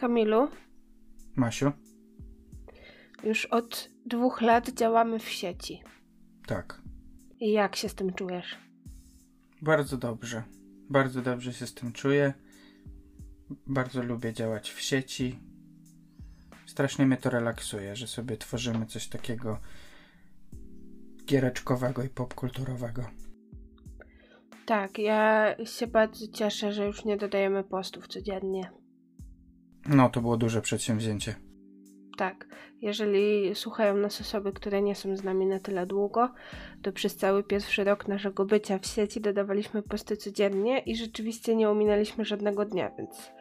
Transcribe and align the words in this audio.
Kamilu, 0.00 0.48
Masiu? 1.36 1.72
już 3.24 3.46
od 3.46 3.90
dwóch 4.06 4.40
lat 4.40 4.70
działamy 4.70 5.18
w 5.18 5.28
sieci. 5.28 5.82
Tak. 6.46 6.82
I 7.40 7.52
jak 7.52 7.76
się 7.76 7.88
z 7.88 7.94
tym 7.94 8.12
czujesz? 8.12 8.58
Bardzo 9.62 9.96
dobrze. 9.96 10.42
Bardzo 10.90 11.22
dobrze 11.22 11.52
się 11.52 11.66
z 11.66 11.74
tym 11.74 11.92
czuję. 11.92 12.34
Bardzo 13.66 14.02
lubię 14.02 14.32
działać 14.32 14.70
w 14.70 14.80
sieci. 14.80 15.38
Strasznie 16.66 17.06
mnie 17.06 17.16
to 17.16 17.30
relaksuje, 17.30 17.96
że 17.96 18.06
sobie 18.06 18.36
tworzymy 18.36 18.86
coś 18.86 19.08
takiego 19.08 19.58
giereczkowego 21.24 22.02
i 22.02 22.08
popkulturowego. 22.08 23.02
Tak, 24.66 24.98
ja 24.98 25.54
się 25.64 25.86
bardzo 25.86 26.28
cieszę, 26.28 26.72
że 26.72 26.86
już 26.86 27.04
nie 27.04 27.16
dodajemy 27.16 27.64
postów 27.64 28.08
codziennie. 28.08 28.79
No, 29.88 30.10
to 30.10 30.20
było 30.20 30.36
duże 30.36 30.62
przedsięwzięcie. 30.62 31.34
Tak, 32.16 32.46
jeżeli 32.82 33.54
słuchają 33.54 33.96
nas 33.96 34.20
osoby, 34.20 34.52
które 34.52 34.82
nie 34.82 34.94
są 34.94 35.16
z 35.16 35.24
nami 35.24 35.46
na 35.46 35.60
tyle 35.60 35.86
długo, 35.86 36.30
to 36.82 36.92
przez 36.92 37.16
cały 37.16 37.42
pierwszy 37.42 37.84
rok 37.84 38.08
naszego 38.08 38.44
bycia 38.44 38.78
w 38.78 38.86
sieci 38.86 39.20
dodawaliśmy 39.20 39.82
posty 39.82 40.16
codziennie 40.16 40.78
i 40.78 40.96
rzeczywiście 40.96 41.56
nie 41.56 41.70
ominęliśmy 41.70 42.24
żadnego 42.24 42.64
dnia, 42.64 42.90
więc 42.98 43.32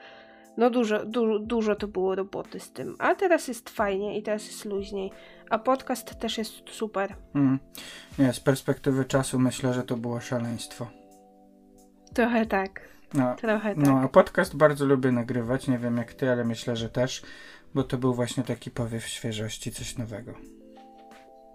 no 0.58 0.70
dużo, 0.70 1.06
du 1.06 1.40
dużo 1.40 1.76
to 1.76 1.88
było 1.88 2.16
roboty 2.16 2.60
z 2.60 2.72
tym. 2.72 2.96
A 3.00 3.16
teraz 3.16 3.48
jest 3.48 3.70
fajnie 3.70 4.18
i 4.18 4.24
teraz 4.24 4.48
jest 4.48 4.66
luźniej. 4.66 5.12
A 5.50 5.60
podcast 5.60 6.20
też 6.20 6.38
jest 6.38 6.54
super. 6.70 7.16
Mm. 7.36 7.60
Nie, 8.20 8.34
z 8.34 8.40
perspektywy 8.40 9.06
czasu 9.06 9.40
myślę, 9.40 9.74
że 9.74 9.84
to 9.84 9.98
było 9.98 10.20
szaleństwo. 10.20 10.88
Trochę 12.14 12.46
tak, 12.46 12.82
No, 13.14 13.36
trochę 13.36 13.76
tak. 13.76 13.86
no 13.86 14.00
a 14.00 14.08
podcast 14.08 14.56
bardzo 14.56 14.86
lubię 14.86 15.12
nagrywać. 15.12 15.68
Nie 15.68 15.78
wiem 15.78 15.98
jak 15.98 16.14
ty, 16.14 16.30
ale 16.32 16.46
myślę, 16.46 16.76
że 16.76 16.90
też, 16.90 17.22
bo 17.74 17.84
to 17.84 17.98
był 17.98 18.14
właśnie 18.14 18.44
taki 18.44 18.72
powiew 18.72 19.08
świeżości, 19.08 19.72
coś 19.72 19.98
nowego. 19.98 20.34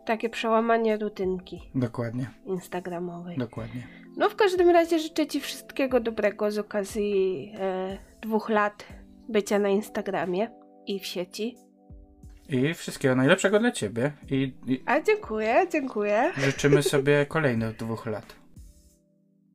Takie 0.05 0.31
przełamanie 0.31 0.97
rutynki 0.97 1.71
Dokładnie, 1.75 2.31
instagramowej. 2.47 3.39
dokładnie. 3.39 3.87
No 4.17 4.29
w 4.31 4.37
każdym 4.37 4.71
razie 4.71 4.99
życzę 4.99 5.27
Ci 5.27 5.41
wszystkiego 5.41 6.01
dobrego 6.01 6.51
z 6.51 6.59
okazji 6.59 7.53
e, 7.61 7.99
dwóch 8.23 8.49
lat 8.49 8.87
bycia 9.29 9.59
na 9.59 9.69
Instagramie 9.69 10.51
i 10.87 11.01
w 11.01 11.07
sieci. 11.07 11.57
I 12.49 12.75
wszystkiego 12.75 13.15
najlepszego 13.17 13.59
dla 13.59 13.71
ciebie 13.71 14.13
i, 14.31 14.55
i 14.67 14.83
A 14.87 15.01
dziękuję, 15.01 15.67
dziękuję. 15.73 16.33
życzymy 16.37 16.83
sobie 16.93 17.27
kolejnych 17.27 17.77
dwóch 17.77 18.07
lat. 18.07 18.35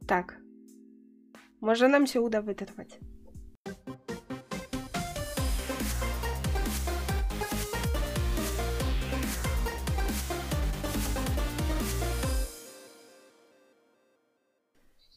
Tak. 0.08 0.40
Może 1.62 1.88
nam 1.88 2.08
się 2.08 2.22
uda 2.22 2.42
wytrwać. 2.42 3.00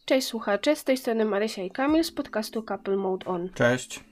Cześć 0.05 0.27
słuchacze, 0.27 0.77
z 0.77 0.85
tej 0.85 0.97
strony 0.97 1.25
Marysia 1.25 1.63
i 1.63 1.71
Kamil 1.71 2.05
z 2.05 2.13
podcastu 2.13 2.63
Couple 2.63 2.97
Mode 2.97 3.27
On. 3.27 3.49
Cześć. 3.55 4.05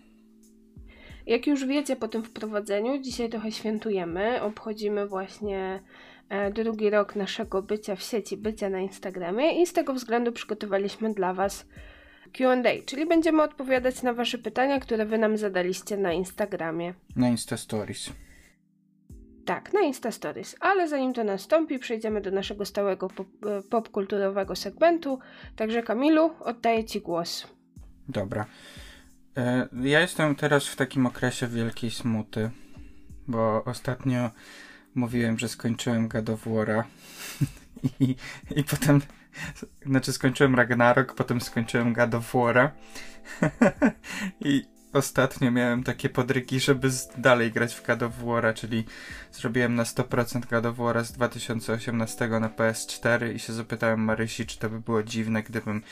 Jak 1.26 1.46
już 1.46 1.66
wiecie 1.66 1.96
po 1.96 2.08
tym 2.08 2.22
wprowadzeniu, 2.24 3.02
dzisiaj 3.02 3.28
trochę 3.28 3.52
świętujemy. 3.52 4.42
Obchodzimy 4.42 5.06
właśnie 5.06 5.80
e, 6.28 6.50
drugi 6.50 6.90
rok 6.90 7.16
naszego 7.16 7.62
bycia 7.62 7.96
w 7.96 8.02
sieci, 8.02 8.36
bycia 8.36 8.70
na 8.70 8.80
Instagramie 8.80 9.62
i 9.62 9.66
z 9.66 9.72
tego 9.72 9.94
względu 9.94 10.32
przygotowaliśmy 10.32 11.14
dla 11.14 11.34
Was 11.34 11.66
QA, 12.32 12.56
czyli 12.86 13.06
będziemy 13.06 13.42
odpowiadać 13.42 14.02
na 14.02 14.12
Wasze 14.14 14.38
pytania, 14.38 14.80
które 14.80 15.06
Wy 15.06 15.18
nam 15.18 15.36
zadaliście 15.38 15.96
na 15.96 16.12
Instagramie. 16.12 16.94
Na 17.16 17.28
Insta 17.28 17.56
Stories. 17.56 18.10
Tak, 19.44 19.72
na 19.72 19.80
Insta 19.80 20.10
Stories. 20.10 20.56
Ale 20.60 20.88
zanim 20.88 21.12
to 21.12 21.24
nastąpi, 21.24 21.78
przejdziemy 21.78 22.20
do 22.20 22.30
naszego 22.30 22.64
stałego 22.64 23.08
pop- 23.08 23.46
e, 23.58 23.62
popkulturowego 23.62 24.56
segmentu. 24.56 25.18
Także 25.56 25.82
Kamilu, 25.82 26.30
oddaję 26.40 26.84
Ci 26.84 27.00
głos. 27.00 27.46
Dobra. 28.08 28.46
E, 29.36 29.68
Ja 29.82 30.00
jestem 30.00 30.34
teraz 30.36 30.66
w 30.66 30.76
takim 30.76 31.06
okresie 31.06 31.46
wielkiej 31.46 31.90
smuty, 31.90 32.50
bo 33.28 33.64
ostatnio 33.64 34.30
mówiłem, 34.94 35.38
że 35.38 35.48
skończyłem 35.48 36.08
God 36.08 36.30
of 36.30 36.46
War'a 36.46 36.82
i, 38.00 38.14
i 38.56 38.64
potem, 38.64 39.00
znaczy 39.86 40.12
skończyłem 40.12 40.54
Ragnarok, 40.54 41.14
potem 41.14 41.40
skończyłem 41.40 41.92
God 41.92 42.14
of 42.14 42.34
i 44.40 44.64
ostatnio 44.92 45.50
miałem 45.50 45.84
takie 45.84 46.08
podrygi, 46.08 46.60
żeby 46.60 46.90
dalej 47.18 47.52
grać 47.52 47.74
w 47.74 47.86
God 47.86 48.02
of 48.02 48.12
czyli 48.54 48.84
zrobiłem 49.32 49.74
na 49.74 49.82
100% 49.82 50.46
God 50.46 50.66
of 50.66 51.06
z 51.06 51.12
2018 51.12 52.28
na 52.28 52.48
PS4 52.48 53.34
i 53.34 53.38
się 53.38 53.52
zapytałem 53.52 54.00
Marysi, 54.00 54.46
czy 54.46 54.58
to 54.58 54.70
by 54.70 54.80
było 54.80 55.02
dziwne, 55.02 55.42
gdybym 55.42 55.82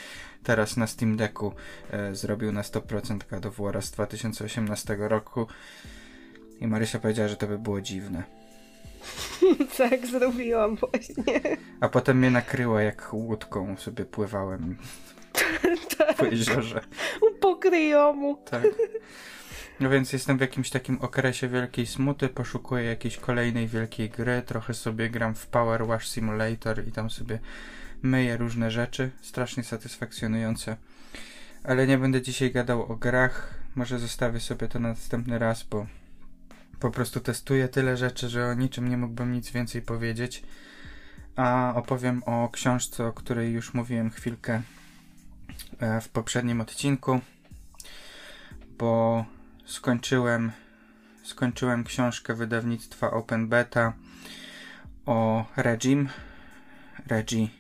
teraz 0.43 0.77
na 0.77 0.87
Steam 0.87 1.16
Decku 1.16 1.54
e, 1.91 2.15
zrobił 2.15 2.53
na 2.53 2.62
100% 2.62 3.19
God 3.31 3.47
of 3.47 3.84
z 3.84 3.91
2018 3.91 4.97
roku 4.98 5.47
i 6.60 6.66
Marysia 6.66 6.98
powiedziała, 6.98 7.28
że 7.28 7.37
to 7.37 7.47
by 7.47 7.59
było 7.59 7.81
dziwne. 7.81 8.38
tak 9.78 10.06
zrobiłam 10.06 10.76
właśnie. 10.76 11.41
A 11.81 11.88
potem 11.88 12.19
mnie 12.19 12.31
nakryła 12.31 12.82
jak 12.82 13.12
łódką 13.12 13.76
sobie 13.76 14.04
pływałem 14.04 14.76
po 16.19 16.25
jeziorze. 16.25 16.81
Pokryjomu. 17.41 18.42
Tak. 18.50 18.64
No 19.81 19.91
więc 19.91 20.12
jestem 20.12 20.38
w 20.38 20.41
jakimś 20.41 20.70
takim 20.70 20.98
okresie 21.00 21.48
wielkiej 21.48 21.86
smuty, 21.86 22.28
poszukuję 22.28 22.84
jakiejś 22.84 23.16
kolejnej 23.16 23.69
wielkiej 23.69 24.10
gry, 24.10 24.42
trochę 24.47 24.75
sobie 24.75 25.10
gram 25.10 25.34
w 25.34 25.47
Power 25.47 25.86
Wash 25.86 26.09
Simulator 26.09 26.88
i 26.88 26.92
tam 26.92 27.10
sobie 27.10 27.38
myję 28.03 28.36
różne 28.36 28.70
rzeczy, 28.70 29.10
strasznie 29.20 29.65
satysfakcjonujące. 29.65 30.76
Ale 31.65 31.86
nie 31.86 31.98
będę 31.98 32.22
dzisiaj 32.22 32.50
gadał 32.50 32.92
o 32.92 32.97
grach, 32.97 33.54
może 33.75 33.98
zostawię 33.98 34.41
sobie 34.41 34.69
to 34.69 34.78
na 34.78 34.88
następny 34.88 35.38
raz, 35.38 35.62
bo 35.62 35.86
po 36.81 36.91
prostu 36.91 37.21
testuję 37.21 37.69
tyle 37.69 37.97
rzeczy, 37.97 38.28
że 38.28 38.47
o 38.47 38.55
niczym 38.55 38.89
nie 38.89 38.97
mógłbym 38.97 39.33
nic 39.33 39.50
więcej 39.50 39.83
powiedzieć. 39.83 40.43
A 41.37 41.72
opowiem 41.77 42.22
o 42.27 42.49
książce, 42.53 43.06
o 43.06 43.12
której 43.12 43.53
już 43.53 43.75
mówiłem 43.75 44.11
chwilkę 44.11 44.62
e, 45.78 46.00
w 46.00 46.09
poprzednim 46.09 46.61
odcinku, 46.61 47.21
bo 48.78 49.25
skończyłem 49.66 50.53
skończyłem 51.22 51.84
książkę 51.84 52.34
wydawnictwa 52.34 53.10
Open 53.10 53.49
Beta 53.49 53.93
o 55.06 55.45
Regim, 55.56 56.09
Regi 57.06 57.50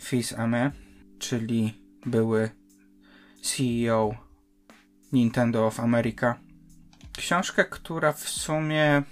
Fils-Aimé, 0.00 0.70
czyli 1.18 1.74
były 2.06 2.50
CEO 3.42 4.14
Nintendo 5.12 5.66
of 5.66 5.80
America. 5.80 6.49
Książka, 7.20 7.64
która 7.64 8.12
w 8.12 8.28
sumie 8.28 9.02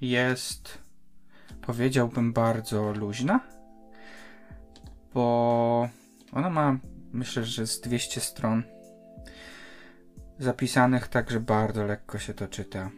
jest 0.00 0.78
powiedziałbym 1.62 2.32
bardzo 2.32 2.92
luźna, 2.92 3.40
bo 5.14 5.88
ona 6.32 6.50
ma 6.50 6.78
myślę, 7.12 7.44
że 7.44 7.66
z 7.66 7.80
200 7.80 8.20
stron 8.20 8.62
zapisanych 10.38 11.08
tak, 11.08 11.30
że 11.30 11.40
bardzo 11.40 11.84
lekko 11.84 12.18
się 12.18 12.34
to 12.34 12.48
czyta. 12.48 12.90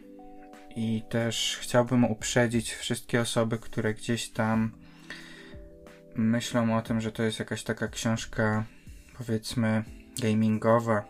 I 0.75 1.03
też 1.09 1.57
chciałbym 1.61 2.03
uprzedzić 2.03 2.73
wszystkie 2.73 3.21
osoby, 3.21 3.57
które 3.57 3.93
gdzieś 3.93 4.29
tam 4.29 4.71
myślą 6.15 6.77
o 6.77 6.81
tym, 6.81 7.01
że 7.01 7.11
to 7.11 7.23
jest 7.23 7.39
jakaś 7.39 7.63
taka 7.63 7.87
książka, 7.87 8.65
powiedzmy, 9.17 9.83
gamingowa, 10.21 11.05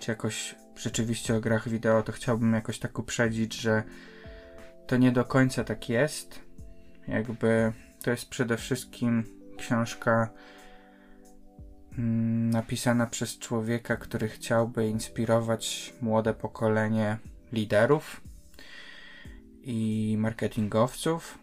czy 0.00 0.10
jakoś 0.10 0.61
rzeczywiście 0.76 1.34
o 1.34 1.40
grach 1.40 1.68
wideo, 1.68 2.02
to 2.02 2.12
chciałbym 2.12 2.52
jakoś 2.52 2.78
tak 2.78 2.98
uprzedzić, 2.98 3.54
że 3.54 3.82
to 4.86 4.96
nie 4.96 5.12
do 5.12 5.24
końca 5.24 5.64
tak 5.64 5.88
jest. 5.88 6.40
Jakby 7.08 7.72
to 8.02 8.10
jest 8.10 8.28
przede 8.28 8.56
wszystkim 8.56 9.24
książka 9.58 10.30
mm, 11.98 12.50
napisana 12.50 13.06
przez 13.06 13.38
człowieka, 13.38 13.96
który 13.96 14.28
chciałby 14.28 14.88
inspirować 14.88 15.94
młode 16.00 16.34
pokolenie 16.34 17.18
liderów 17.52 18.20
i 19.62 20.16
marketingowców. 20.18 21.38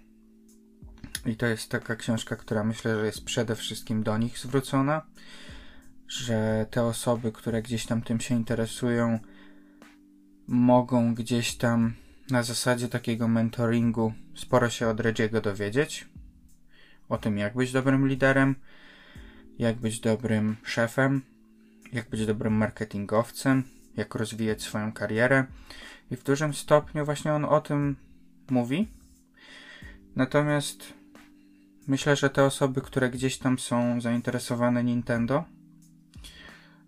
I 1.26 1.36
to 1.36 1.46
jest 1.46 1.72
taka 1.72 1.96
książka, 1.96 2.36
która 2.36 2.64
myślę, 2.64 3.00
że 3.00 3.06
jest 3.06 3.26
przede 3.26 3.56
wszystkim 3.56 4.04
do 4.04 4.18
nich 4.18 4.40
zwrócona, 4.40 5.02
że 6.10 6.66
te 6.72 6.84
osoby, 6.84 7.32
które 7.32 7.62
gdzieś 7.62 7.86
tam 7.86 8.02
tym 8.02 8.20
się 8.20 8.36
interesują, 8.36 9.20
mogą 10.48 11.16
gdzieś 11.16 11.56
tam 11.56 11.94
na 12.30 12.44
zasadzie 12.44 12.88
takiego 12.88 13.28
mentoringu 13.28 14.14
sporo 14.36 14.70
się 14.70 14.88
od 14.88 15.00
Redziego 15.00 15.42
dowiedzieć 15.42 16.08
o 17.10 17.18
tym, 17.18 17.38
jak 17.38 17.56
być 17.56 17.72
dobrym 17.72 18.08
liderem, 18.08 18.56
jak 19.60 19.76
być 19.76 20.00
dobrym 20.00 20.58
szefem, 20.64 21.22
jak 21.94 22.10
być 22.10 22.26
dobrym 22.26 22.54
marketingowcem, 22.54 23.64
jak 23.98 24.16
rozwijać 24.16 24.62
swoją 24.62 24.94
karierę. 24.94 25.46
I 26.12 26.16
w 26.16 26.24
dużym 26.24 26.54
stopniu 26.54 27.06
właśnie 27.06 27.34
on 27.34 27.46
o 27.46 27.62
tym 27.62 27.96
mówi. 28.50 28.88
Natomiast 30.16 30.94
myślę, 31.88 32.16
że 32.16 32.30
te 32.30 32.44
osoby, 32.44 32.82
które 32.82 33.10
gdzieś 33.10 33.38
tam 33.38 33.60
są 33.60 34.02
zainteresowane 34.02 34.84
Nintendo, 34.84 35.44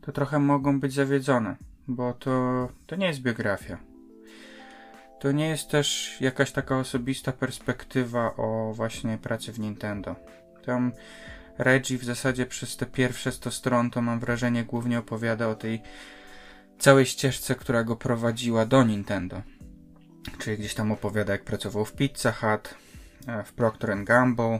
to 0.01 0.12
trochę 0.12 0.39
mogą 0.39 0.80
być 0.80 0.94
zawiedzone, 0.94 1.56
bo 1.88 2.13
to, 2.13 2.69
to 2.88 2.95
nie 2.95 3.07
jest 3.07 3.21
biografia. 3.21 3.77
To 5.19 5.31
nie 5.31 5.50
jest 5.50 5.69
też 5.69 6.18
jakaś 6.21 6.51
taka 6.51 6.77
osobista 6.77 7.31
perspektywa 7.31 8.36
o 8.36 8.74
właśnie 8.74 9.18
pracy 9.18 9.51
w 9.51 9.59
Nintendo. 9.59 10.15
Tam 10.65 10.92
Reggie 11.57 11.98
w 11.98 12.03
zasadzie 12.03 12.45
przez 12.45 12.77
te 12.77 12.86
pierwsze 12.86 13.31
100 13.31 13.51
stron 13.51 13.89
to 13.92 14.01
mam 14.01 14.19
wrażenie 14.19 14.63
głównie 14.63 15.00
opowiada 15.00 15.48
o 15.48 15.56
tej 15.56 15.81
całej 16.80 17.06
ścieżce, 17.06 17.56
która 17.56 17.83
go 17.83 17.95
prowadziła 17.95 18.65
do 18.65 18.83
Nintendo. 18.83 19.42
Czyli 20.38 20.57
gdzieś 20.57 20.74
tam 20.74 20.92
opowiada 20.92 21.33
jak 21.33 21.44
pracował 21.44 21.86
w 21.86 21.94
Pizza 21.94 22.31
Hut, 22.31 22.75
e, 23.27 23.44
w 23.44 23.53
Procter 23.53 24.03
Gamble, 24.03 24.59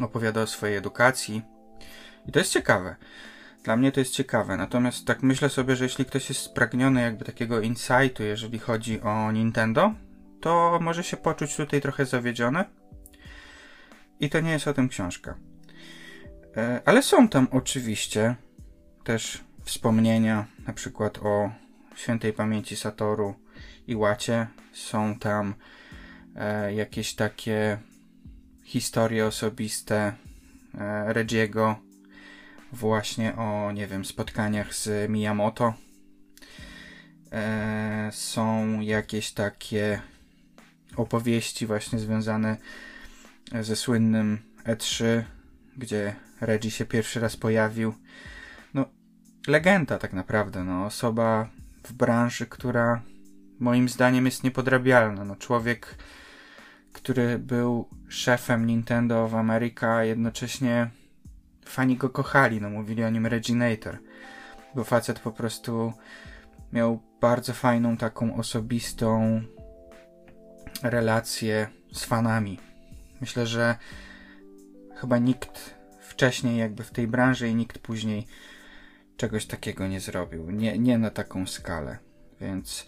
opowiada 0.00 0.42
o 0.42 0.46
swojej 0.46 0.76
edukacji. 0.76 1.42
I 2.28 2.32
to 2.32 2.38
jest 2.38 2.52
ciekawe. 2.52 2.96
Dla 3.62 3.76
mnie 3.76 3.92
to 3.92 4.00
jest 4.00 4.12
ciekawe. 4.12 4.56
Natomiast 4.56 5.06
tak 5.06 5.22
myślę 5.22 5.48
sobie, 5.48 5.76
że 5.76 5.84
jeśli 5.84 6.04
ktoś 6.04 6.28
jest 6.28 6.40
spragniony 6.40 7.00
jakby 7.00 7.24
takiego 7.24 7.60
insightu, 7.60 8.22
jeżeli 8.22 8.58
chodzi 8.58 9.00
o 9.00 9.32
Nintendo, 9.32 9.94
to 10.40 10.78
może 10.82 11.04
się 11.04 11.16
poczuć 11.16 11.56
tutaj 11.56 11.80
trochę 11.80 12.06
zawiedziony. 12.06 12.64
I 14.20 14.30
to 14.30 14.40
nie 14.40 14.50
jest 14.50 14.68
o 14.68 14.74
tym 14.74 14.88
książka. 14.88 15.34
E, 16.56 16.82
ale 16.84 17.02
są 17.02 17.28
tam 17.28 17.48
oczywiście 17.50 18.34
też 19.04 19.44
wspomnienia, 19.64 20.46
na 20.66 20.72
przykład 20.72 21.18
o 21.18 21.50
świętej 21.96 22.32
pamięci 22.32 22.76
Satoru 22.76 23.34
i 23.86 23.96
Łacie. 23.96 24.46
Są 24.72 25.18
tam 25.18 25.54
e, 26.36 26.74
jakieś 26.74 27.14
takie 27.14 27.78
historie 28.64 29.26
osobiste 29.26 30.12
e, 30.74 31.12
Regiego, 31.12 31.76
właśnie 32.72 33.36
o, 33.36 33.72
nie 33.72 33.86
wiem, 33.86 34.04
spotkaniach 34.04 34.74
z 34.74 35.10
Miyamoto. 35.10 35.74
E, 37.32 38.10
są 38.12 38.80
jakieś 38.80 39.32
takie 39.32 40.00
opowieści 40.96 41.66
właśnie 41.66 41.98
związane 41.98 42.56
ze 43.60 43.76
słynnym 43.76 44.38
E3, 44.64 45.22
gdzie 45.76 46.16
Reggie 46.40 46.70
się 46.70 46.84
pierwszy 46.84 47.20
raz 47.20 47.36
pojawił. 47.36 47.94
No, 48.74 48.84
legenda 49.46 49.98
tak 49.98 50.12
naprawdę, 50.12 50.64
no, 50.64 50.86
osoba 50.86 51.48
w 51.84 51.92
branży, 51.92 52.46
która 52.46 53.02
moim 53.58 53.88
zdaniem 53.88 54.26
jest 54.26 54.44
niepodrabialna. 54.44 55.24
No, 55.24 55.36
człowiek, 55.36 55.94
który 56.92 57.38
był 57.38 57.88
szefem 58.08 58.66
Nintendo 58.66 59.24
of 59.24 59.34
America, 59.34 59.94
a 59.94 60.04
jednocześnie 60.04 60.90
fani 61.72 61.96
go 61.96 62.10
kochali, 62.10 62.60
no 62.60 62.70
mówili 62.70 63.04
o 63.04 63.10
nim 63.10 63.26
Reginator, 63.26 63.98
bo 64.74 64.84
facet 64.84 65.20
po 65.20 65.32
prostu 65.32 65.92
miał 66.72 67.00
bardzo 67.20 67.52
fajną 67.52 67.96
taką 67.96 68.36
osobistą 68.36 69.40
relację 70.82 71.66
z 71.92 72.04
fanami. 72.04 72.58
Myślę, 73.20 73.46
że 73.46 73.76
chyba 74.94 75.18
nikt 75.18 75.74
wcześniej 76.00 76.58
jakby 76.58 76.84
w 76.84 76.90
tej 76.90 77.06
branży 77.06 77.48
i 77.48 77.54
nikt 77.54 77.78
później 77.78 78.26
czegoś 79.16 79.46
takiego 79.46 79.88
nie 79.88 80.00
zrobił. 80.00 80.50
Nie, 80.50 80.78
nie 80.78 80.98
na 80.98 81.10
taką 81.10 81.46
skalę. 81.46 81.98
Więc 82.40 82.86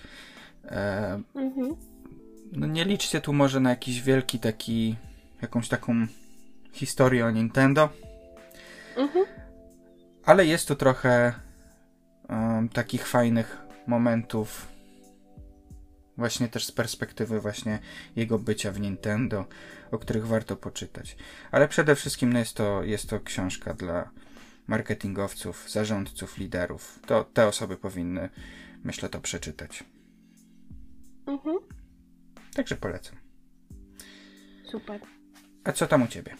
e, 0.64 1.20
mhm. 1.34 1.76
no 2.52 2.66
nie 2.66 2.84
liczcie 2.84 3.20
tu 3.20 3.32
może 3.32 3.60
na 3.60 3.70
jakiś 3.70 4.02
wielki 4.02 4.38
taki 4.38 4.96
jakąś 5.42 5.68
taką 5.68 6.06
historię 6.72 7.26
o 7.26 7.30
Nintendo. 7.30 7.88
Mhm. 8.96 9.26
Ale 10.24 10.46
jest 10.46 10.68
tu 10.68 10.76
trochę 10.76 11.34
um, 12.28 12.68
takich 12.68 13.06
fajnych 13.06 13.58
momentów 13.86 14.74
właśnie 16.16 16.48
też 16.48 16.66
z 16.66 16.72
perspektywy 16.72 17.40
właśnie 17.40 17.78
jego 18.16 18.38
bycia 18.38 18.72
w 18.72 18.80
Nintendo, 18.80 19.44
o 19.90 19.98
których 19.98 20.26
warto 20.26 20.56
poczytać. 20.56 21.16
Ale 21.50 21.68
przede 21.68 21.94
wszystkim 21.94 22.32
no 22.32 22.38
jest, 22.38 22.56
to, 22.56 22.82
jest 22.82 23.10
to 23.10 23.20
książka 23.20 23.74
dla 23.74 24.10
marketingowców, 24.66 25.70
zarządców, 25.70 26.38
liderów. 26.38 27.00
To 27.06 27.24
te 27.24 27.46
osoby 27.46 27.76
powinny, 27.76 28.28
myślę, 28.84 29.08
to 29.08 29.20
przeczytać. 29.20 29.84
Mhm. 31.26 31.58
Także 32.54 32.76
polecam. 32.76 33.16
Super. 34.70 35.00
A 35.64 35.72
co 35.72 35.86
tam 35.86 36.02
u 36.02 36.06
ciebie? 36.06 36.36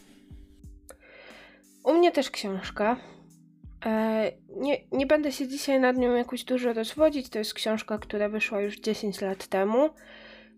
U 1.85 1.93
mnie 1.93 2.13
też 2.13 2.31
książka. 2.31 2.97
E, 3.87 4.33
nie, 4.57 4.81
nie 4.93 5.07
będę 5.07 5.33
się 5.33 5.49
dzisiaj 5.49 5.81
nad 5.81 5.97
nią 5.97 6.15
jakoś 6.15 6.45
dużo 6.45 6.73
rozwodzić. 6.73 7.29
To 7.29 7.39
jest 7.39 7.55
książka, 7.55 7.99
która 7.99 8.29
wyszła 8.29 8.61
już 8.61 8.81
10 8.81 9.21
lat 9.21 9.47
temu. 9.47 9.91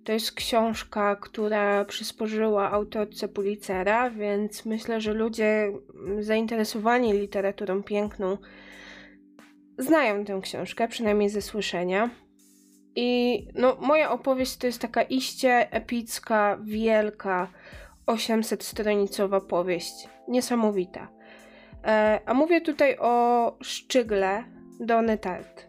To 0.05 0.12
jest 0.12 0.32
książka, 0.32 1.17
która 1.17 1.84
przysporzyła 1.84 2.70
autorce 2.70 3.28
Pulitzera, 3.28 4.11
więc 4.11 4.64
myślę, 4.64 5.00
że 5.00 5.12
ludzie 5.12 5.73
zainteresowani 6.20 7.12
literaturą 7.12 7.82
piękną 7.82 8.38
znają 9.78 10.25
tę 10.25 10.40
książkę, 10.43 10.88
przynajmniej 10.88 11.31
ze 11.31 11.43
słyszenia. 11.43 12.11
I 12.96 13.40
no, 13.55 13.76
moja 13.81 14.11
opowieść 14.11 14.56
to 14.56 14.67
jest 14.67 14.81
taka 14.81 15.02
iście 15.02 15.73
epicka, 15.73 16.58
wielka, 16.62 17.49
800-stronicowa 18.06 19.40
powieść. 19.40 20.08
Niesamowita. 20.28 21.16
E, 21.87 22.21
a 22.27 22.35
mówię 22.35 22.61
tutaj 22.61 22.97
o 22.99 23.56
szczygle 23.62 24.44
Dony 24.81 25.19
Tart. 25.19 25.69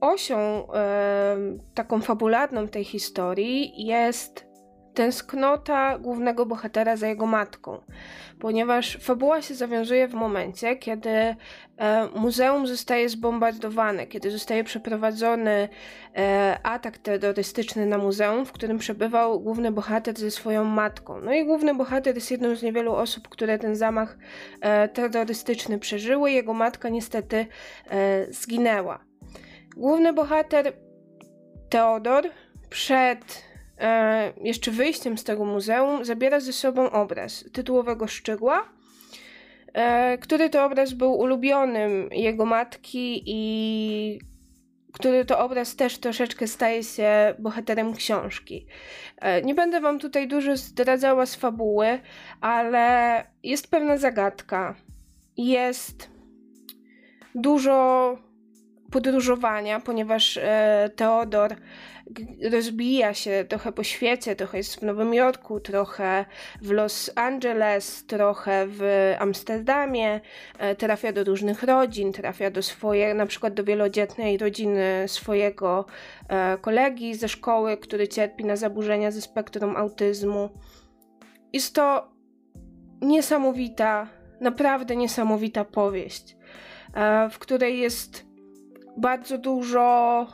Osią 0.00 0.38
e, 0.38 1.36
taką 1.74 2.00
fabularną 2.00 2.68
tej 2.68 2.84
historii 2.84 3.86
jest 3.86 4.51
tęsknota 4.94 5.98
głównego 5.98 6.46
bohatera 6.46 6.96
za 6.96 7.08
jego 7.08 7.26
matką, 7.26 7.80
ponieważ 8.38 8.98
fabuła 9.00 9.42
się 9.42 9.54
zawiązuje 9.54 10.08
w 10.08 10.14
momencie, 10.14 10.76
kiedy 10.76 11.10
e, 11.10 11.36
muzeum 12.14 12.66
zostaje 12.66 13.08
zbombardowane, 13.08 14.06
kiedy 14.06 14.30
zostaje 14.30 14.64
przeprowadzony 14.64 15.68
e, 16.16 16.58
atak 16.62 16.98
terrorystyczny 16.98 17.86
na 17.86 17.98
muzeum, 17.98 18.46
w 18.46 18.52
którym 18.52 18.78
przebywał 18.78 19.40
główny 19.40 19.72
bohater 19.72 20.18
ze 20.18 20.30
swoją 20.30 20.64
matką. 20.64 21.20
No 21.20 21.32
i 21.32 21.44
główny 21.44 21.74
bohater 21.74 22.14
jest 22.14 22.30
jedną 22.30 22.56
z 22.56 22.62
niewielu 22.62 22.94
osób, 22.94 23.28
które 23.28 23.58
ten 23.58 23.76
zamach 23.76 24.18
e, 24.60 24.88
terrorystyczny 24.88 25.78
przeżyły. 25.78 26.32
Jego 26.32 26.54
matka 26.54 26.88
niestety 26.88 27.46
e, 27.90 28.26
zginęła. 28.32 29.04
Główny 29.76 30.12
bohater 30.12 30.72
Teodor 31.68 32.24
przed 32.70 33.51
e, 33.82 34.32
jeszcze 34.40 34.70
wyjściem 34.70 35.18
z 35.18 35.24
tego 35.24 35.44
muzeum 35.44 36.04
zabiera 36.04 36.40
ze 36.40 36.52
sobą 36.52 36.90
obraz 36.90 37.44
tytułowego 37.52 38.06
szczegła, 38.06 38.68
e, 39.72 40.18
który 40.18 40.50
to 40.50 40.64
obraz 40.64 40.92
był 40.92 41.12
ulubionym 41.12 42.08
jego 42.12 42.46
matki 42.46 43.22
i 43.26 44.18
który 44.92 45.24
to 45.24 45.38
obraz 45.38 45.76
też 45.76 45.98
troszeczkę 45.98 46.46
staje 46.46 46.84
się 46.84 47.34
bohaterem 47.38 47.94
książki. 47.94 48.66
E, 49.18 49.42
nie 49.42 49.54
będę 49.54 49.80
wam 49.80 49.98
tutaj 49.98 50.28
dużo 50.28 50.56
zdradzała 50.56 51.26
z 51.26 51.34
fabuły, 51.34 52.00
ale 52.40 53.26
jest 53.42 53.70
pewna 53.70 53.96
zagadka. 53.96 54.74
Jest 55.36 56.10
dużo 57.34 58.18
podróżowania, 58.92 59.80
ponieważ 59.80 60.36
e, 60.36 60.90
Teodor 60.96 61.56
rozbija 62.50 63.14
się 63.14 63.44
trochę 63.48 63.72
po 63.72 63.84
świecie, 63.84 64.36
trochę 64.36 64.58
jest 64.58 64.80
w 64.80 64.82
Nowym 64.82 65.14
Jorku, 65.14 65.60
trochę 65.60 66.24
w 66.62 66.70
Los 66.70 67.10
Angeles, 67.14 68.06
trochę 68.06 68.66
w 68.68 68.82
Amsterdamie, 69.18 70.20
e, 70.58 70.74
trafia 70.74 71.12
do 71.12 71.24
różnych 71.24 71.62
rodzin, 71.62 72.12
trafia 72.12 72.50
do 72.50 72.62
swojej, 72.62 73.14
na 73.14 73.26
przykład 73.26 73.54
do 73.54 73.64
wielodzietnej 73.64 74.38
rodziny 74.38 75.04
swojego 75.06 75.84
e, 76.28 76.58
kolegi 76.58 77.14
ze 77.14 77.28
szkoły, 77.28 77.76
który 77.76 78.08
cierpi 78.08 78.44
na 78.44 78.56
zaburzenia 78.56 79.10
ze 79.10 79.20
spektrum 79.20 79.76
autyzmu. 79.76 80.50
Jest 81.52 81.74
to 81.74 82.12
niesamowita, 83.00 84.08
naprawdę 84.40 84.96
niesamowita 84.96 85.64
powieść, 85.64 86.36
w 87.30 87.38
której 87.38 87.78
jest 87.78 88.31
bardzo 88.96 89.38
dużo 89.38 90.26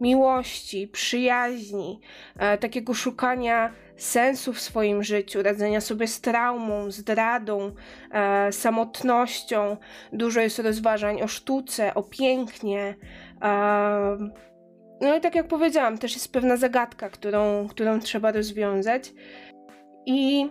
miłości, 0.00 0.88
przyjaźni, 0.88 2.00
e, 2.38 2.58
takiego 2.58 2.94
szukania 2.94 3.72
sensu 3.96 4.52
w 4.52 4.60
swoim 4.60 5.02
życiu, 5.02 5.42
radzenia 5.42 5.80
sobie 5.80 6.06
z 6.06 6.20
traumą, 6.20 6.90
zdradą, 6.90 7.72
e, 8.12 8.52
samotnością. 8.52 9.76
Dużo 10.12 10.40
jest 10.40 10.58
rozważań 10.58 11.22
o 11.22 11.28
sztuce, 11.28 11.94
o 11.94 12.02
pięknie. 12.02 12.94
E, 13.42 14.30
no 15.00 15.16
i 15.16 15.20
tak 15.20 15.34
jak 15.34 15.48
powiedziałam, 15.48 15.98
też 15.98 16.14
jest 16.14 16.32
pewna 16.32 16.56
zagadka, 16.56 17.08
którą, 17.08 17.68
którą 17.68 18.00
trzeba 18.00 18.32
rozwiązać. 18.32 19.12
I 20.06 20.50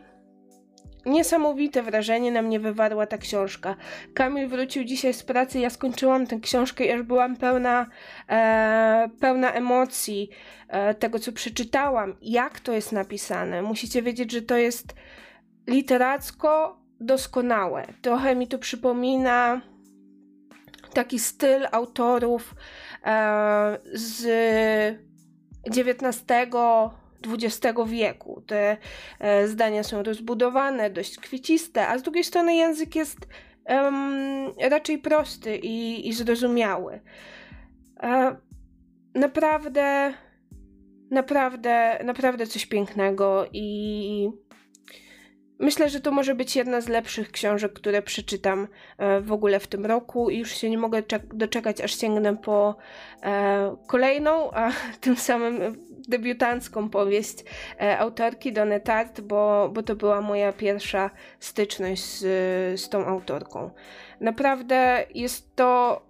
niesamowite 1.05 1.83
wrażenie 1.83 2.31
na 2.31 2.41
mnie 2.41 2.59
wywarła 2.59 3.07
ta 3.07 3.17
książka. 3.17 3.75
Kamil 4.13 4.47
wrócił 4.47 4.83
dzisiaj 4.83 5.13
z 5.13 5.24
pracy, 5.24 5.59
ja 5.59 5.69
skończyłam 5.69 6.27
tę 6.27 6.39
książkę 6.39 6.85
i 6.85 6.91
aż 6.91 7.01
byłam 7.01 7.35
pełna, 7.35 7.85
e, 8.29 9.09
pełna 9.19 9.51
emocji 9.51 10.29
e, 10.67 10.93
tego, 10.93 11.19
co 11.19 11.31
przeczytałam, 11.31 12.15
jak 12.21 12.59
to 12.59 12.74
jest 12.74 12.91
napisane. 12.91 13.62
Musicie 13.62 14.01
wiedzieć, 14.01 14.31
że 14.31 14.41
to 14.41 14.57
jest 14.57 14.95
literacko 15.67 16.79
doskonałe. 17.00 17.88
Trochę 18.01 18.35
mi 18.35 18.47
to 18.47 18.57
przypomina 18.59 19.62
taki 20.93 21.19
styl 21.19 21.67
autorów 21.71 22.55
e, 23.05 23.77
z 23.93 24.25
XIX 25.67 26.24
XX 27.25 27.79
wieku. 27.88 28.44
Te 28.48 28.77
e, 29.20 29.48
zdania 29.48 29.84
są 29.84 30.03
rozbudowane, 30.03 30.89
dość 30.89 31.17
kwieciste, 31.17 31.88
a 31.88 31.98
z 31.98 32.01
drugiej 32.03 32.24
strony 32.24 32.55
język 32.55 32.96
jest 32.96 33.27
um, 33.70 34.51
raczej 34.70 34.98
prosty 34.98 35.58
i, 35.58 36.08
i 36.10 36.13
zrozumiały. 36.13 37.01
E, 38.03 38.36
naprawdę, 39.15 40.13
naprawdę, 41.12 42.00
naprawdę 42.03 42.48
coś 42.48 42.65
pięknego 42.65 43.46
i 43.53 44.29
Myślę, 45.59 45.89
że 45.89 46.00
to 46.00 46.12
może 46.12 46.35
być 46.35 46.55
jedna 46.55 46.81
z 46.81 46.88
lepszych 46.88 47.31
książek, 47.31 47.74
które 47.74 48.01
przeczytam 48.01 48.67
e, 48.97 49.21
w 49.21 49.31
ogóle 49.31 49.59
w 49.59 49.67
tym 49.67 49.85
roku 49.85 50.29
i 50.29 50.38
już 50.38 50.51
się 50.51 50.69
nie 50.69 50.77
mogę 50.77 51.03
doczekać, 51.33 51.81
aż 51.81 52.00
sięgnę 52.00 52.38
po 52.38 52.75
e, 53.24 53.75
kolejną, 53.88 54.51
a 54.51 54.71
tym 55.01 55.15
samym 55.15 55.59
debiutancką 56.07 56.89
powieść 56.89 57.35
e, 57.81 58.00
autorki 58.00 58.53
Donny 58.53 58.79
Tart, 58.79 59.21
bo, 59.21 59.69
bo 59.74 59.83
to 59.83 59.95
była 59.95 60.21
moja 60.21 60.53
pierwsza 60.53 61.09
styczność 61.39 62.03
z, 62.03 62.21
z 62.81 62.89
tą 62.89 63.05
autorką. 63.05 63.69
Naprawdę 64.21 65.05
jest 65.13 65.55
to 65.55 66.01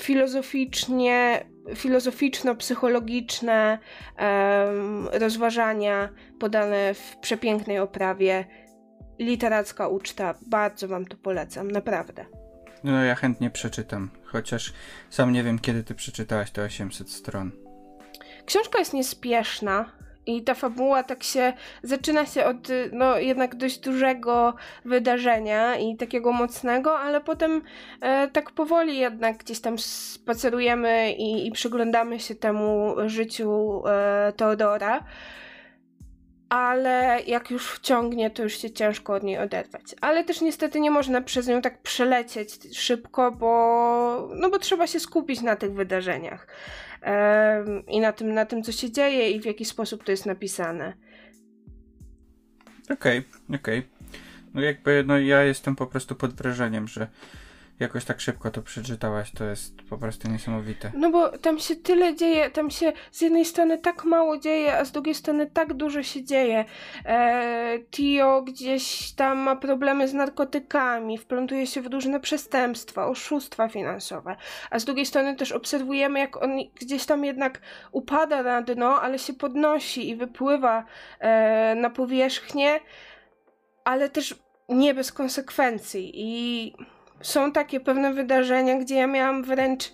filozoficznie, 0.00 1.44
filozoficzno-psychologiczne 1.74 3.78
um, 4.18 5.08
rozważania 5.12 6.08
podane 6.38 6.94
w 6.94 7.16
przepięknej 7.16 7.78
oprawie 7.78 8.44
literacka 9.18 9.88
uczta. 9.88 10.34
Bardzo 10.46 10.88
Wam 10.88 11.06
to 11.06 11.16
polecam, 11.16 11.70
naprawdę. 11.70 12.24
No 12.84 13.04
ja 13.04 13.14
chętnie 13.14 13.50
przeczytam, 13.50 14.10
chociaż 14.24 14.72
sam 15.10 15.32
nie 15.32 15.42
wiem, 15.42 15.58
kiedy 15.58 15.84
Ty 15.84 15.94
przeczytałaś 15.94 16.50
te 16.50 16.62
800 16.62 17.10
stron. 17.10 17.50
Książka 18.46 18.78
jest 18.78 18.92
niespieszna. 18.92 19.92
I 20.26 20.42
ta 20.42 20.54
fabuła 20.54 21.02
tak 21.02 21.22
się 21.22 21.52
zaczyna 21.82 22.26
się 22.26 22.44
od 22.44 22.68
no, 22.92 23.18
jednak 23.18 23.54
dość 23.54 23.78
dużego 23.78 24.54
wydarzenia 24.84 25.76
i 25.76 25.96
takiego 25.96 26.32
mocnego, 26.32 26.98
ale 26.98 27.20
potem 27.20 27.62
e, 28.00 28.28
tak 28.28 28.50
powoli 28.50 28.98
jednak 28.98 29.36
gdzieś 29.36 29.60
tam 29.60 29.78
spacerujemy 29.78 31.12
i, 31.12 31.46
i 31.46 31.52
przyglądamy 31.52 32.20
się 32.20 32.34
temu 32.34 32.94
życiu 33.06 33.82
e, 33.86 34.32
Teodora 34.36 35.04
ale 36.54 37.20
jak 37.26 37.50
już 37.50 37.70
wciągnie, 37.70 38.30
to 38.30 38.42
już 38.42 38.58
się 38.58 38.70
ciężko 38.70 39.12
od 39.14 39.22
niej 39.22 39.38
oderwać. 39.38 39.82
Ale 40.00 40.24
też 40.24 40.40
niestety 40.40 40.80
nie 40.80 40.90
można 40.90 41.20
przez 41.20 41.46
nią 41.48 41.62
tak 41.62 41.82
przelecieć 41.82 42.78
szybko, 42.78 43.32
bo, 43.32 44.28
no 44.34 44.50
bo 44.50 44.58
trzeba 44.58 44.86
się 44.86 45.00
skupić 45.00 45.42
na 45.42 45.56
tych 45.56 45.72
wydarzeniach 45.72 46.46
um, 47.06 47.86
i 47.86 48.00
na 48.00 48.12
tym, 48.12 48.34
na 48.34 48.46
tym, 48.46 48.62
co 48.62 48.72
się 48.72 48.90
dzieje 48.90 49.30
i 49.30 49.40
w 49.40 49.44
jaki 49.44 49.64
sposób 49.64 50.04
to 50.04 50.10
jest 50.10 50.26
napisane. 50.26 50.92
Okej, 52.90 53.18
okay, 53.18 53.58
okej. 53.58 53.78
Okay. 53.78 53.90
No 54.54 54.60
jakby, 54.60 55.04
no 55.06 55.18
ja 55.18 55.42
jestem 55.42 55.76
po 55.76 55.86
prostu 55.86 56.14
pod 56.14 56.34
wrażeniem, 56.34 56.88
że 56.88 57.08
jakoś 57.80 58.04
tak 58.04 58.20
szybko 58.20 58.50
to 58.50 58.62
przeczytałaś, 58.62 59.32
to 59.32 59.44
jest 59.44 59.82
po 59.90 59.98
prostu 59.98 60.28
niesamowite. 60.28 60.92
No 60.94 61.10
bo 61.10 61.38
tam 61.38 61.58
się 61.58 61.76
tyle 61.76 62.16
dzieje, 62.16 62.50
tam 62.50 62.70
się 62.70 62.92
z 63.10 63.20
jednej 63.20 63.44
strony 63.44 63.78
tak 63.78 64.04
mało 64.04 64.38
dzieje, 64.38 64.78
a 64.78 64.84
z 64.84 64.92
drugiej 64.92 65.14
strony 65.14 65.46
tak 65.46 65.74
dużo 65.74 66.02
się 66.02 66.24
dzieje. 66.24 66.64
E, 67.04 67.78
Tio 67.90 68.42
gdzieś 68.42 69.12
tam 69.12 69.38
ma 69.38 69.56
problemy 69.56 70.08
z 70.08 70.14
narkotykami, 70.14 71.18
wplątuje 71.18 71.66
się 71.66 71.82
w 71.82 71.86
różne 71.86 72.20
przestępstwa, 72.20 73.06
oszustwa 73.06 73.68
finansowe, 73.68 74.36
a 74.70 74.78
z 74.78 74.84
drugiej 74.84 75.06
strony 75.06 75.36
też 75.36 75.52
obserwujemy, 75.52 76.18
jak 76.18 76.42
on 76.42 76.50
gdzieś 76.80 77.06
tam 77.06 77.24
jednak 77.24 77.60
upada 77.92 78.42
na 78.42 78.62
dno, 78.62 79.00
ale 79.00 79.18
się 79.18 79.32
podnosi 79.32 80.10
i 80.10 80.16
wypływa 80.16 80.84
e, 81.18 81.74
na 81.74 81.90
powierzchnię, 81.90 82.80
ale 83.84 84.08
też 84.08 84.34
nie 84.68 84.94
bez 84.94 85.12
konsekwencji 85.12 86.10
i 86.14 86.72
są 87.24 87.52
takie 87.52 87.80
pewne 87.80 88.12
wydarzenia, 88.12 88.78
gdzie 88.78 88.94
ja 88.94 89.06
miałam 89.06 89.42
wręcz 89.44 89.92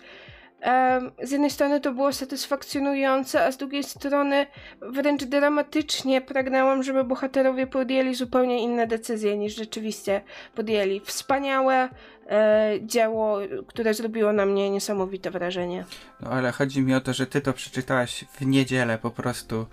z 1.23 1.31
jednej 1.31 1.49
strony 1.49 1.79
to 1.79 1.93
było 1.93 2.13
satysfakcjonujące, 2.13 3.45
a 3.45 3.51
z 3.51 3.57
drugiej 3.57 3.83
strony 3.83 4.47
wręcz 4.81 5.23
dramatycznie 5.23 6.21
pragnęłam, 6.21 6.83
żeby 6.83 7.03
bohaterowie 7.03 7.67
podjęli 7.67 8.15
zupełnie 8.15 8.63
inne 8.63 8.87
decyzje 8.87 9.37
niż 9.37 9.55
rzeczywiście 9.55 10.21
podjęli. 10.55 10.99
Wspaniałe 10.99 11.89
e, 12.27 12.73
dzieło, 12.81 13.37
które 13.67 13.93
zrobiło 13.93 14.33
na 14.33 14.45
mnie 14.45 14.69
niesamowite 14.69 15.31
wrażenie. 15.31 15.85
No 16.19 16.29
ale 16.29 16.51
chodzi 16.51 16.81
mi 16.81 16.95
o 16.95 17.01
to, 17.01 17.13
że 17.13 17.27
ty 17.27 17.41
to 17.41 17.53
przeczytałaś 17.53 18.25
w 18.33 18.45
niedzielę 18.45 18.97
po 18.97 19.11
prostu. 19.11 19.65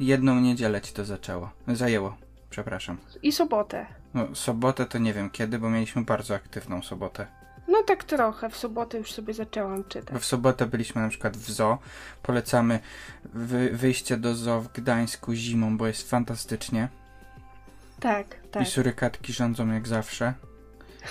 jedną 0.00 0.40
niedzielę 0.40 0.80
ci 0.80 0.92
to 0.92 1.04
zaczęło. 1.04 1.50
Zajęło, 1.68 2.16
przepraszam. 2.50 2.96
I 3.22 3.32
sobotę. 3.32 4.03
No, 4.14 4.34
sobotę 4.34 4.86
to 4.86 4.98
nie 4.98 5.12
wiem 5.12 5.30
kiedy, 5.30 5.58
bo 5.58 5.70
mieliśmy 5.70 6.02
bardzo 6.02 6.34
aktywną 6.34 6.82
sobotę. 6.82 7.26
No 7.68 7.82
tak 7.82 8.04
trochę, 8.04 8.50
w 8.50 8.56
sobotę 8.56 8.98
już 8.98 9.12
sobie 9.12 9.34
zaczęłam 9.34 9.84
czytać. 9.84 10.12
Bo 10.14 10.18
w 10.18 10.24
sobotę 10.24 10.66
byliśmy 10.66 11.02
na 11.02 11.08
przykład 11.08 11.36
w 11.36 11.50
zoo. 11.50 11.78
Polecamy 12.22 12.80
wy 13.24 13.70
wyjście 13.70 14.16
do 14.16 14.34
zoo 14.34 14.60
w 14.60 14.72
Gdańsku 14.72 15.34
zimą, 15.34 15.78
bo 15.78 15.86
jest 15.86 16.10
fantastycznie. 16.10 16.88
Tak, 18.00 18.26
tak. 18.50 18.62
I 18.62 18.66
surykatki 18.66 19.32
rządzą 19.32 19.68
jak 19.68 19.88
zawsze. 19.88 20.34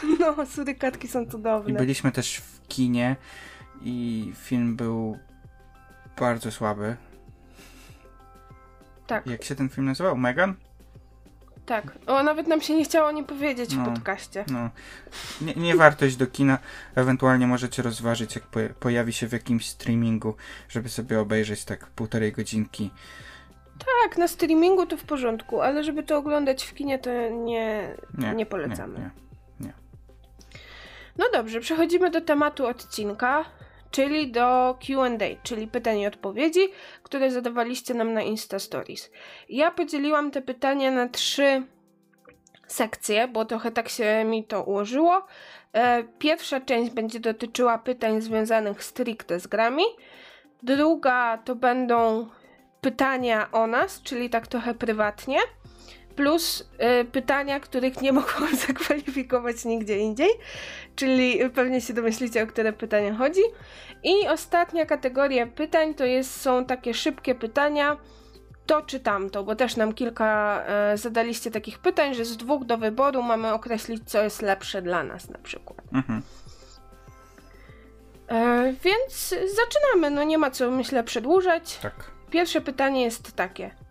No, 0.19 0.45
surykatki 0.45 1.07
są 1.07 1.25
cudowne. 1.25 1.72
I 1.72 1.74
byliśmy 1.74 2.12
też 2.12 2.38
w 2.38 2.67
kinie 2.67 3.15
i 3.81 4.31
film 4.36 4.75
był 4.75 5.19
bardzo 6.19 6.51
słaby. 6.51 6.95
Tak. 9.07 9.27
Jak 9.27 9.43
się 9.43 9.55
ten 9.55 9.69
film 9.69 9.88
nazywał? 9.88 10.17
Megan? 10.17 10.55
Tak. 11.65 11.84
O, 12.08 12.24
nawet 12.24 12.48
nam 12.48 12.62
się 12.62 12.75
nie 12.75 12.84
chciało 12.84 13.12
nie 13.12 13.24
powiedzieć 13.24 13.75
no, 13.75 13.84
w 13.84 13.93
podcaście. 13.93 14.46
No. 14.48 14.70
Nie, 15.41 15.53
nie 15.53 15.75
wartość 15.75 16.15
do 16.15 16.27
kina. 16.27 16.58
Ewentualnie 16.96 17.48
możecie 17.48 17.82
rozważyć, 17.82 18.36
jak 18.36 18.43
po, 18.43 18.60
pojawi 18.79 19.13
się 19.13 19.27
w 19.27 19.32
jakimś 19.32 19.70
streamingu, 19.70 20.36
żeby 20.70 20.89
sobie 20.89 21.20
obejrzeć 21.20 21.65
tak 21.65 21.88
półtorej 21.88 22.32
godzinki. 22.32 22.91
Tak, 24.03 24.17
na 24.17 24.27
streamingu 24.27 24.86
to 24.86 24.98
w 24.98 25.03
porządku, 25.03 25.62
ale 25.62 25.84
żeby 25.84 26.03
to 26.03 26.17
oglądać 26.17 26.63
w 26.65 26.74
kinie, 26.74 27.00
to 27.00 27.10
nie, 27.29 27.96
nie, 28.17 28.34
nie 28.36 28.46
polecamy. 28.46 29.00
Nie, 29.00 29.10
nie, 29.65 29.74
no 31.17 31.25
dobrze, 31.34 31.60
przechodzimy 31.60 32.10
do 32.10 32.22
tematu 32.22 32.67
odcinka 32.67 33.46
czyli 33.94 34.32
do 34.32 34.78
QA, 34.88 35.26
czyli 35.44 35.68
pytań 35.68 36.00
i 36.00 36.08
odpowiedzi, 36.08 36.60
które 37.04 37.32
zadawaliście 37.32 37.94
nam 37.94 38.14
na 38.14 38.22
Insta 38.22 38.60
Stories. 38.60 39.12
Ja 39.50 39.72
podzieliłam 39.72 40.32
te 40.32 40.42
pytania 40.42 40.92
na 40.92 41.10
trzy 41.10 41.64
sekcje, 42.68 43.28
bo 43.28 43.46
trochę 43.46 43.72
tak 43.72 43.90
się 43.90 44.24
mi 44.26 44.44
to 44.44 44.64
ułożyło. 44.64 45.26
E, 45.74 46.04
pierwsza 46.04 46.62
część 46.62 46.92
będzie 46.92 47.20
dotyczyła 47.20 47.78
pytań 47.78 48.22
związanych 48.22 48.84
stricte 48.84 49.40
z 49.40 49.48
grami. 49.48 49.84
Druga 50.64 51.38
to 51.38 51.56
będą 51.56 52.28
pytania 52.82 53.52
o 53.52 53.68
nas, 53.68 54.02
czyli 54.02 54.30
tak 54.30 54.48
trochę 54.48 54.74
prywatnie 54.74 55.40
plus 56.15 56.70
y, 57.01 57.05
pytania, 57.05 57.60
których 57.60 58.01
nie 58.01 58.12
mogłam 58.22 58.55
zakwalifikować 58.55 59.65
nigdzie 59.65 59.98
indziej, 59.98 60.29
czyli 60.96 61.50
pewnie 61.50 61.82
się 61.82 61.93
domyślicie, 61.93 62.43
o 62.43 62.48
które 62.48 62.74
pytania 62.74 63.13
chodzi. 63.13 63.41
I 64.03 64.27
ostatnia 64.27 64.86
kategoria 64.86 65.48
pytań 65.48 65.93
to 65.93 66.05
jest, 66.05 66.41
są 66.41 66.65
takie 66.65 66.93
szybkie 66.93 67.36
pytania, 67.36 67.98
to 68.65 68.82
czy 68.82 69.00
tamto, 69.00 69.43
bo 69.43 69.55
też 69.55 69.75
nam 69.75 69.93
kilka 69.93 70.62
e, 70.67 70.98
zadaliście 70.98 71.51
takich 71.51 71.79
pytań, 71.79 72.13
że 72.13 72.25
z 72.25 72.38
dwóch 72.38 72.65
do 72.65 72.77
wyboru 72.77 73.24
mamy 73.24 73.53
określić, 73.53 74.03
co 74.05 74.24
jest 74.24 74.41
lepsze 74.41 74.82
dla 74.82 75.03
nas 75.03 75.29
na 75.29 75.38
przykład. 75.38 75.82
Mhm. 75.93 76.22
E, 78.27 78.74
więc 78.84 79.36
zaczynamy, 79.55 80.15
no 80.15 80.24
nie 80.24 80.38
ma 80.38 80.51
co 80.51 80.72
myślę 80.72 81.03
przedłużać. 81.03 81.77
Tak. 81.77 82.12
Pierwsze 82.29 82.62
pytanie 82.62 83.03
jest 83.03 83.34
takie. 83.34 83.83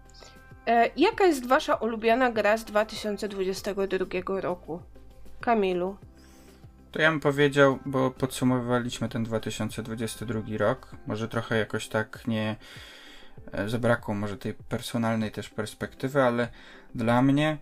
E, 0.67 0.91
jaka 0.97 1.25
jest 1.25 1.47
wasza 1.47 1.75
ulubiona 1.75 2.31
gra 2.31 2.57
z 2.57 2.65
2022 2.65 4.41
roku? 4.41 4.81
Kamilu. 5.41 5.97
To 6.93 7.03
ja 7.03 7.11
bym 7.11 7.21
powiedział, 7.21 7.79
bo 7.87 8.11
podsumowywaliśmy 8.11 9.09
ten 9.09 9.25
2022 9.25 10.41
rok. 10.59 10.97
Może 11.07 11.29
trochę 11.29 11.59
jakoś 11.59 11.89
tak 11.89 12.27
nie 12.27 12.57
e, 13.53 13.69
zabrakło 13.69 14.15
może 14.15 14.37
tej 14.39 14.55
personalnej 14.55 15.31
też 15.31 15.49
perspektywy, 15.49 16.23
ale 16.23 16.49
dla 16.95 17.23
mnie 17.23 17.57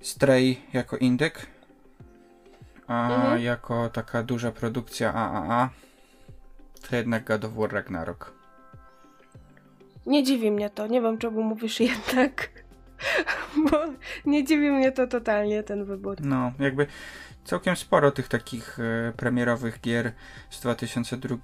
Stray 0.00 0.56
jako 0.72 0.96
indyk, 0.96 1.46
a 2.86 3.10
Mhm. 3.14 3.42
jako 3.42 3.88
taka 3.88 4.22
duża 4.22 4.52
produkcja 4.52 5.14
AAA 5.14 5.70
to 6.88 6.96
jednak 6.96 7.24
God 7.24 7.44
of 7.44 7.54
War 7.54 7.72
Ragnarok. 7.72 8.32
Nie 10.06 10.22
dziwi 10.24 10.50
mnie 10.50 10.70
to. 10.70 10.86
Nie 10.86 11.00
wiem, 11.00 11.18
czemu 11.18 11.42
mówisz 11.42 11.80
jednak. 11.90 12.50
Bo 13.70 13.78
nie 14.24 14.44
dziwi 14.44 14.70
mnie 14.70 14.92
to 14.92 15.06
totalnie, 15.06 15.62
ten 15.62 15.84
wybór. 15.84 16.16
No, 16.20 16.52
jakby 16.58 16.86
całkiem 17.44 17.76
sporo 17.76 18.10
tych 18.10 18.28
takich 18.28 18.78
e, 18.80 19.12
premierowych 19.16 19.80
gier 19.80 20.12
z 20.50 20.60
2002, 20.60 21.36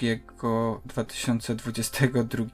2022 0.85 2.45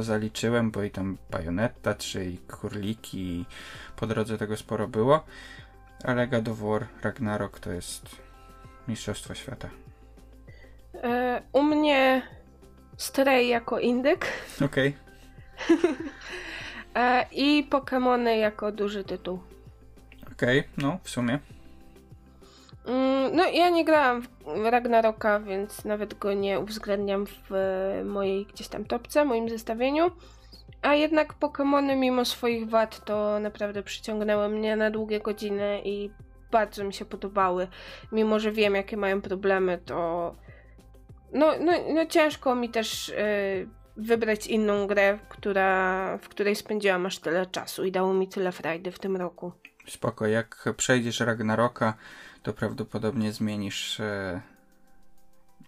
zaliczyłem, 0.00 0.70
bo 0.70 0.82
i 0.82 0.90
tam 0.90 1.18
Bayonetta, 1.30 1.94
czy 1.94 2.24
i 2.24 2.38
Kurliki, 2.38 3.18
i 3.18 3.44
po 3.96 4.06
drodze 4.06 4.38
tego 4.38 4.56
sporo 4.56 4.88
było. 4.88 5.24
Ale 6.04 6.28
God 6.28 6.48
of 6.48 6.58
War 6.58 6.86
Ragnarok 7.02 7.60
to 7.60 7.72
jest 7.72 8.16
mistrzostwo 8.88 9.34
świata. 9.34 9.68
E, 10.94 11.42
u 11.52 11.62
mnie 11.62 12.22
Stray 12.96 13.48
jako 13.48 13.78
indyk 13.78 14.26
Okej. 14.64 14.88
e, 14.88 15.11
i 17.32 17.66
Pokémony 17.70 18.30
jako 18.30 18.72
duży 18.72 19.04
tytuł. 19.04 19.40
Okej, 20.32 20.64
no 20.78 20.98
w 21.02 21.10
sumie. 21.10 21.38
Mm, 22.86 23.36
no 23.36 23.48
ja 23.48 23.68
nie 23.70 23.84
grałam 23.84 24.22
w 24.22 24.64
Ragnaroka, 24.64 25.40
więc 25.40 25.84
nawet 25.84 26.14
go 26.18 26.32
nie 26.32 26.60
uwzględniam 26.60 27.26
w 27.26 27.52
e, 27.52 28.04
mojej 28.04 28.46
gdzieś 28.46 28.68
tam 28.68 28.84
topce, 28.84 29.24
moim 29.24 29.48
zestawieniu. 29.48 30.10
A 30.82 30.94
jednak 30.94 31.34
Pokémony 31.40 31.96
mimo 31.96 32.24
swoich 32.24 32.68
wad 32.68 33.04
to 33.04 33.40
naprawdę 33.40 33.82
przyciągnęły 33.82 34.48
mnie 34.48 34.76
na 34.76 34.90
długie 34.90 35.20
godziny 35.20 35.80
i 35.84 36.10
bardzo 36.50 36.84
mi 36.84 36.94
się 36.94 37.04
podobały. 37.04 37.68
Mimo, 38.12 38.40
że 38.40 38.52
wiem 38.52 38.74
jakie 38.74 38.96
mają 38.96 39.20
problemy, 39.20 39.78
to 39.84 40.34
no, 41.32 41.52
no, 41.60 41.72
no 41.94 42.06
ciężko 42.06 42.54
mi 42.54 42.68
też 42.68 43.08
e, 43.08 43.14
wybrać 43.96 44.46
inną 44.46 44.86
grę, 44.86 45.18
która, 45.28 46.18
w 46.18 46.28
której 46.28 46.56
spędziłam 46.56 47.06
aż 47.06 47.18
tyle 47.18 47.46
czasu 47.46 47.84
i 47.84 47.92
dało 47.92 48.14
mi 48.14 48.28
tyle 48.28 48.52
frajdy 48.52 48.92
w 48.92 48.98
tym 48.98 49.16
roku. 49.16 49.52
Spoko, 49.86 50.26
jak 50.26 50.68
przejdziesz 50.76 51.20
Ragnaroka, 51.20 51.94
to 52.42 52.52
prawdopodobnie 52.52 53.32
zmienisz 53.32 54.00
e, 54.00 54.40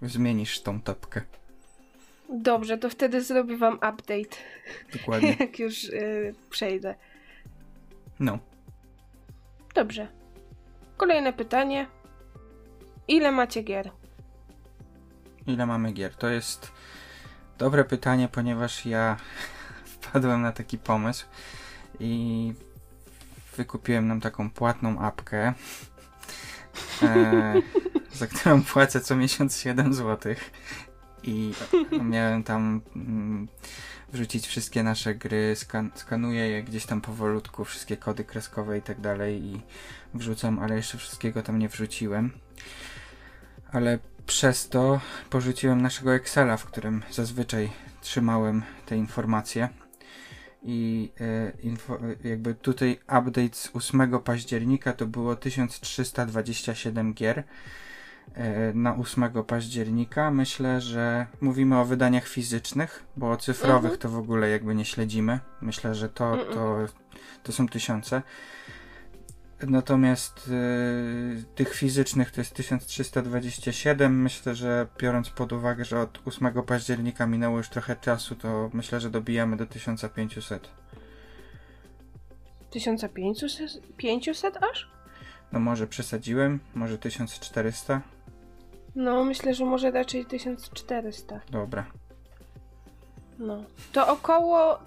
zmienisz 0.02 0.60
tą 0.60 0.80
topkę. 0.80 1.20
Dobrze, 2.30 2.78
to 2.78 2.90
wtedy 2.90 3.22
zrobię 3.22 3.56
wam 3.56 3.74
update. 3.74 4.36
Dokładnie. 4.98 5.36
jak 5.40 5.58
już 5.58 5.84
y, 5.84 6.34
przejdę. 6.50 6.94
No. 8.20 8.38
Dobrze. 9.74 10.08
Kolejne 10.96 11.32
pytanie. 11.32 11.86
Ile 13.08 13.32
macie 13.32 13.62
gier? 13.62 13.90
Ile 15.46 15.66
mamy 15.66 15.92
gier? 15.92 16.14
To 16.14 16.28
jest 16.28 16.72
dobre 17.58 17.84
pytanie, 17.84 18.28
ponieważ 18.28 18.86
ja 18.86 19.16
wpadłem 19.92 20.42
na 20.42 20.52
taki 20.52 20.78
pomysł 20.78 21.26
i 22.00 22.52
wykupiłem 23.56 24.08
nam 24.08 24.20
taką 24.20 24.50
płatną 24.50 24.98
apkę, 24.98 25.54
e, 27.02 27.54
za 28.18 28.26
którą 28.26 28.62
płacę 28.62 29.00
co 29.00 29.16
miesiąc 29.16 29.58
7 29.58 29.94
zł. 29.94 30.34
I 31.22 31.52
miałem 32.02 32.42
tam 32.42 32.80
mm, 32.96 33.48
wrzucić 34.12 34.46
wszystkie 34.46 34.82
nasze 34.82 35.14
gry, 35.14 35.56
skan 35.56 35.90
skanuję 35.94 36.48
je 36.48 36.62
gdzieś 36.62 36.86
tam 36.86 37.00
powolutku, 37.00 37.64
wszystkie 37.64 37.96
kody 37.96 38.24
kreskowe 38.24 38.78
i 38.78 38.82
tak 38.82 39.00
dalej 39.00 39.44
i 39.44 39.60
wrzucam, 40.14 40.58
ale 40.58 40.76
jeszcze 40.76 40.98
wszystkiego 40.98 41.42
tam 41.42 41.58
nie 41.58 41.68
wrzuciłem. 41.68 42.30
Ale 43.72 43.98
przez 44.26 44.68
to 44.68 45.00
porzuciłem 45.30 45.82
naszego 45.82 46.14
Excela, 46.14 46.56
w 46.56 46.64
którym 46.64 47.02
zazwyczaj 47.10 47.70
trzymałem 48.00 48.62
te 48.86 48.96
informacje. 48.96 49.68
I 50.62 51.10
e, 51.20 51.52
info, 51.62 51.98
jakby 52.24 52.54
tutaj 52.54 53.00
update 53.02 53.54
z 53.54 53.70
8 53.74 54.18
października 54.18 54.92
to 54.92 55.06
było 55.06 55.36
1327 55.36 57.14
gier 57.14 57.44
e, 58.34 58.72
na 58.74 58.96
8 58.96 59.30
października. 59.46 60.30
Myślę, 60.30 60.80
że 60.80 61.26
mówimy 61.40 61.78
o 61.78 61.84
wydaniach 61.84 62.28
fizycznych, 62.28 63.04
bo 63.16 63.30
o 63.30 63.36
cyfrowych 63.36 63.92
Mhm. 63.92 64.00
to 64.00 64.08
w 64.08 64.18
ogóle 64.18 64.48
jakby 64.50 64.74
nie 64.74 64.84
śledzimy. 64.84 65.40
Myślę, 65.60 65.94
że 65.94 66.08
to, 66.08 66.36
to, 66.36 66.78
to 67.42 67.52
są 67.52 67.68
tysiące. 67.68 68.22
Natomiast 69.62 70.48
y, 70.48 71.44
tych 71.54 71.74
fizycznych 71.74 72.30
to 72.30 72.40
jest 72.40 72.54
1327. 72.54 74.22
Myślę, 74.22 74.54
że 74.54 74.86
biorąc 74.98 75.30
pod 75.30 75.52
uwagę, 75.52 75.84
że 75.84 76.00
od 76.00 76.18
8 76.24 76.62
października 76.62 77.26
minęło 77.26 77.58
już 77.58 77.68
trochę 77.68 77.96
czasu, 77.96 78.34
to 78.34 78.70
myślę, 78.72 79.00
że 79.00 79.10
dobijamy 79.10 79.56
do 79.56 79.66
1500. 79.66 80.68
1500 82.70 83.96
500 83.96 84.56
aż? 84.56 84.90
No 85.52 85.60
może 85.60 85.86
przesadziłem, 85.86 86.60
może 86.74 86.98
1400. 86.98 88.00
No, 88.94 89.24
myślę, 89.24 89.54
że 89.54 89.64
może 89.64 89.90
raczej 89.90 90.26
1400. 90.26 91.40
Dobra. 91.50 91.86
No. 93.38 93.64
To 93.92 94.08
około 94.08 94.78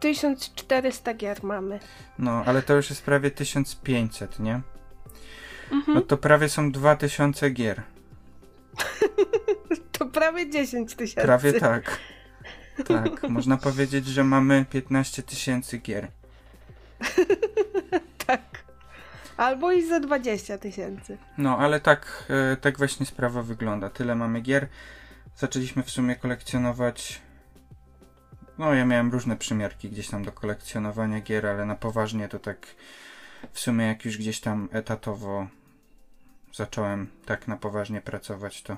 1400 0.00 1.14
gier 1.14 1.44
mamy. 1.44 1.80
No, 2.18 2.42
ale 2.46 2.62
to 2.62 2.74
już 2.74 2.90
jest 2.90 3.02
prawie 3.02 3.30
1500, 3.30 4.38
nie? 4.38 4.60
Mhm. 5.72 5.94
No 5.94 6.00
to 6.00 6.16
prawie 6.16 6.48
są 6.48 6.72
2000 6.72 7.50
gier. 7.50 7.82
To 9.92 10.06
prawie 10.06 10.50
10 10.50 10.94
tysięcy. 10.94 11.26
Prawie 11.26 11.52
tak. 11.52 11.98
Tak, 12.86 13.22
można 13.28 13.56
powiedzieć, 13.56 14.06
że 14.06 14.24
mamy 14.24 14.64
15 14.70 15.22
tysięcy 15.22 15.78
gier. 15.78 16.08
tak. 18.26 18.42
Albo 19.36 19.72
i 19.72 19.88
za 19.88 20.00
20 20.00 20.58
tysięcy. 20.58 21.18
No, 21.38 21.58
ale 21.58 21.80
tak, 21.80 22.24
e, 22.52 22.56
tak 22.56 22.78
właśnie 22.78 23.06
sprawa 23.06 23.42
wygląda. 23.42 23.90
Tyle 23.90 24.14
mamy 24.14 24.40
gier. 24.40 24.68
Zaczęliśmy 25.36 25.82
w 25.82 25.90
sumie 25.90 26.16
kolekcjonować. 26.16 27.20
No, 28.58 28.74
ja 28.74 28.84
miałem 28.84 29.12
różne 29.12 29.36
przymiarki 29.36 29.90
gdzieś 29.90 30.08
tam 30.08 30.24
do 30.24 30.32
kolekcjonowania 30.32 31.20
gier, 31.20 31.46
ale 31.46 31.66
na 31.66 31.74
poważnie 31.74 32.28
to 32.28 32.38
tak 32.38 32.66
w 33.52 33.60
sumie 33.60 33.86
jak 33.86 34.04
już 34.04 34.18
gdzieś 34.18 34.40
tam 34.40 34.68
etatowo 34.72 35.46
zacząłem 36.54 37.08
tak 37.26 37.48
na 37.48 37.56
poważnie 37.56 38.00
pracować, 38.00 38.62
to 38.62 38.76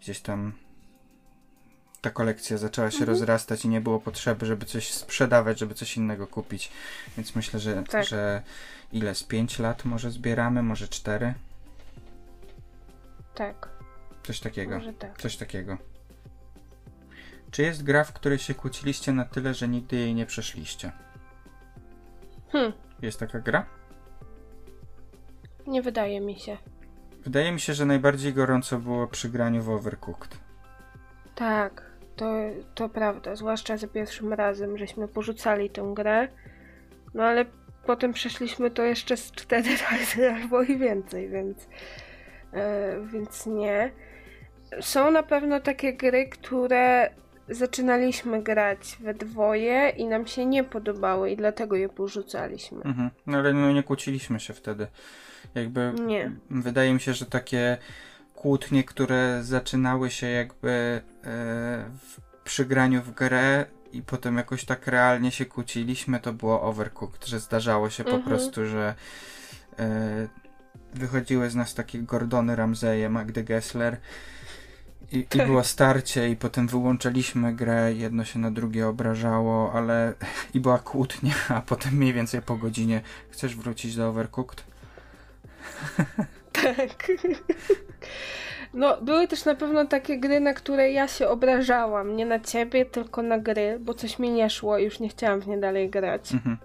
gdzieś 0.00 0.20
tam 0.20 0.52
ta 2.00 2.10
kolekcja 2.10 2.58
zaczęła 2.58 2.90
się 2.90 2.98
Mhm. 2.98 3.10
rozrastać 3.10 3.64
i 3.64 3.68
nie 3.68 3.80
było 3.80 4.00
potrzeby, 4.00 4.46
żeby 4.46 4.66
coś 4.66 4.92
sprzedawać, 4.92 5.58
żeby 5.58 5.74
coś 5.74 5.96
innego 5.96 6.26
kupić. 6.26 6.72
Więc 7.16 7.34
myślę, 7.36 7.60
że, 7.60 7.82
Tak. 7.82 8.04
że 8.06 8.42
ile 8.92 9.14
z 9.14 9.22
5 9.22 9.58
lat 9.58 9.84
może 9.84 10.10
zbieramy, 10.10 10.62
może 10.62 10.88
4? 10.88 11.34
Tak, 13.34 13.68
Coś 14.22 14.40
takiego. 14.40 14.78
może 14.78 14.92
tak. 14.92 15.20
Coś 15.22 15.36
takiego. 15.36 15.78
Czy 17.50 17.62
jest 17.62 17.82
gra, 17.82 18.04
w 18.04 18.12
której 18.12 18.38
się 18.38 18.54
kłóciliście 18.54 19.12
na 19.12 19.24
tyle, 19.24 19.54
że 19.54 19.68
nigdy 19.68 19.96
jej 19.96 20.14
nie 20.14 20.26
przeszliście? 20.26 20.92
Hm, 22.52 22.72
Jest 23.02 23.20
taka 23.20 23.38
gra? 23.40 23.66
nie 25.66 25.82
wydaje 25.82 26.20
mi 26.20 26.38
się. 26.38 26.56
Wydaje 27.24 27.52
mi 27.52 27.60
się, 27.60 27.74
że 27.74 27.86
najbardziej 27.86 28.32
gorąco 28.32 28.78
było 28.78 29.06
przy 29.06 29.28
graniu 29.28 29.62
w 29.62 29.68
Overcooked. 29.70 30.38
Tak, 31.34 31.82
to, 32.16 32.26
to 32.74 32.88
prawda. 32.88 33.36
Zwłaszcza 33.36 33.76
za 33.76 33.88
pierwszym 33.88 34.32
razem, 34.32 34.78
żeśmy 34.78 35.08
porzucali 35.08 35.70
tę 35.70 35.92
grę. 35.94 36.28
No 37.14 37.24
ale 37.24 37.44
potem 37.86 38.12
przeszliśmy 38.12 38.70
to 38.70 38.82
jeszcze 38.82 39.16
z 39.16 39.32
cztery 39.32 39.70
razy 39.90 40.30
albo 40.32 40.62
i 40.62 40.78
więcej, 40.78 41.28
więc, 41.28 41.68
e, 42.52 42.96
więc 43.12 43.46
nie. 43.46 43.92
Są 44.80 45.10
na 45.10 45.22
pewno 45.22 45.60
takie 45.60 45.92
gry, 45.96 46.28
które 46.28 47.10
zaczynaliśmy 47.48 48.42
grać 48.42 48.96
we 49.00 49.14
dwoje 49.14 49.88
i 49.88 50.04
nam 50.04 50.26
się 50.26 50.46
nie 50.46 50.64
podobały 50.64 51.30
i 51.30 51.36
dlatego 51.36 51.76
je 51.76 51.88
porzucaliśmy. 51.88 52.82
Mhm. 52.82 53.10
No 53.26 53.38
ale 53.38 53.52
no, 53.52 53.72
nie 53.72 53.82
kłóciliśmy 53.82 54.40
się 54.40 54.54
wtedy. 54.54 54.86
Jakby 55.54 55.92
Nie. 56.06 56.32
wydaje 56.50 56.94
mi 56.94 57.00
się, 57.00 57.14
że 57.14 57.26
takie 57.26 57.78
kłótnie, 58.34 58.84
które 58.84 59.38
zaczynały 59.42 60.10
się 60.10 60.26
jakby 60.26 60.70
e, 60.70 61.00
w, 62.00 62.20
przy 62.44 62.64
graniu 62.64 63.02
w 63.02 63.10
grę, 63.10 63.64
i 63.92 64.02
potem 64.02 64.36
jakoś 64.36 64.64
tak 64.64 64.86
realnie 64.86 65.30
się 65.30 65.46
kłóciliśmy, 65.46 66.20
to 66.20 66.32
było 66.32 66.62
Overcooked, 66.62 67.26
że 67.26 67.40
zdarzało 67.40 67.90
się 67.90 68.04
po 68.04 68.10
Mhm. 68.10 68.28
prostu, 68.28 68.66
że 68.66 68.94
e, 69.78 70.28
wychodziły 70.94 71.50
z 71.50 71.54
nas 71.54 71.74
takie 71.74 71.98
Gordony 71.98 72.56
Ramseje, 72.56 73.08
Magdy 73.08 73.44
Gessler 73.44 73.96
i, 75.12 75.26
i 75.34 75.38
było 75.46 75.64
starcie 75.64 76.28
i 76.28 76.36
potem 76.36 76.68
wyłączaliśmy 76.68 77.54
grę, 77.54 77.92
jedno 77.92 78.24
się 78.24 78.38
na 78.38 78.50
drugie 78.50 78.88
obrażało, 78.88 79.72
ale 79.72 80.14
i 80.54 80.60
była 80.60 80.78
kłótnia, 80.78 81.34
a 81.48 81.60
potem 81.60 81.94
mniej 81.94 82.12
więcej 82.12 82.42
po 82.42 82.56
godzinie 82.56 83.00
chcesz 83.30 83.56
wrócić 83.56 83.96
do 83.96 84.08
Overcooked? 84.08 84.64
Tak. 86.52 87.06
No, 88.74 88.96
były 89.02 89.28
też 89.28 89.44
na 89.44 89.54
pewno 89.54 89.86
takie 89.86 90.18
gry, 90.18 90.40
na 90.40 90.54
które 90.54 90.92
ja 90.92 91.08
się 91.08 91.28
obrażałam. 91.28 92.16
Nie 92.16 92.26
na 92.26 92.40
ciebie, 92.40 92.84
tylko 92.84 93.22
na 93.22 93.38
gry, 93.38 93.78
bo 93.80 93.94
coś 93.94 94.18
mi 94.18 94.30
nie 94.30 94.50
szło 94.50 94.78
i 94.78 94.84
już 94.84 95.00
nie 95.00 95.08
chciałam 95.08 95.40
w 95.40 95.46
nie 95.46 95.58
dalej 95.58 95.90
grać. 95.90 96.32
Mhm. 96.32 96.56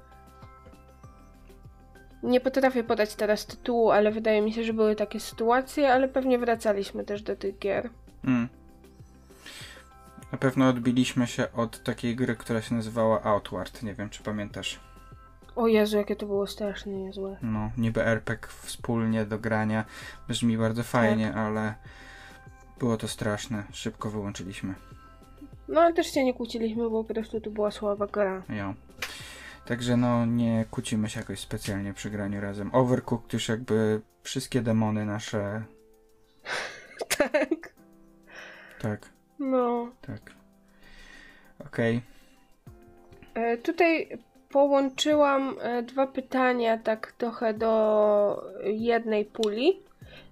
Nie 2.23 2.39
potrafię 2.39 2.83
podać 2.83 3.15
teraz 3.15 3.45
tytułu, 3.45 3.91
ale 3.91 4.11
wydaje 4.11 4.41
mi 4.41 4.53
się, 4.53 4.63
że 4.63 4.73
były 4.73 4.95
takie 4.95 5.19
sytuacje, 5.19 5.93
ale 5.93 6.07
pewnie 6.07 6.37
wracaliśmy 6.37 7.03
też 7.03 7.21
do 7.21 7.35
tych 7.35 7.59
gier. 7.59 7.89
Mm. 8.25 8.47
Na 10.31 10.37
pewno 10.37 10.69
odbiliśmy 10.69 11.27
się 11.27 11.51
od 11.51 11.83
takiej 11.83 12.15
gry, 12.15 12.35
która 12.35 12.61
się 12.61 12.75
nazywała 12.75 13.23
Outward. 13.23 13.83
Nie 13.83 13.93
wiem, 13.93 14.09
czy 14.09 14.23
pamiętasz. 14.23 14.79
O 15.55 15.67
Jezu, 15.67 15.97
jakie 15.97 16.15
to 16.15 16.25
było 16.25 16.47
strasznie 16.47 16.93
niezłe. 16.93 17.37
No, 17.41 17.71
niby 17.77 18.05
RPG 18.05 18.47
wspólnie 18.61 19.25
do 19.25 19.39
grania. 19.39 19.85
Brzmi 20.27 20.57
bardzo 20.57 20.83
fajnie, 20.83 21.33
ale 21.33 21.73
było 22.79 22.97
to 22.97 23.07
straszne. 23.07 23.63
Szybko 23.71 24.09
wyłączyliśmy. 24.09 24.73
No 25.67 25.81
ale 25.81 25.93
też 25.93 26.13
się 26.13 26.23
nie 26.23 26.33
kłóciliśmy, 26.33 26.89
bo 26.89 27.03
po 27.03 27.13
prostu 27.13 27.41
to 27.41 27.49
była 27.49 27.71
słaba 27.71 28.07
gra. 28.07 28.43
Jo. 28.49 28.73
Także 29.65 29.97
no, 29.97 30.25
nie 30.25 30.65
kłócimy 30.71 31.09
się 31.09 31.19
jakoś 31.19 31.39
specjalnie 31.39 31.93
przy 31.93 32.09
graniu 32.09 32.41
razem. 32.41 32.69
Overcooked 32.75 33.33
już 33.33 33.49
jakby 33.49 34.01
wszystkie 34.23 34.61
demony 34.61 35.05
nasze. 35.05 35.63
tak. 37.17 37.80
Tak, 38.81 39.09
No. 39.39 39.91
tak. 40.01 40.21
Okej. 41.65 42.01
E, 43.33 43.57
tutaj 43.57 44.17
połączyłam 44.49 45.55
e, 45.61 45.83
dwa 45.83 46.07
pytania 46.07 46.77
tak 46.77 47.11
trochę 47.11 47.53
do 47.53 48.43
jednej 48.63 49.25
puli. 49.25 49.79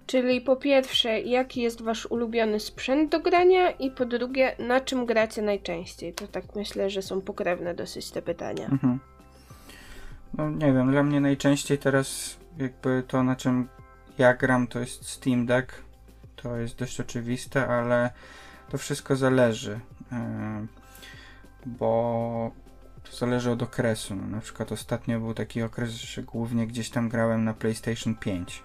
Czyli 0.06 0.40
po 0.40 0.56
pierwsze, 0.56 1.20
jaki 1.20 1.62
jest 1.62 1.82
wasz 1.82 2.06
ulubiony 2.06 2.60
sprzęt 2.60 3.10
do 3.10 3.20
grania 3.20 3.70
i 3.70 3.90
po 3.90 4.04
drugie, 4.04 4.56
na 4.58 4.80
czym 4.80 5.06
gracie 5.06 5.42
najczęściej? 5.42 6.14
To 6.14 6.26
tak 6.28 6.44
myślę, 6.56 6.90
że 6.90 7.02
są 7.02 7.20
pokrewne 7.20 7.74
dosyć 7.74 8.10
te 8.10 8.22
pytania. 8.22 8.66
Mhm. 8.66 8.98
No 10.34 10.50
nie 10.50 10.72
wiem, 10.72 10.90
dla 10.90 11.02
mnie 11.02 11.20
najczęściej 11.20 11.78
teraz 11.78 12.38
jakby 12.58 13.02
to 13.08 13.22
na 13.22 13.36
czym 13.36 13.68
ja 14.18 14.34
gram 14.34 14.66
to 14.66 14.80
jest 14.80 15.08
Steam 15.08 15.46
Deck. 15.46 15.72
To 16.36 16.56
jest 16.56 16.76
dość 16.78 17.00
oczywiste, 17.00 17.66
ale 17.66 18.10
to 18.70 18.78
wszystko 18.78 19.16
zależy. 19.16 19.80
Yy, 20.12 20.18
bo 21.66 22.50
to 23.04 23.16
zależy 23.16 23.50
od 23.50 23.62
okresu. 23.62 24.16
No, 24.16 24.26
na 24.26 24.40
przykład 24.40 24.72
ostatnio 24.72 25.20
był 25.20 25.34
taki 25.34 25.62
okres, 25.62 25.90
że 25.90 26.22
głównie 26.22 26.66
gdzieś 26.66 26.90
tam 26.90 27.08
grałem 27.08 27.44
na 27.44 27.54
PlayStation 27.54 28.14
5. 28.14 28.62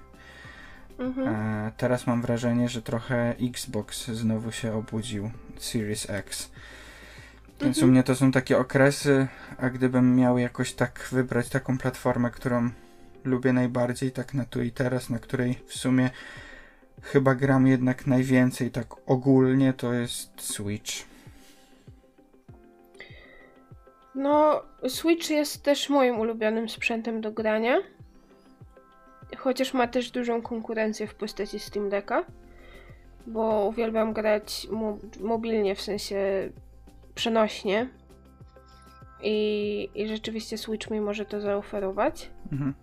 Mhm. 1.00 1.28
E, 1.28 1.72
teraz 1.78 2.08
mam 2.08 2.22
wrażenie, 2.22 2.70
że 2.70 2.82
trochę 2.82 3.36
Xbox 3.42 4.06
znowu 4.06 4.52
się 4.52 4.74
obudził, 4.74 5.32
Series 5.58 6.10
X. 6.10 6.52
Więc 7.62 7.78
Mhm. 7.78 7.90
u 7.90 7.92
mnie 7.92 8.04
to 8.04 8.16
są 8.16 8.32
takie 8.32 8.58
okresy, 8.58 9.28
a 9.58 9.70
gdybym 9.70 10.16
miał 10.16 10.38
jakoś 10.38 10.74
tak 10.74 11.08
wybrać 11.12 11.50
taką 11.50 11.78
platformę, 11.78 12.32
którą 12.32 12.70
lubię 13.24 13.54
najbardziej, 13.54 14.12
tak 14.12 14.34
na 14.34 14.46
tu 14.46 14.62
i 14.62 14.72
teraz, 14.72 15.10
na 15.10 15.20
której 15.20 15.60
w 15.68 15.74
sumie 15.74 16.10
chyba 17.06 17.36
gram 17.36 17.68
jednak 17.68 18.08
najwięcej, 18.08 18.72
tak 18.72 18.88
ogólnie, 19.06 19.74
to 19.74 19.94
jest 19.94 20.42
Switch. 20.42 20.92
No, 24.16 24.62
Switch 24.88 25.30
jest 25.30 25.64
też 25.64 25.90
moim 25.90 26.20
ulubionym 26.20 26.70
sprzętem 26.70 27.22
do 27.22 27.32
grania. 27.32 27.78
Chociaż 29.38 29.74
ma 29.74 29.88
też 29.88 30.12
dużą 30.12 30.42
konkurencję 30.42 31.08
w 31.08 31.16
postaci 31.16 31.60
Steam 31.60 31.90
Decka. 31.90 32.24
Bo 33.28 33.66
uwielbiam 33.66 34.14
grać 34.14 34.68
mo- 34.72 34.98
mobilnie, 35.20 35.76
w 35.76 35.82
sensie 35.82 36.50
przenośnie. 37.16 37.90
I, 39.22 39.90
I 39.96 40.08
rzeczywiście 40.08 40.58
Switch 40.58 40.90
mi 40.92 41.02
może 41.02 41.26
to 41.26 41.42
zaoferować. 41.42 42.30
Mhm. 42.52 42.74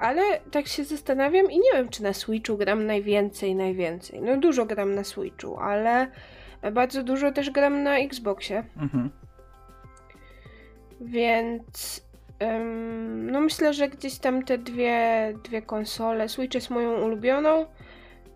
Ale 0.00 0.22
tak 0.50 0.66
się 0.66 0.84
zastanawiam 0.84 1.50
i 1.50 1.56
nie 1.56 1.72
wiem, 1.72 1.88
czy 1.88 2.02
na 2.02 2.12
Switchu 2.12 2.56
gram 2.56 2.86
najwięcej, 2.86 3.54
najwięcej. 3.54 4.20
No 4.20 4.36
dużo 4.36 4.66
gram 4.66 4.94
na 4.94 5.04
Switchu, 5.04 5.56
ale 5.56 6.10
bardzo 6.72 7.02
dużo 7.02 7.32
też 7.32 7.50
gram 7.50 7.82
na 7.82 7.98
Xboxie. 7.98 8.64
Mhm. 8.76 9.10
Więc 11.00 12.06
em, 12.38 13.30
no 13.30 13.40
myślę, 13.40 13.74
że 13.74 13.88
gdzieś 13.88 14.18
tam 14.18 14.42
te 14.42 14.58
dwie, 14.58 15.34
dwie 15.44 15.62
konsole. 15.62 16.28
Switch 16.28 16.54
jest 16.54 16.70
moją 16.70 17.04
ulubioną, 17.04 17.66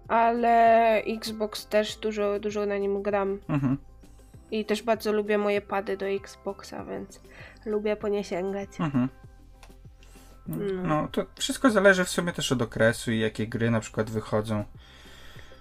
ale 0.09 0.97
Xbox 1.07 1.67
też 1.67 1.97
dużo, 1.97 2.41
dużo 2.41 2.67
na 2.67 2.79
nim 2.79 3.03
gram. 3.03 3.39
Mhm. 3.49 3.79
I 4.51 4.65
też 4.65 4.83
bardzo 4.83 5.13
lubię 5.13 5.39
moje 5.39 5.61
pady 5.61 5.97
do 5.97 6.07
Xboxa, 6.07 6.85
więc 6.85 7.21
lubię 7.67 7.97
po 7.97 8.09
nie 8.09 8.25
sięgać. 8.25 8.69
Mhm. 8.81 9.09
No. 10.47 10.83
No, 10.83 11.09
to 11.09 11.27
wszystko 11.39 11.71
zależy 11.71 12.05
w 12.05 12.09
sumie 12.11 12.33
też 12.33 12.53
od 12.53 12.63
okresu 12.63 13.13
i 13.13 13.19
jakie 13.19 13.47
gry 13.47 13.71
na 13.71 13.81
przykład 13.81 14.11
wychodzą. 14.11 14.65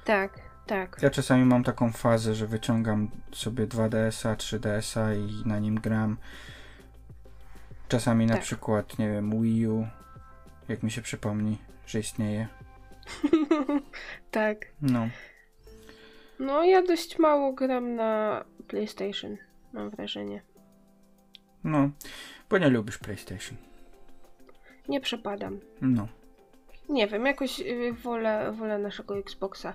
Tak, 0.05 0.39
tak. 0.67 0.97
Ja 1.01 1.09
czasami 1.09 1.45
mam 1.45 1.63
taką 1.63 1.91
fazę, 1.91 2.35
że 2.35 2.47
wyciągam 2.47 3.11
sobie 3.33 3.67
2DS-a, 3.67 4.35
3DS-a 4.35 5.13
i 5.13 5.43
na 5.45 5.59
nim 5.59 5.75
gram. 5.75 6.17
Czasami 7.87 8.25
na 8.25 8.33
Tak. 8.33 8.43
przykład, 8.43 8.99
nie 8.99 9.09
wiem, 9.11 9.41
Wii 9.41 9.67
U, 9.67 9.87
jak 10.67 10.83
mi 10.83 10.91
się 10.91 11.01
przypomni, 11.01 11.57
że 11.85 11.99
istnieje. 11.99 12.47
tak. 14.31 14.57
No, 14.81 15.09
No 16.39 16.63
ja 16.63 16.81
dość 16.81 17.19
mało 17.19 17.53
gram 17.53 17.95
na 17.95 18.43
PlayStation, 18.67 19.37
mam 19.73 19.89
wrażenie. 19.89 20.41
no, 21.63 21.89
bo 22.49 22.57
nie 22.57 22.69
lubisz 22.69 22.97
PlayStation. 22.97 23.57
Nie 24.89 25.01
przepadam. 25.01 25.59
No, 25.81 26.07
Nie 26.89 27.07
wiem, 27.07 27.25
jakoś 27.25 27.59
y, 27.59 27.93
wolę, 28.03 28.51
wolę 28.51 28.77
naszego 28.77 29.17
Xboxa. 29.17 29.73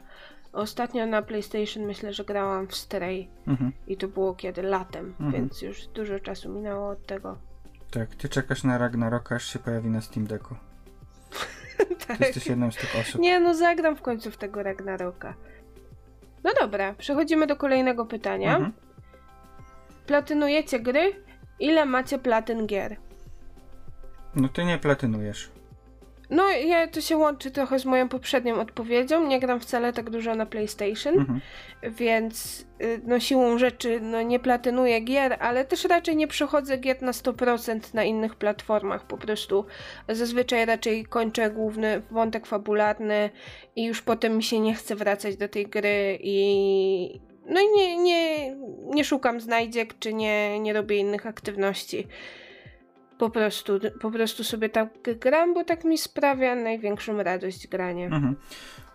Ostatnio 0.53 1.07
na 1.07 1.23
PlayStation 1.23 1.85
myślę, 1.85 2.13
że 2.13 2.25
grałam 2.25 2.67
w 2.67 2.75
Stray 2.77 3.29
mhm. 3.47 3.73
i 3.87 3.97
to 3.97 4.09
było 4.09 4.35
kiedy 4.35 4.63
latem, 4.63 5.07
Mhm. 5.21 5.33
więc 5.33 5.63
już 5.63 5.87
dużo 5.87 6.21
czasu 6.21 6.49
minęło 6.49 6.89
od 6.89 7.07
tego. 7.07 7.39
tak, 7.91 8.15
ty 8.15 8.29
czekasz 8.29 8.65
na 8.65 8.79
Ragnaroka, 8.79 9.35
aż 9.35 9.53
się 9.53 9.59
pojawi 9.59 9.91
na 9.91 10.01
Steam 10.01 10.27
Decku. 10.27 10.55
tak. 12.07 12.19
Ty 12.19 12.25
jesteś 12.25 12.47
jedną 12.47 12.71
z 12.71 12.77
tych 12.77 12.97
osób. 13.01 13.21
Nie, 13.21 13.41
no 13.41 13.55
zagram 13.55 13.97
w 13.97 14.03
końcu 14.03 14.31
w 14.31 14.37
tego 14.37 14.63
Ragnaroka. 14.63 15.35
No 16.45 16.51
dobra, 16.61 16.95
przechodzimy 16.95 17.47
do 17.47 17.57
kolejnego 17.57 18.07
pytania. 18.07 18.55
Mhm. 18.57 18.73
Platynujecie 20.07 20.81
gry? 20.81 21.13
Ile 21.61 21.87
macie 21.87 22.19
platyn 22.19 22.67
gier? 22.67 22.97
No 24.37 24.49
ty 24.49 24.65
nie 24.65 24.79
platynujesz. 24.79 25.51
No, 26.31 26.51
ja 26.51 26.87
to 26.87 27.01
się 27.01 27.17
łączy 27.17 27.51
trochę 27.51 27.79
z 27.79 27.85
moją 27.85 28.09
poprzednią 28.09 28.61
odpowiedzią. 28.61 29.27
Nie 29.27 29.41
gram 29.41 29.61
wcale 29.61 29.93
tak 29.93 30.11
dużo 30.11 30.35
na 30.35 30.47
PlayStation, 30.47 31.19
Mhm. 31.19 31.41
więc 31.83 32.67
y, 32.83 33.01
no 33.05 33.21
siłą 33.21 33.59
rzeczy 33.59 34.01
no, 34.01 34.23
nie 34.23 34.39
platynuję 34.41 35.01
gier, 35.01 35.37
ale 35.41 35.65
też 35.65 35.85
raczej 35.85 36.17
nie 36.17 36.29
przechodzę 36.29 36.79
gier 36.79 37.03
na 37.03 37.13
100% 37.13 37.95
na 37.95 38.05
innych 38.05 38.35
platformach. 38.35 39.07
Po 39.07 39.17
prostu 39.17 39.65
zazwyczaj 40.09 40.67
raczej 40.67 41.05
kończę 41.05 41.51
główny 41.51 42.03
wątek 42.11 42.47
fabularny 42.47 43.31
i 43.77 43.85
już 43.85 44.03
potem 44.03 44.37
mi 44.37 44.43
się 44.43 44.61
nie 44.61 44.75
chce 44.75 44.97
wracać 44.97 45.37
do 45.37 45.49
tej 45.49 45.67
gry 45.67 46.19
i 46.21 47.21
no 47.49 47.61
i 47.61 47.65
nie, 47.77 47.97
nie, 47.97 48.57
nie 48.95 49.05
szukam 49.05 49.41
znajdziek, 49.41 49.99
czy 49.99 50.15
nie, 50.15 50.61
nie 50.61 50.73
robię 50.73 50.97
innych 50.97 51.27
aktywności. 51.27 52.07
Po 53.19 53.31
prostu, 53.31 53.81
po 54.01 54.11
prostu 54.11 54.45
sobie 54.45 54.69
tak 54.69 54.89
gram, 55.21 55.55
bo 55.55 55.65
tak 55.65 55.85
mi 55.85 55.99
sprawia 55.99 56.55
największą 56.55 57.23
radość 57.23 57.69
granie. 57.69 58.07
Mhm. 58.07 58.37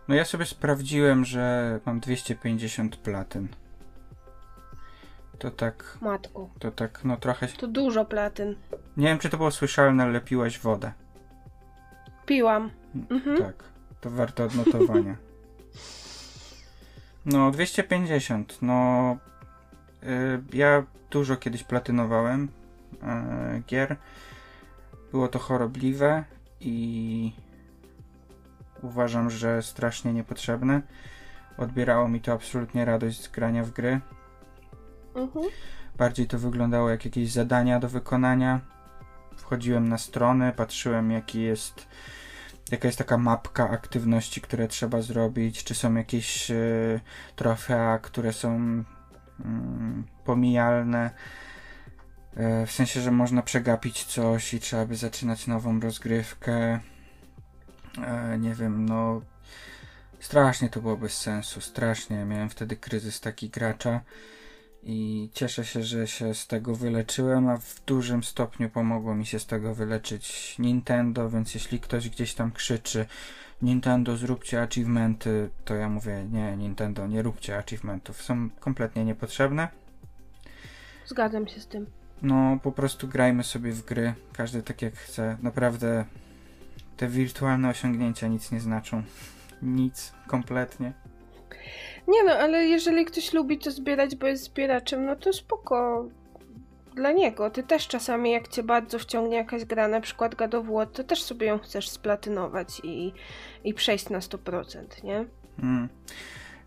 No 0.08 0.16
ja 0.16 0.26
sobie 0.26 0.46
sprawdziłem, 0.46 1.26
że 1.26 1.80
mam 1.86 2.00
250 2.00 2.98
platyn. 2.98 3.48
To 5.40 5.52
tak, 5.52 5.98
Matku, 6.02 6.50
to 6.60 6.72
tak, 6.72 7.02
no 7.04 7.18
trochę... 7.18 7.48
to 7.48 7.68
dużo 7.68 8.06
platyn. 8.06 8.56
Nie 8.98 9.08
wiem, 9.08 9.20
czy 9.20 9.30
to 9.30 9.38
było 9.38 9.52
słyszalne, 9.52 10.04
ale 10.04 10.22
piłaś 10.22 10.60
wodę. 10.60 10.92
Piłam. 12.26 12.72
Mhm. 13.12 13.38
Tak, 13.38 13.64
to 14.02 14.10
warto 14.10 14.44
odnotowania. 14.44 15.16
No, 17.26 17.52
250, 17.52 18.58
no... 18.62 19.18
y, 20.04 20.08
ja 20.54 20.84
dużo 21.12 21.38
kiedyś 21.38 21.64
platynowałem 21.64 22.48
gier. 23.68 23.96
Było 25.12 25.28
to 25.28 25.40
chorobliwe 25.40 26.24
i 26.60 27.34
uważam, 28.82 29.30
że 29.30 29.62
strasznie 29.62 30.14
niepotrzebne. 30.14 30.82
Odbierało 31.58 32.08
mi 32.08 32.22
to 32.22 32.34
absolutnie 32.34 32.86
radość 32.86 33.24
z 33.24 33.28
grania 33.28 33.64
w 33.64 33.72
gry. 33.72 34.00
Mhm. 35.16 35.46
Bardziej 35.98 36.28
to 36.28 36.40
wyglądało 36.40 36.90
jak 36.90 37.06
jakieś 37.06 37.32
zadania 37.32 37.80
do 37.80 37.90
wykonania. 37.90 38.60
Wchodziłem 39.36 39.90
na 39.90 39.98
stronę, 39.98 40.54
patrzyłem 40.58 41.12
jaki 41.12 41.42
jest 41.42 41.88
jaka 42.72 42.88
jest 42.88 42.98
taka 42.98 43.18
mapka 43.18 43.70
aktywności, 43.70 44.42
które 44.42 44.68
trzeba 44.68 45.02
zrobić, 45.02 45.64
czy 45.64 45.76
są 45.76 45.96
jakieś 45.96 46.52
y, 46.52 47.00
trofea, 47.36 48.00
które 48.00 48.34
są 48.34 48.60
y, 48.60 49.44
pomijalne. 50.26 51.12
Y, 52.38 52.66
w 52.66 52.72
sensie, 52.72 53.02
że 53.02 53.12
można 53.12 53.42
przegapić 53.42 54.04
coś 54.06 54.54
i 54.54 54.60
trzeba 54.60 54.86
by 54.86 54.96
zaczynać 54.96 55.48
nową 55.48 55.80
rozgrywkę. 55.80 56.80
E, 57.98 58.38
nie 58.40 58.54
wiem, 58.54 58.86
no 58.86 59.22
strasznie 60.20 60.70
to 60.70 60.82
było 60.82 60.98
bez 60.98 61.18
sensu, 61.18 61.62
strasznie. 61.62 62.26
Miałem 62.26 62.50
wtedy 62.50 62.76
kryzys 62.76 63.22
taki 63.22 63.50
gracza 63.50 64.02
i 64.84 65.30
cieszę 65.34 65.66
się, 65.66 65.84
że 65.84 66.08
się 66.08 66.34
z 66.34 66.48
tego 66.48 66.76
wyleczyłem, 66.76 67.50
a 67.50 67.58
w 67.58 67.82
dużym 67.86 68.24
stopniu 68.24 68.70
pomogło 68.70 69.16
mi 69.16 69.26
się 69.26 69.40
z 69.40 69.46
tego 69.46 69.76
wyleczyć 69.76 70.56
Nintendo, 70.60 71.30
więc 71.30 71.54
jeśli 71.54 71.80
ktoś 71.80 72.10
gdzieś 72.10 72.34
tam 72.34 72.52
krzyczy 72.52 73.06
Nintendo 73.62 74.18
zróbcie 74.18 74.62
achievementy, 74.62 75.50
to 75.66 75.76
ja 75.76 75.90
mówię 75.90 76.26
nie, 76.32 76.58
Nintendo 76.58 77.08
nie 77.08 77.22
róbcie 77.22 77.58
achievementów, 77.58 78.22
są 78.22 78.50
kompletnie 78.50 79.06
niepotrzebne. 79.06 79.68
Zgadzam 81.06 81.48
się 81.48 81.60
z 81.60 81.68
tym. 81.68 82.01
No, 82.22 82.60
po 82.64 82.72
prostu 82.72 83.08
grajmy 83.08 83.44
sobie 83.44 83.72
w 83.72 83.86
gry, 83.86 84.14
każdy 84.34 84.64
tak 84.64 84.82
jak 84.82 84.94
chce. 84.94 85.38
Naprawdę 85.42 86.06
te 86.98 87.08
wirtualne 87.08 87.70
osiągnięcia 87.70 88.28
nic 88.28 88.52
nie 88.52 88.60
znaczą. 88.60 89.04
Nic, 89.62 90.14
kompletnie. 90.28 90.94
Nie 92.08 92.24
no, 92.24 92.32
ale 92.32 92.66
jeżeli 92.66 93.06
ktoś 93.06 93.34
lubi 93.34 93.58
to 93.58 93.72
zbierać, 93.72 94.16
bo 94.16 94.28
jest 94.28 94.44
zbieraczem, 94.44 95.06
no 95.06 95.16
to 95.16 95.34
spoko. 95.34 96.06
Dla 96.96 97.12
niego. 97.12 97.50
Ty 97.50 97.64
też 97.64 97.88
czasami, 97.88 98.32
jak 98.32 98.48
cię 98.48 98.64
bardzo 98.64 99.00
wciągnie 99.00 99.38
jakaś 99.38 99.66
gra, 99.66 99.88
na 99.88 100.02
przykład 100.02 100.36
God 100.36 100.56
of 100.56 100.68
War, 100.68 100.88
to 100.88 101.04
też 101.04 101.24
sobie 101.24 101.48
ją 101.48 101.60
chcesz 101.60 101.90
splatynować 101.90 102.82
i, 102.84 103.14
i 103.64 103.74
przejść 103.74 104.10
na 104.10 104.20
100%, 104.20 105.04
nie? 105.04 105.26
Mm. 105.64 105.90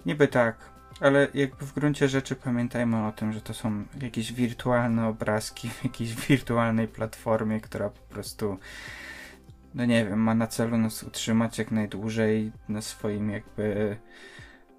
Niby 0.07 0.29
tak, 0.29 0.57
ale 1.01 1.29
jakby 1.35 1.67
w 1.67 1.73
gruncie 1.75 2.09
rzeczy 2.09 2.37
pamiętajmy 2.37 3.07
o 3.07 3.13
tym, 3.13 3.33
że 3.33 3.41
to 3.41 3.55
są 3.55 3.85
jakieś 4.03 4.33
wirtualne 4.33 5.07
obrazki 5.07 5.69
w 5.69 5.85
jakiejś 5.85 6.15
wirtualnej 6.29 6.89
platformie, 6.89 7.61
która 7.61 7.91
po 7.91 8.15
prostu 8.15 8.59
no 9.75 9.85
nie 9.85 10.05
wiem, 10.05 10.19
ma 10.19 10.35
na 10.35 10.47
celu 10.47 10.79
nas 10.79 11.03
utrzymać 11.03 11.59
jak 11.59 11.71
najdłużej 11.71 12.53
na 12.69 12.83
swoim 12.83 13.31
jakby 13.31 13.97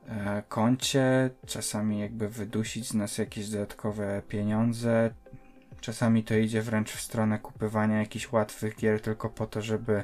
e, 0.07 0.43
koncie, 0.49 1.29
czasami 1.45 1.99
jakby 1.99 2.29
wydusić 2.29 2.87
z 2.87 2.93
nas 2.93 3.17
jakieś 3.17 3.49
dodatkowe 3.49 4.21
pieniądze. 4.27 5.13
Czasami 5.81 6.23
to 6.23 6.35
idzie 6.35 6.61
wręcz 6.61 6.91
w 6.91 7.01
stronę 7.01 7.39
kupywania 7.39 7.99
jakichś 7.99 8.31
łatwych 8.31 8.75
gier 8.75 9.01
tylko 9.01 9.29
po 9.29 9.47
to, 9.47 9.61
żeby 9.61 10.03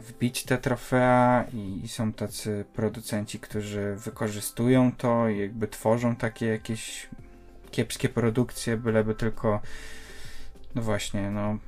wbić 0.00 0.44
te 0.44 0.58
trofea 0.58 1.44
i, 1.52 1.88
są 1.88 2.12
tacy 2.12 2.64
producenci, 2.74 3.40
którzy 3.40 3.96
wykorzystują 3.96 4.92
to 4.92 5.28
i 5.28 5.38
jakby 5.38 5.68
tworzą 5.68 6.16
takie 6.16 6.46
jakieś 6.46 7.08
kiepskie 7.70 8.08
produkcje, 8.08 8.76
byleby 8.76 9.14
tylko 9.14 9.60
no 10.74 10.82
właśnie, 10.82 11.30
no 11.30 11.58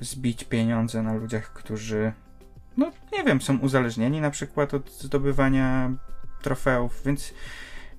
zbić 0.00 0.44
pieniądze 0.44 1.02
na 1.02 1.14
ludziach, 1.14 1.52
którzy 1.52 2.12
no 2.76 2.92
nie 3.12 3.24
wiem, 3.24 3.40
są 3.40 3.58
uzależnieni 3.58 4.20
na 4.20 4.30
przykład 4.30 4.74
od 4.74 4.90
zdobywania 4.92 5.90
trofeów, 6.42 7.02
więc 7.06 7.34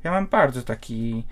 ja 0.04 0.12
mam 0.12 0.28
bardzo 0.28 0.62
taki 0.62 1.24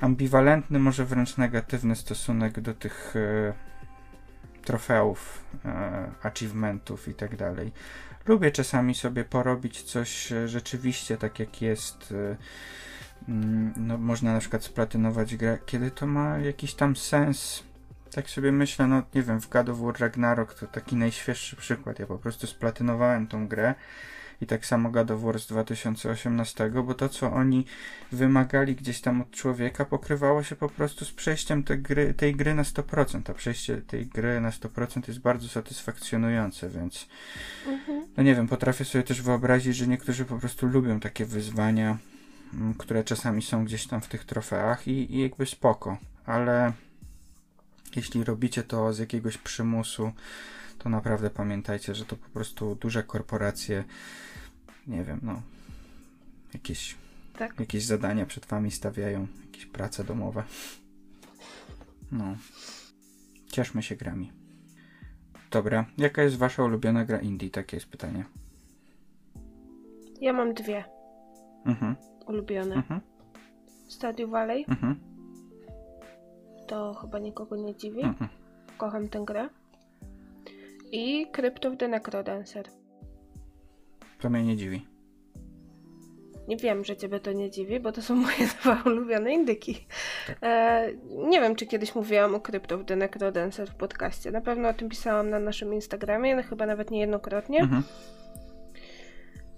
ambiwalentny, 0.00 0.78
może 0.78 1.04
wręcz 1.04 1.36
negatywny 1.36 1.96
stosunek 1.96 2.60
do 2.60 2.74
tych 2.74 3.14
e, 3.16 3.71
trofeów, 4.64 5.44
e, 5.64 6.10
achievementów 6.22 7.08
i 7.08 7.14
tak 7.14 7.36
dalej. 7.36 7.72
Lubię 8.26 8.50
czasami 8.50 8.94
sobie 8.94 9.24
porobić 9.24 9.82
coś 9.82 10.32
e, 10.32 10.48
rzeczywiście 10.48 11.16
tak 11.16 11.38
jak 11.38 11.62
jest. 11.62 12.12
E, 12.12 12.36
mm, 13.28 13.72
no, 13.76 13.98
można 13.98 14.32
na 14.32 14.40
przykład 14.40 14.64
splatynować 14.64 15.36
grę, 15.36 15.58
kiedy 15.66 15.90
to 15.90 16.06
ma 16.06 16.38
jakiś 16.38 16.74
tam 16.74 16.96
sens. 16.96 17.62
Tak 18.14 18.30
sobie 18.30 18.52
myślę, 18.52 18.86
no 18.86 19.02
nie 19.14 19.22
wiem, 19.22 19.40
w 19.40 19.48
God 19.48 19.68
of 19.68 19.78
War 19.78 20.00
Ragnarok 20.00 20.54
to 20.54 20.66
taki 20.66 20.96
najświeższy 20.96 21.56
przykład. 21.56 21.98
Ja 21.98 22.06
po 22.06 22.18
prostu 22.18 22.46
splatynowałem 22.46 23.26
tą 23.26 23.48
grę 23.48 23.74
i 24.42 24.46
tak 24.46 24.66
samo 24.66 24.90
God 24.90 25.10
of 25.10 25.22
War 25.22 25.40
z 25.40 25.46
2018, 25.46 26.70
bo 26.70 26.94
to, 26.94 27.08
co 27.08 27.32
oni 27.32 27.64
wymagali 28.12 28.76
gdzieś 28.76 29.00
tam 29.00 29.20
od 29.20 29.30
człowieka, 29.30 29.84
pokrywało 29.84 30.42
się 30.42 30.56
po 30.56 30.68
prostu 30.68 31.04
z 31.04 31.12
przejściem 31.12 31.62
tej 31.62 31.78
gry, 31.78 32.14
tej 32.14 32.36
gry 32.36 32.54
na 32.54 32.62
100%. 32.62 33.30
A 33.30 33.34
przejście 33.34 33.76
tej 33.76 34.06
gry 34.06 34.40
na 34.40 34.50
100% 34.50 35.08
jest 35.08 35.20
bardzo 35.20 35.48
satysfakcjonujące, 35.48 36.70
więc 36.70 37.08
Mhm. 37.66 38.06
no 38.16 38.22
nie 38.22 38.34
wiem, 38.34 38.48
potrafię 38.48 38.84
sobie 38.84 39.04
też 39.04 39.22
wyobrazić, 39.22 39.76
że 39.76 39.86
niektórzy 39.86 40.24
po 40.24 40.38
prostu 40.38 40.66
lubią 40.66 41.00
takie 41.00 41.24
wyzwania, 41.24 41.98
mm, 42.54 42.74
które 42.74 43.04
czasami 43.04 43.42
są 43.42 43.64
gdzieś 43.64 43.86
tam 43.86 44.00
w 44.00 44.08
tych 44.08 44.24
trofeach 44.24 44.88
i, 44.88 45.14
i 45.16 45.22
jakby 45.22 45.46
spoko, 45.46 45.96
ale 46.26 46.72
jeśli 47.96 48.24
robicie 48.24 48.62
to 48.62 48.92
z 48.92 48.98
jakiegoś 48.98 49.38
przymusu, 49.38 50.12
to 50.78 50.88
naprawdę 50.88 51.30
pamiętajcie, 51.30 51.94
że 51.94 52.04
to 52.04 52.16
po 52.16 52.28
prostu 52.28 52.74
duże 52.74 53.02
korporacje, 53.02 53.84
nie 54.86 55.04
wiem, 55.04 55.20
no, 55.22 55.42
jakieś, 56.54 56.96
Tak. 57.38 57.60
jakieś 57.60 57.84
zadania 57.84 58.26
przed 58.26 58.46
wami 58.46 58.70
stawiają, 58.70 59.26
jakieś 59.46 59.66
prace 59.66 60.04
domowe. 60.04 60.44
No. 62.12 62.36
Cieszmy 63.52 63.82
się 63.82 63.96
grami. 63.96 64.32
Dobra, 65.50 65.84
jaka 65.98 66.22
jest 66.22 66.36
wasza 66.36 66.64
ulubiona 66.64 67.04
gra 67.04 67.18
indie? 67.20 67.50
Takie 67.50 67.76
jest 67.76 67.86
pytanie. 67.86 68.24
Ja 70.20 70.32
mam 70.32 70.54
dwie 70.54 70.84
Mhm, 71.66 71.96
ulubione. 72.26 72.74
mhm, 72.74 73.00
Stardew 73.88 74.30
Valley, 74.30 74.64
mhm, 74.68 75.00
to 76.68 76.94
chyba 76.94 77.18
nikogo 77.18 77.56
nie 77.56 77.76
dziwi. 77.76 78.00
mhm. 78.02 78.30
Kocham 78.78 79.08
tę 79.08 79.22
grę. 79.26 79.48
I 80.92 81.26
Crypt 81.32 81.66
of 81.66 81.76
the 81.78 81.88
Necrodancer. 81.88 82.68
To 84.22 84.30
mnie 84.30 84.42
nie 84.42 84.56
dziwi. 84.56 84.86
Nie 86.48 86.56
wiem, 86.56 86.84
że 86.84 86.96
ciebie 86.96 87.20
to 87.20 87.32
nie 87.32 87.50
dziwi, 87.50 87.80
bo 87.80 87.92
to 87.92 88.02
są 88.02 88.14
moje 88.14 88.46
dwa 88.62 88.82
ulubione 88.86 89.32
indyki. 89.34 89.86
Tak. 90.26 90.36
E, 90.42 90.88
nie 91.28 91.40
wiem, 91.40 91.56
czy 91.56 91.66
kiedyś 91.66 91.94
mówiłam 91.94 92.34
o 92.34 92.40
Crypt 92.40 92.72
of 92.72 92.80
the 92.86 92.96
Necrodancer 92.96 93.68
w 93.70 93.74
podcaście. 93.74 94.30
Na 94.30 94.40
pewno 94.40 94.68
o 94.68 94.72
tym 94.74 94.88
pisałam 94.88 95.30
na 95.30 95.40
naszym 95.40 95.74
Instagramie, 95.74 96.36
no 96.36 96.42
chyba 96.42 96.66
nawet 96.66 96.90
niejednokrotnie. 96.90 97.60
Mhm, 97.60 97.82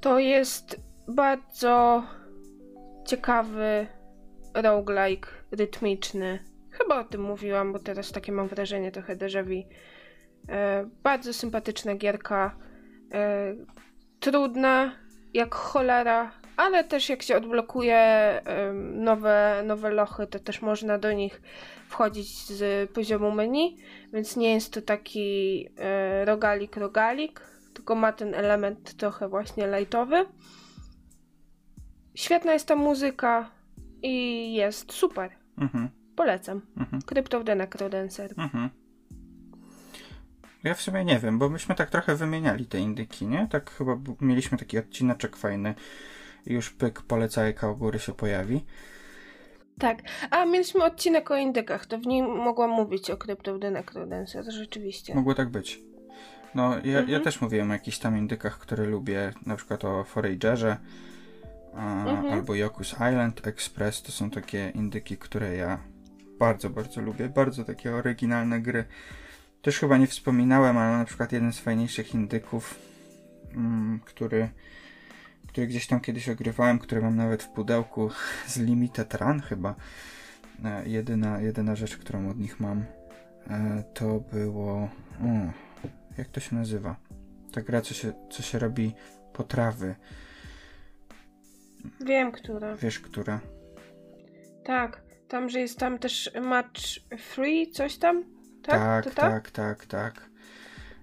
To 0.00 0.18
jest 0.18 0.81
bardzo 1.09 2.03
ciekawy 3.07 3.87
roguelike 4.55 5.29
rytmiczny. 5.50 6.38
Chyba 6.70 7.00
o 7.00 7.05
tym 7.05 7.22
mówiłam, 7.22 7.72
bo 7.72 7.79
teraz 7.79 8.12
takie 8.12 8.33
mam 8.33 8.48
wrażenie 8.48 8.92
trochę 8.92 9.16
déjà 9.16 9.44
vu. 9.44 9.68
E, 10.48 10.87
bardzo 11.03 11.33
sympatyczna 11.33 11.94
gierka. 11.94 12.57
E, 13.14 13.55
trudna 14.25 14.93
jak 15.35 15.55
cholera, 15.55 16.33
ale 16.57 16.85
też 16.85 17.09
jak 17.09 17.23
się 17.23 17.37
odblokuje 17.37 18.01
nowe, 18.95 19.63
nowe 19.67 19.91
lochy, 19.91 20.27
to 20.27 20.39
też 20.39 20.63
można 20.63 20.99
do 20.99 21.13
nich 21.13 21.43
wchodzić 21.89 22.47
z 22.47 22.91
poziomu 22.91 23.31
menu, 23.31 23.77
więc 24.13 24.37
nie 24.37 24.55
jest 24.55 24.73
to 24.73 24.83
taki 24.83 25.69
e, 25.79 26.25
rogalik 26.25 26.77
rogalik, 26.77 27.41
tylko 27.75 27.95
ma 27.95 28.13
ten 28.13 28.35
element 28.35 28.95
trochę 28.97 29.29
właśnie 29.29 29.79
lightowy. 29.79 30.27
Świetna 32.15 32.53
jest 32.53 32.69
ta 32.69 32.77
muzyka 32.77 33.51
i 34.03 34.55
jest 34.55 34.93
super. 34.93 35.31
mhm, 35.59 35.89
Polecam. 36.17 36.61
mhm. 36.77 37.03
Crypt 37.03 37.35
of 37.35 37.45
the 37.45 37.55
Necrodancer. 37.55 38.35
Mhm. 38.39 38.71
Ja 40.64 40.74
w 40.74 40.83
sumie 40.83 41.05
nie 41.05 41.18
wiem, 41.18 41.38
bo 41.38 41.48
myśmy 41.48 41.74
tak 41.74 41.90
trochę 41.90 42.16
wymieniali 42.16 42.66
te 42.66 42.79
indyki, 42.79 43.27
nie? 43.27 43.48
Tak 43.50 43.70
chyba 43.70 43.96
mieliśmy 44.20 44.59
taki 44.59 44.79
odcineczek 44.79 45.37
fajny. 45.37 45.74
i 46.46 46.53
Już 46.53 46.70
pyk, 46.70 47.03
polecajka 47.03 47.70
u 47.70 47.77
góry 47.77 47.98
się 47.98 48.12
pojawi. 48.12 48.64
Tak. 49.79 49.98
A 50.31 50.44
mieliśmy 50.44 50.85
odcinek 50.85 51.31
o 51.31 51.37
indykach, 51.37 51.87
to 51.87 51.98
w 51.98 52.07
nim 52.07 52.27
mogłam 52.27 52.70
mówić 52.70 53.11
o 53.11 53.16
Crypt 53.16 53.48
of 53.48 53.61
the 53.61 53.70
Necrodancer, 53.70 54.44
rzeczywiście. 54.53 55.14
Mogło 55.14 55.35
tak 55.35 55.48
być. 55.48 55.81
No, 56.55 56.74
ja, 56.85 56.92
ja 56.92 56.98
Mhm. 57.00 57.22
też 57.22 57.40
mówiłem 57.40 57.70
o 57.70 57.72
jakichś 57.72 57.98
tam 57.98 58.18
indykach, 58.18 58.59
które 58.59 58.85
lubię, 58.85 59.33
na 59.46 59.57
przykład 59.57 59.85
o 59.85 60.05
Foragerze, 60.05 60.77
a, 61.77 62.09
Mhm. 62.11 62.33
albo 62.33 62.53
Yoku's 62.53 63.11
Island 63.11 63.46
Express. 63.46 64.03
To 64.03 64.12
są 64.12 64.31
takie 64.31 64.70
indyki, 64.74 65.16
które 65.16 65.57
ja 65.57 65.79
bardzo, 66.38 66.70
bardzo 66.70 67.00
lubię. 67.00 67.29
Bardzo 67.29 67.64
takie 67.64 67.94
oryginalne 67.94 68.61
gry. 68.61 68.85
Też 69.64 69.79
chyba 69.79 69.98
nie 69.98 70.07
wspominałem, 70.07 70.79
ale 70.79 70.98
na 70.98 71.05
przykład 71.05 71.33
jeden 71.33 71.53
z 71.53 71.59
fajniejszych 71.59 72.14
indyków, 72.14 72.79
mm, 73.55 74.00
który, 74.05 74.48
który 75.48 75.66
gdzieś 75.66 75.87
tam 75.87 76.00
kiedyś 76.00 76.29
ogrywałem, 76.29 76.79
który 76.79 77.03
mam 77.03 77.16
nawet 77.16 77.42
w 77.42 77.48
pudełku 77.48 78.11
z 78.46 78.59
Limited 78.59 79.14
Run 79.14 79.40
chyba. 79.40 79.74
E, 80.64 80.88
jedyna, 80.88 81.40
jedyna 81.40 81.77
rzecz, 81.77 81.96
którą 81.96 82.31
od 82.31 82.38
nich 82.38 82.61
mam, 82.61 82.85
e, 83.50 83.85
to 83.94 84.20
było... 84.33 84.88
O, 85.22 85.53
jak 86.18 86.29
to 86.29 86.40
się 86.40 86.57
nazywa? 86.57 86.96
Ta 87.53 87.62
gra, 87.62 87.81
co 87.81 87.94
się, 87.94 88.12
co 88.31 88.42
się 88.42 88.59
robi 88.59 88.94
potrawy. 89.33 89.94
Wiem, 92.00 92.33
która. 92.33 92.77
Wiesz, 92.77 93.00
która? 93.00 93.40
Tak, 94.64 95.03
tam, 95.29 95.48
że 95.48 95.61
jest 95.61 95.79
tam 95.79 95.98
też 95.98 96.31
match 96.42 96.81
free, 97.18 97.70
coś 97.70 97.96
tam? 97.96 98.34
Tak, 98.66 99.05
tak, 99.05 99.05
to 99.05 99.20
tak, 99.20 99.50
tak, 99.50 99.87
tak. 99.87 100.31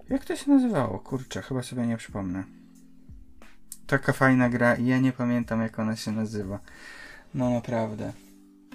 Jak 0.08 0.24
to 0.24 0.36
się 0.36 0.50
nazywało? 0.50 0.98
Kurczę, 0.98 1.42
chyba 1.42 1.62
sobie 1.62 1.86
nie 1.86 1.96
przypomnę. 1.96 2.44
Taka 3.86 4.12
fajna 4.12 4.48
gra 4.48 4.74
i 4.74 4.86
ja 4.86 4.98
nie 4.98 5.12
pamiętam 5.12 5.62
jak 5.62 5.78
ona 5.78 5.96
się 5.96 6.12
nazywa. 6.12 6.58
No 7.34 7.50
naprawdę. 7.50 8.12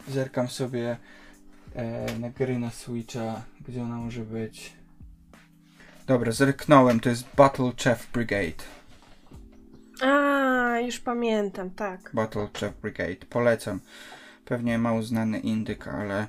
Zerkam 0.08 0.48
sobie 0.48 0.98
e, 1.76 2.20
na 2.20 2.30
gry 2.30 2.60
na 2.60 2.70
Switcha, 2.70 3.42
gdzie 3.68 3.84
ona 3.84 3.96
może 3.96 4.22
być. 4.22 4.74
Dobra, 6.06 6.32
zerknąłem, 6.32 7.00
to 7.00 7.10
jest 7.10 7.24
Battle 7.36 7.72
Chef 7.84 8.12
Brigade. 8.12 8.64
A, 10.02 10.80
już 10.80 11.00
pamiętam, 11.00 11.70
tak. 11.70 12.12
Battle 12.14 12.48
Chef 12.60 12.82
Brigade. 12.82 13.26
Polecam. 13.30 13.80
Pewnie 14.46 14.78
mało 14.78 15.04
znany 15.04 15.40
indyk, 15.40 15.88
ale 15.88 16.28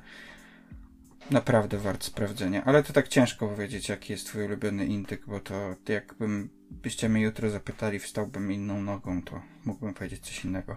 naprawdę 1.31 1.79
wart 1.79 2.05
sprawdzenia. 2.05 2.65
Ale 2.65 2.83
to 2.83 2.93
tak 2.93 3.09
ciężko 3.09 3.49
powiedzieć, 3.49 3.89
jaki 3.89 4.13
jest 4.13 4.27
twój 4.27 4.45
ulubiony 4.45 4.87
indyk, 4.87 5.27
bo 5.27 5.41
to 5.41 5.55
jakbym 5.89 6.51
byście 6.71 7.09
mnie 7.09 7.23
jutro 7.23 7.51
zapytali, 7.51 7.99
wstałbym 7.99 8.53
inną 8.53 8.83
nogą, 8.83 9.23
to 9.23 9.41
mógłbym 9.65 9.95
powiedzieć 9.95 10.27
coś 10.27 10.45
innego. 10.45 10.77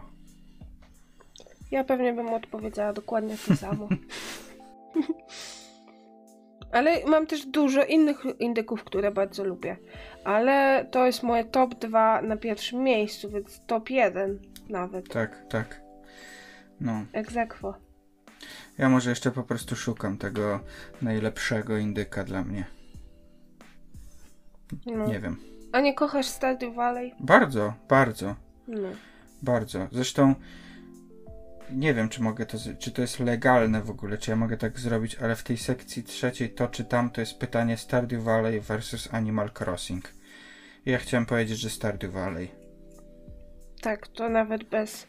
Ja 1.71 1.83
pewnie 1.83 2.13
bym 2.13 2.29
odpowiedziała 2.29 2.93
dokładnie 2.93 3.35
to 3.47 3.55
samo. 3.55 3.87
Ale 6.71 7.05
mam 7.05 7.27
też 7.27 7.45
dużo 7.45 7.83
innych 7.83 8.23
indyków, 8.39 8.83
które 8.83 9.11
bardzo 9.11 9.43
lubię. 9.43 9.77
Ale 10.23 10.85
to 10.91 11.05
jest 11.05 11.23
moje 11.23 11.43
top 11.43 11.75
2 11.75 12.21
na 12.21 12.37
pierwszym 12.37 12.83
miejscu, 12.83 13.29
więc 13.29 13.61
top 13.65 13.89
1 13.89 14.39
nawet. 14.69 15.09
Tak, 15.09 15.45
tak. 15.49 15.81
No. 16.79 17.05
Egzekwo. 17.13 17.90
Ja 18.77 18.89
może 18.89 19.09
jeszcze 19.09 19.31
po 19.31 19.43
prostu 19.43 19.75
szukam 19.75 20.17
tego 20.17 20.59
najlepszego 21.01 21.77
indyka 21.77 22.23
dla 22.23 22.43
mnie. 22.43 22.65
No. 24.85 25.07
Nie 25.07 25.19
wiem. 25.19 25.37
A 25.71 25.81
nie 25.81 25.93
kochasz 25.93 26.25
Stardew 26.25 26.75
Valley? 26.75 27.13
Bardzo, 27.19 27.73
bardzo. 27.89 28.35
No. 28.67 28.89
Bardzo. 29.41 29.87
Zresztą 29.91 30.35
nie 31.71 31.93
wiem, 31.93 32.09
czy 32.09 32.21
mogę 32.21 32.45
to, 32.45 32.57
czy 32.79 32.91
to 32.91 33.01
jest 33.01 33.19
legalne 33.19 33.81
w 33.81 33.89
ogóle, 33.89 34.17
czy 34.17 34.31
ja 34.31 34.37
mogę 34.37 34.57
tak 34.57 34.79
zrobić, 34.79 35.15
ale 35.15 35.35
w 35.35 35.43
tej 35.43 35.57
sekcji 35.57 36.03
trzeciej 36.03 36.53
to 36.53 36.67
czy 36.67 36.85
tam 36.85 37.09
to 37.09 37.21
jest 37.21 37.39
pytanie 37.39 37.77
Stardew 37.77 38.23
Valley 38.23 38.61
versus 38.61 39.13
Animal 39.13 39.51
Crossing. 39.59 40.13
Ja 40.85 40.97
chciałem 40.97 41.25
powiedzieć, 41.25 41.59
że 41.59 41.69
Stardew 41.69 42.11
Valley. 42.11 42.51
Tak, 43.81 44.07
to 44.07 44.29
nawet 44.29 44.63
bez. 44.63 45.07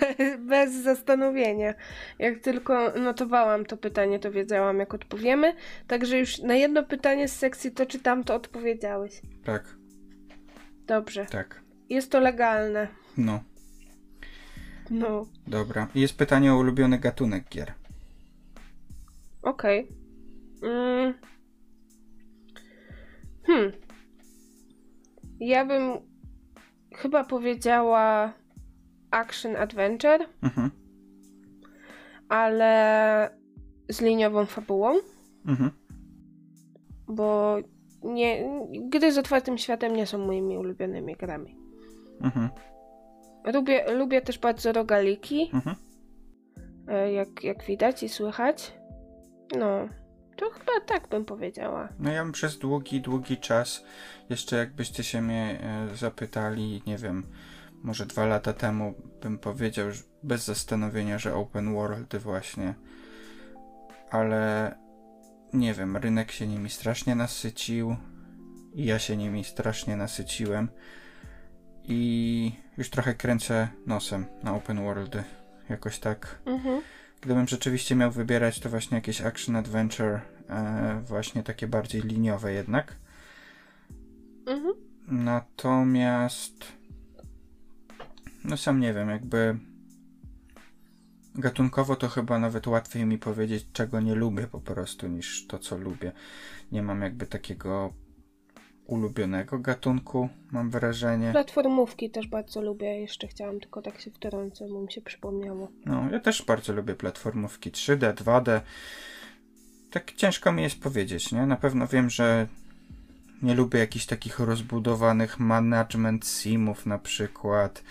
Be- 0.00 0.38
bez 0.48 0.74
zastanowienia. 0.74 1.74
Jak 2.18 2.38
tylko 2.38 2.92
notowałam 2.98 3.64
to 3.66 3.76
pytanie, 3.76 4.18
to 4.18 4.30
wiedziałam, 4.32 4.78
jak 4.78 4.94
odpowiemy. 4.94 5.54
Także 5.86 6.18
już 6.18 6.38
na 6.38 6.54
jedno 6.54 6.82
pytanie 6.84 7.28
z 7.28 7.36
sekcji 7.36 7.70
to 7.72 7.86
czy 7.86 7.98
tam 7.98 8.24
to 8.24 8.34
odpowiedziałeś. 8.34 9.20
Tak, 9.44 9.76
Dobrze. 10.86 11.26
tak. 11.26 11.62
Jest 11.88 12.10
to 12.12 12.20
legalne. 12.20 12.88
No, 13.16 13.40
No, 14.90 15.26
dobra. 15.46 15.88
I 15.94 16.00
jest 16.00 16.18
pytanie 16.18 16.52
o 16.52 16.56
ulubiony 16.56 16.98
gatunek 16.98 17.44
gier. 17.48 17.72
okej. 19.42 19.88
Mm. 20.62 21.14
Hmm. 23.46 23.72
Ja 25.40 25.64
bym 25.64 25.82
chyba 26.96 27.24
powiedziała 27.24 28.32
action 29.10 29.56
adventure, 29.56 30.26
Mhm, 30.42 30.70
ale 32.28 33.30
z 33.88 34.00
liniową 34.00 34.46
fabułą. 34.46 34.94
mhm. 35.46 35.70
bo 37.08 37.56
nie, 38.02 38.44
gry 38.88 39.12
z 39.12 39.18
otwartym 39.18 39.58
światem 39.58 39.96
nie 39.96 40.06
są 40.06 40.18
moimi 40.18 40.58
ulubionymi 40.58 41.16
grami. 41.16 41.56
Mhm, 42.20 42.48
Lubię, 43.54 43.92
lubię 43.92 44.20
też 44.20 44.38
bardzo 44.38 44.72
rogaliki, 44.72 45.50
mhm. 45.54 45.76
e, 46.88 47.12
jak, 47.12 47.44
jak 47.44 47.64
widać 47.64 48.02
i 48.02 48.08
słychać. 48.08 48.74
No, 49.58 49.88
to 50.36 50.50
chyba 50.50 50.72
tak 50.86 51.08
bym 51.08 51.24
powiedziała. 51.24 51.88
No 51.98 52.10
ja 52.10 52.22
bym 52.24 52.32
przez 52.32 52.58
długi, 52.58 53.00
długi 53.00 53.36
czas, 53.36 53.84
jeszcze 54.30 54.56
jakbyście 54.56 55.04
się 55.04 55.22
mnie 55.22 55.58
e, 55.62 55.96
zapytali, 55.96 56.82
nie 56.86 56.96
wiem, 56.96 57.26
może 57.82 58.06
dwa 58.06 58.26
lata 58.26 58.52
temu, 58.52 58.94
bym 59.22 59.38
powiedział 59.38 59.92
że 59.92 60.02
bez 60.22 60.44
zastanowienia, 60.44 61.18
że 61.18 61.34
open 61.34 61.74
world 61.74 62.16
właśnie. 62.16 62.74
Ale 64.10 64.74
nie 65.52 65.74
wiem, 65.74 65.96
rynek 65.96 66.32
się 66.32 66.46
nimi 66.46 66.70
strasznie 66.70 67.14
nasycił 67.14 67.96
i 68.74 68.84
ja 68.84 68.98
się 68.98 69.16
nimi 69.16 69.44
strasznie 69.44 69.96
nasyciłem 69.96 70.68
i 71.84 72.52
już 72.76 72.90
trochę 72.90 73.14
kręcę 73.14 73.68
nosem 73.86 74.26
na 74.42 74.54
open 74.54 74.84
worldy. 74.84 75.24
Jakoś 75.68 75.98
tak 75.98 76.40
Mhm. 76.46 76.82
Gdybym 77.20 77.48
rzeczywiście 77.48 77.96
miał 77.96 78.10
wybierać, 78.10 78.60
to 78.60 78.70
właśnie 78.70 78.94
jakieś 78.94 79.20
action 79.20 79.56
adventure, 79.56 80.20
e, 80.48 81.00
właśnie 81.06 81.42
takie 81.42 81.66
bardziej 81.66 82.02
liniowe 82.02 82.52
jednak. 82.52 82.96
Mhm. 84.46 84.74
Natomiast, 85.06 86.64
no 88.44 88.56
sam 88.56 88.80
nie 88.80 88.94
wiem, 88.94 89.08
jakby 89.10 89.58
gatunkowo 91.34 91.96
to 91.96 92.08
chyba 92.08 92.38
nawet 92.38 92.66
łatwiej 92.66 93.06
mi 93.06 93.18
powiedzieć, 93.18 93.66
czego 93.72 94.00
nie 94.00 94.14
lubię 94.14 94.46
po 94.46 94.60
prostu, 94.60 95.08
niż 95.08 95.46
to, 95.46 95.58
co 95.58 95.78
lubię. 95.78 96.12
Nie 96.72 96.82
mam 96.82 97.02
jakby 97.02 97.26
takiego 97.26 97.92
ulubionego 98.86 99.58
gatunku, 99.58 100.28
mam 100.50 100.70
wrażenie. 100.70 101.30
Platformówki 101.32 102.10
też 102.10 102.26
bardzo 102.26 102.62
lubię. 102.62 103.00
Jeszcze 103.00 103.28
chciałam 103.28 103.60
tylko 103.60 103.82
tak 103.82 104.00
się 104.00 104.10
wtrącę, 104.10 104.68
bo 104.68 104.80
mi 104.80 104.92
się 104.92 105.00
przypomniało. 105.00 105.68
No, 105.86 106.10
ja 106.10 106.20
też 106.20 106.42
bardzo 106.42 106.72
lubię 106.72 106.94
platformówki 106.94 107.70
3D, 107.70 108.14
2D. 108.14 108.60
Tak 109.90 110.12
ciężko 110.12 110.52
mi 110.52 110.62
jest 110.62 110.80
powiedzieć, 110.80 111.32
nie? 111.32 111.46
Na 111.46 111.56
pewno 111.56 111.86
wiem, 111.86 112.10
że 112.10 112.46
nie 113.42 113.54
lubię 113.54 113.78
jakichś 113.78 114.06
takich 114.06 114.38
rozbudowanych 114.38 115.38
management 115.38 116.26
simów 116.26 116.86
na 116.86 116.98
przykład, 116.98 117.82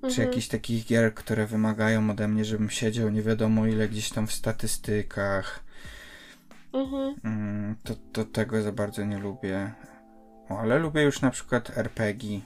czy 0.00 0.06
Mhm. 0.06 0.28
jakichś 0.28 0.48
takich 0.48 0.86
gier, 0.86 1.14
które 1.14 1.46
wymagają 1.46 2.10
ode 2.10 2.28
mnie, 2.28 2.44
żebym 2.44 2.70
siedział 2.70 3.10
nie 3.10 3.22
wiadomo 3.22 3.66
ile 3.66 3.88
gdzieś 3.88 4.10
tam 4.10 4.26
w 4.26 4.32
statystykach. 4.32 5.64
Mhm. 6.72 7.14
Mm, 7.24 7.76
to, 7.84 7.94
to 8.12 8.24
tego 8.24 8.62
za 8.62 8.72
bardzo 8.72 9.04
nie 9.04 9.18
lubię. 9.18 9.72
O, 10.48 10.58
ale 10.58 10.78
lubię 10.78 11.02
już 11.02 11.20
na 11.20 11.30
przykład 11.30 11.78
RPG. 11.78 12.40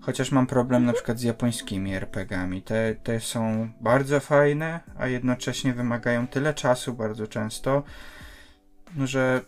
Chociaż 0.00 0.32
mam 0.32 0.46
problem 0.46 0.84
na 0.84 0.92
przykład 0.92 1.18
z 1.18 1.22
japońskimi 1.22 1.94
RPGami. 1.94 2.62
Te, 2.62 2.94
te 2.94 3.20
są 3.20 3.68
bardzo 3.80 4.20
fajne, 4.20 4.80
a 4.98 5.06
jednocześnie 5.06 5.72
wymagają 5.72 6.26
tyle 6.26 6.54
czasu 6.54 6.94
bardzo 6.94 7.26
często, 7.26 7.82
no, 8.96 9.06
że 9.06 9.40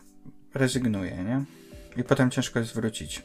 rezygnuję, 0.55 1.17
nie? 1.25 1.45
I 1.97 2.05
potem 2.05 2.31
ciężko 2.31 2.59
jest 2.59 2.75
wrócić. 2.75 3.23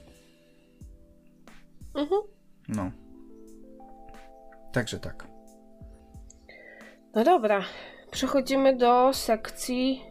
Mhm. 1.93 2.21
No. 2.67 2.91
Także 4.71 4.99
tak. 4.99 5.27
No 7.15 7.23
dobra. 7.23 7.61
Przechodzimy 8.11 8.75
do 8.75 9.13
sekcji 9.13 10.01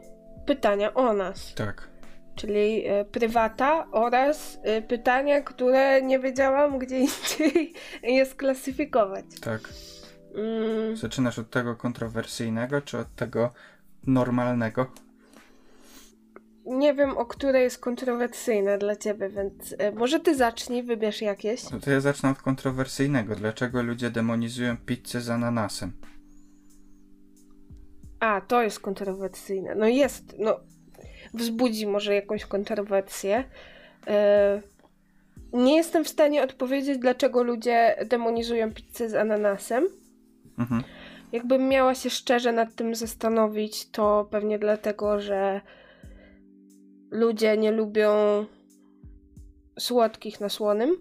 pytania 0.46 0.94
o 0.94 1.12
nas. 1.12 1.54
Tak. 1.54 1.88
czyli 2.36 2.86
e, 2.86 3.04
prywata 3.04 3.86
oraz 3.92 4.58
e, 4.62 4.82
pytania, 4.82 5.40
które 5.40 6.02
nie 6.02 6.18
wiedziałam 6.18 6.78
gdzie 6.78 6.98
indziej 6.98 7.74
je 8.16 8.26
sklasyfikować. 8.26 9.24
Tak. 9.40 9.60
Mm, 10.34 10.96
Zaczynasz 10.96 11.38
od 11.38 11.50
tego 11.50 11.76
kontrowersyjnego, 11.76 12.80
czy 12.80 12.98
od 12.98 13.14
tego 13.14 13.52
normalnego? 14.06 14.86
Nie 16.70 16.94
wiem, 16.94 17.18
o 17.18 17.26
które 17.26 17.60
jest 17.60 17.78
kontrowersyjne 17.78 18.78
dla 18.78 18.96
ciebie, 18.96 19.28
więc 19.28 19.74
e, 19.78 19.92
może 19.92 20.20
ty 20.20 20.36
zacznij, 20.36 20.82
wybierz 20.82 21.22
jakieś. 21.22 21.70
No 21.70 21.80
to 21.80 21.90
ja 21.90 22.00
zacznę 22.00 22.30
od 22.30 22.42
kontrowersyjnego. 22.42 23.36
Dlaczego 23.36 23.82
ludzie 23.82 24.10
demonizują 24.10 24.76
pizzę 24.76 25.20
z 25.20 25.30
ananasem? 25.30 25.92
A, 28.20 28.40
to 28.40 28.62
jest 28.62 28.80
kontrowersyjne. 28.80 29.74
No 29.74 29.86
jest, 29.86 30.34
no 30.38 30.60
wzbudzi 31.34 31.86
może 31.86 32.14
jakąś 32.14 32.44
kontrowersję. 32.44 33.44
E, 34.06 34.62
nie 35.52 35.76
jestem 35.76 36.04
w 36.04 36.08
stanie 36.08 36.42
odpowiedzieć, 36.42 36.98
dlaczego 36.98 37.42
ludzie 37.42 37.96
demonizują 38.06 38.74
pizzę 38.74 39.08
z 39.08 39.14
ananasem. 39.14 39.86
Mhm. 40.58 40.82
Jakbym 41.32 41.68
miała 41.68 41.94
się 41.94 42.10
szczerze 42.10 42.52
nad 42.52 42.74
tym 42.74 42.94
zastanowić, 42.94 43.90
to 43.90 44.28
pewnie 44.30 44.58
dlatego, 44.58 45.20
że 45.20 45.60
ludzie 47.10 47.56
nie 47.56 47.72
lubią 47.72 48.10
słodkich 49.78 50.40
na 50.40 50.48
słonym. 50.48 50.96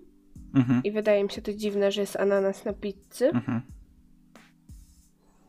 Mhm. 0.56 0.84
I 0.84 0.92
wydaje 0.92 1.24
mi 1.24 1.32
się 1.32 1.42
to 1.42 1.54
dziwne, 1.54 1.92
że 1.92 2.02
jest 2.02 2.16
ananas 2.16 2.66
na 2.66 2.74
pizzy. 2.74 3.30
Mhm. 3.30 3.62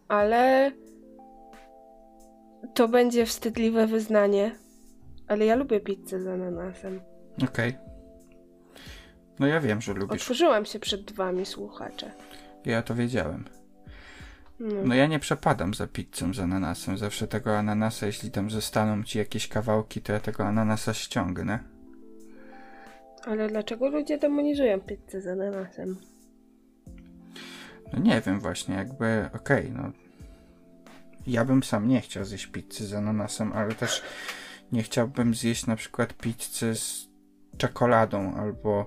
Ale 0.09 0.73
to 2.75 2.89
będzie 2.89 3.27
wstydliwe 3.27 3.87
wyznanie. 3.87 4.55
Ale 5.29 5.45
ja 5.45 5.57
lubię 5.57 5.81
pizzę 5.81 6.21
z 6.21 6.27
ananasem. 6.27 7.01
Okej. 7.45 7.77
No 9.39 9.47
ja 9.47 9.61
wiem, 9.61 9.81
że 9.81 9.93
lubisz. 9.93 10.23
Otworzyłam 10.23 10.65
się 10.65 10.79
przed 10.79 11.13
wami, 11.13 11.47
słuchacze. 11.47 12.11
Ja 12.65 12.83
to 12.83 12.95
wiedziałem. 12.95 13.45
No. 14.61 14.83
No 14.85 14.95
ja 14.95 15.07
nie 15.07 15.19
przepadam 15.19 15.75
za 15.75 15.87
pizzą 15.87 16.35
z 16.35 16.41
ananasem. 16.41 16.99
Zawsze 16.99 17.29
tego 17.29 17.59
ananasa, 17.59 18.07
jeśli 18.07 18.31
tam 18.31 18.51
zostaną 18.51 19.05
ci 19.05 19.19
jakieś 19.19 19.49
kawałki, 19.49 20.01
to 20.01 20.13
ja 20.13 20.21
tego 20.21 20.47
ananasa 20.47 20.95
ściągnę. 20.95 21.59
Ale 23.25 23.49
dlaczego 23.49 23.89
ludzie 23.89 24.19
demonizują 24.19 24.81
pizzę 24.81 25.21
z 25.21 25.27
ananasem? 25.27 25.97
No 27.93 27.99
nie 27.99 28.21
wiem 28.21 28.41
właśnie, 28.41 28.75
jakby 28.75 29.31
okej, 29.35 29.73
no. 29.77 29.91
Ja 31.27 31.45
bym 31.45 31.63
sam 31.63 31.89
nie 31.89 32.01
chciał 32.01 32.25
zjeść 32.25 32.47
pizzy 32.47 32.87
z 32.87 32.95
ananasem, 32.95 33.53
ale 33.53 33.75
też 33.75 34.03
nie 34.73 34.83
chciałbym 34.83 35.35
zjeść 35.35 35.67
na 35.67 35.77
przykład 35.77 36.15
pizzy 36.15 36.75
z 36.75 37.09
czekoladą, 37.57 38.35
albo 38.35 38.87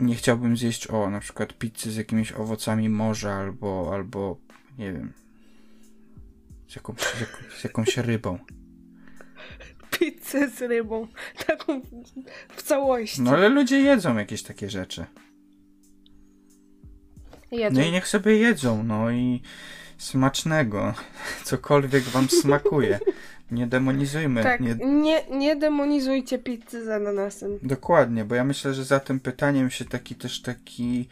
nie 0.00 0.14
chciałbym 0.14 0.56
zjeść, 0.56 0.90
o, 0.90 1.10
na 1.10 1.20
przykład 1.20 1.52
pizzy 1.52 1.90
z 1.90 1.96
jakimiś 1.96 2.32
owocami 2.32 2.88
morza, 2.88 3.34
albo, 3.34 3.90
albo 3.94 4.36
nie 4.80 4.92
wiem, 4.92 5.12
z 6.68 6.76
jakąś, 6.76 6.98
z 7.00 7.20
jakąś, 7.20 7.60
z 7.60 7.64
jakąś 7.64 7.96
rybą. 7.96 8.38
Pizzę 9.90 10.48
z 10.48 10.62
rybą. 10.62 11.08
Taką 11.46 11.80
w 12.56 12.62
całości. 12.62 13.22
No 13.22 13.30
ale 13.30 13.48
ludzie 13.48 13.80
jedzą 13.80 14.16
jakieś 14.18 14.42
takie 14.42 14.70
rzeczy. 14.70 15.06
Jedzą. 17.52 17.80
No 17.80 17.86
i 17.86 17.92
niech 17.92 18.08
sobie 18.08 18.36
jedzą, 18.36 18.82
no 18.84 19.10
i 19.10 19.42
smacznego. 19.98 20.94
Cokolwiek 21.44 22.04
wam 22.04 22.28
smakuje. 22.28 22.98
Nie 23.50 23.66
demonizujmy. 23.66 24.42
Tak, 24.42 24.60
Nie... 24.60 24.74
nie, 24.74 25.26
nie 25.30 25.56
demonizujcie 25.56 26.38
pizzy 26.38 26.84
z 26.84 26.88
ananasem. 26.88 27.58
Dokładnie, 27.62 28.24
bo 28.24 28.34
ja 28.34 28.44
myślę, 28.44 28.74
że 28.74 28.84
za 28.84 29.00
tym 29.00 29.20
pytaniem 29.20 29.70
się 29.70 29.84
taki 29.84 30.14
też 30.14 30.42
taki 30.42 31.08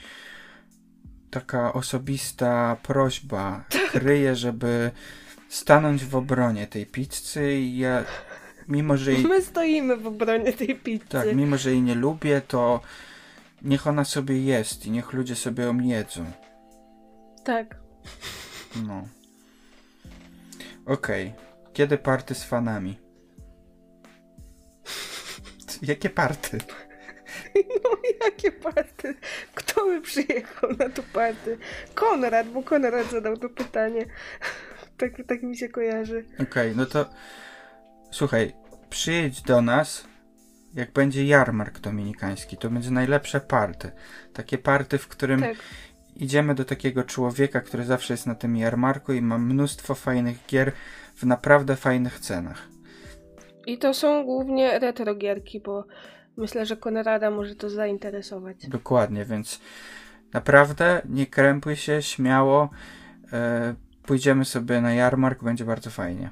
taka 1.31 1.73
osobista 1.73 2.77
prośba 2.83 3.65
kryje, 3.93 4.37
żeby 4.37 4.91
stanąć 5.49 6.05
w 6.05 6.17
obronie 6.17 6.67
tej 6.67 6.87
pizzy 6.87 7.53
i 7.55 7.79
ja 7.79 8.05
mimo, 8.69 8.97
że 8.97 9.13
jej, 9.13 9.25
My 9.25 9.43
stoimy 9.43 9.97
w 9.97 10.07
obronie 10.07 10.53
tej 10.53 10.75
pizzy. 10.75 11.05
tak, 11.09 11.35
mimo, 11.35 11.57
że 11.59 11.71
jej 11.71 11.83
nie 11.83 11.95
lubię, 11.95 12.41
to 12.49 12.81
niech 13.63 13.87
ona 13.87 14.05
sobie 14.05 14.43
jest 14.43 14.87
i 14.87 14.91
niech 14.91 15.13
ludzie 15.13 15.37
sobie 15.37 15.65
ją 15.65 15.79
jedzą. 15.81 16.25
tak. 17.45 17.77
No. 18.87 19.09
Okej. 20.87 21.33
Kiedy 21.73 21.99
party 21.99 22.35
z 22.35 22.45
fanami? 22.45 22.99
Jakie 25.83 26.11
party? 26.11 26.59
No 27.85 27.91
jakie 28.25 28.53
party? 28.53 29.15
Kto 29.55 29.87
by 29.87 30.01
przyjechał 30.01 30.71
na 30.79 30.89
to 30.89 31.03
party? 31.13 31.59
Konrad, 31.95 32.49
bo 32.49 32.63
Konrad 32.63 33.11
zadał 33.11 33.37
to 33.37 33.49
pytanie. 33.49 34.05
Tak, 34.99 35.13
tak 35.27 35.43
mi 35.43 35.57
się 35.57 35.69
kojarzy. 35.69 36.25
Okej, 36.43 36.73
no 36.77 36.87
to 36.87 37.07
słuchaj, 38.11 38.53
przyjedź 38.91 39.43
do 39.43 39.63
nas, 39.63 40.05
jak 40.75 40.93
będzie 40.93 41.25
jarmark 41.25 41.79
dominikański. 41.81 42.57
To 42.57 42.71
będzie 42.71 42.91
najlepsze 42.91 43.41
party. 43.41 43.91
Takie 44.33 44.59
party, 44.59 44.99
w 44.99 45.09
którym 45.09 45.41
Tak. 45.41 45.57
idziemy 46.17 46.55
do 46.55 46.65
takiego 46.65 47.05
człowieka, 47.05 47.61
który 47.61 47.85
zawsze 47.85 48.15
jest 48.15 48.27
na 48.27 48.35
tym 48.35 48.57
jarmarku 48.57 49.13
i 49.13 49.23
ma 49.23 49.39
mnóstwo 49.39 49.95
fajnych 49.95 50.47
gier 50.47 50.73
w 51.17 51.25
naprawdę 51.25 51.77
fajnych 51.77 52.19
cenach. 52.21 52.69
I 53.67 53.79
to 53.79 53.95
są 53.95 54.25
głównie 54.25 54.79
retro 54.79 55.15
gierki, 55.15 55.61
bo 55.61 55.85
myślę, 56.39 56.67
że 56.67 56.77
Konrada 56.77 57.31
może 57.31 57.55
to 57.55 57.71
zainteresować. 57.71 58.69
Dokładnie, 58.69 59.25
więc 59.25 59.61
naprawdę 60.33 61.03
nie 61.09 61.27
krępuj 61.27 61.77
się, 61.77 62.03
śmiało. 62.03 62.71
E, 63.33 63.75
pójdziemy 64.03 64.45
sobie 64.45 64.81
na 64.81 64.95
jarmark, 64.95 65.43
będzie 65.45 65.65
bardzo 65.65 65.91
fajnie. 65.91 66.31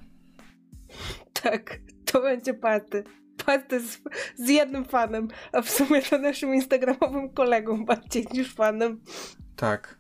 Tak, 1.43 1.79
to 2.05 2.21
będzie 2.21 2.55
party. 2.55 3.05
Party 3.47 3.81
z, 3.81 3.99
z 4.37 4.49
jednym 4.49 4.85
fanem, 4.85 5.29
a 5.53 5.63
w 5.63 5.71
sumie 5.71 6.03
to 6.03 6.19
naszym 6.19 6.55
instagramowym 6.55 7.31
kolegą 7.31 7.85
bardziej 7.85 8.27
niż 8.33 8.55
fanem. 8.55 9.01
Tak. 9.57 9.99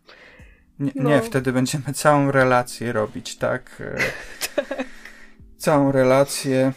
Nie, 0.78 0.92
No. 0.94 1.10
nie, 1.10 1.20
wtedy 1.22 1.52
będziemy 1.52 1.84
całą 1.94 2.30
relację 2.30 2.92
robić, 2.92 3.36
tak? 3.36 3.82
E, 3.82 3.96
Całą 5.58 5.92
relację. 5.92 6.72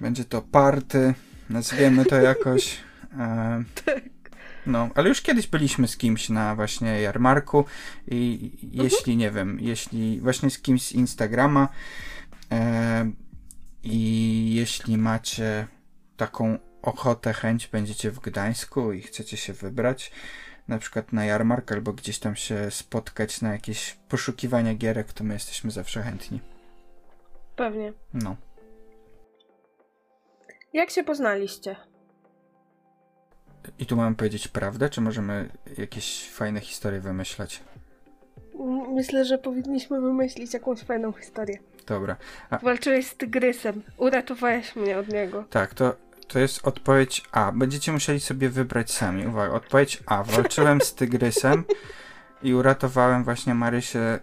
Będzie 0.00 0.24
to 0.24 0.42
party, 0.42 1.14
nazwiemy 1.50 2.04
to 2.04 2.16
jakoś. 2.16 2.78
E, 3.18 3.64
no, 4.66 4.88
ale 4.94 5.08
już 5.08 5.22
kiedyś 5.22 5.46
byliśmy 5.46 5.88
z 5.88 5.96
kimś 5.96 6.28
na 6.28 6.54
właśnie 6.54 7.00
jarmarku 7.00 7.64
i 8.08 8.50
jeśli, 8.72 9.16
nie 9.16 9.30
wiem, 9.30 9.58
jeśli 9.60 10.20
właśnie 10.20 10.50
z 10.50 10.58
kimś 10.58 10.82
z 10.82 10.92
Instagrama 10.92 11.68
e, 12.52 13.10
i 13.82 14.54
jeśli 14.54 14.98
macie 14.98 15.66
taką 16.16 16.58
ochotę, 16.82 17.32
chęć, 17.32 17.66
będziecie 17.66 18.10
w 18.10 18.20
Gdańsku 18.20 18.92
i 18.92 19.02
chcecie 19.02 19.36
się 19.36 19.52
wybrać, 19.52 20.12
na 20.68 20.78
przykład 20.78 21.12
na 21.12 21.24
jarmark 21.24 21.72
albo 21.72 21.92
gdzieś 21.92 22.18
tam 22.18 22.36
się 22.36 22.70
spotkać 22.70 23.40
na 23.40 23.52
jakieś 23.52 23.96
poszukiwania 24.08 24.74
gierek, 24.74 25.12
to 25.12 25.24
my 25.24 25.34
jesteśmy 25.34 25.70
zawsze 25.70 26.02
chętni. 26.02 26.40
Pewnie. 27.56 27.92
No. 28.14 28.36
Jak 30.76 30.90
się 30.90 31.04
poznaliście? 31.04 31.76
I 33.78 33.86
tu 33.86 33.96
mamy 33.96 34.16
powiedzieć 34.16 34.48
prawdę, 34.48 34.90
czy 34.90 35.00
możemy 35.00 35.48
jakieś 35.78 36.30
fajne 36.30 36.60
historie 36.60 37.00
wymyślać? 37.00 37.62
Myślę, 38.94 39.24
że 39.24 39.38
powinniśmy 39.38 40.00
wymyślić 40.00 40.54
jakąś 40.54 40.80
fajną 40.80 41.12
historię. 41.12 41.58
Dobra. 41.86 42.16
Walczyłeś 42.62 43.06
z 43.06 43.16
tygrysem. 43.16 43.82
Uratowałeś 43.96 44.76
mnie 44.76 44.98
od 44.98 45.08
niego. 45.08 45.44
Tak, 45.50 45.74
to, 45.74 45.96
to 46.28 46.38
jest 46.38 46.66
odpowiedź 46.66 47.22
A. 47.32 47.52
Będziecie 47.52 47.92
musieli 47.92 48.20
sobie 48.20 48.48
wybrać 48.48 48.90
sami. 48.92 49.26
Uwaga, 49.26 49.54
odpowiedź 49.54 50.02
A. 50.06 50.22
Walczyłem 50.22 50.80
z 50.80 50.94
tygrysem 50.94 51.64
i 52.42 52.54
uratowałem 52.54 53.24
właśnie 53.24 53.54
Marysię 53.54 54.18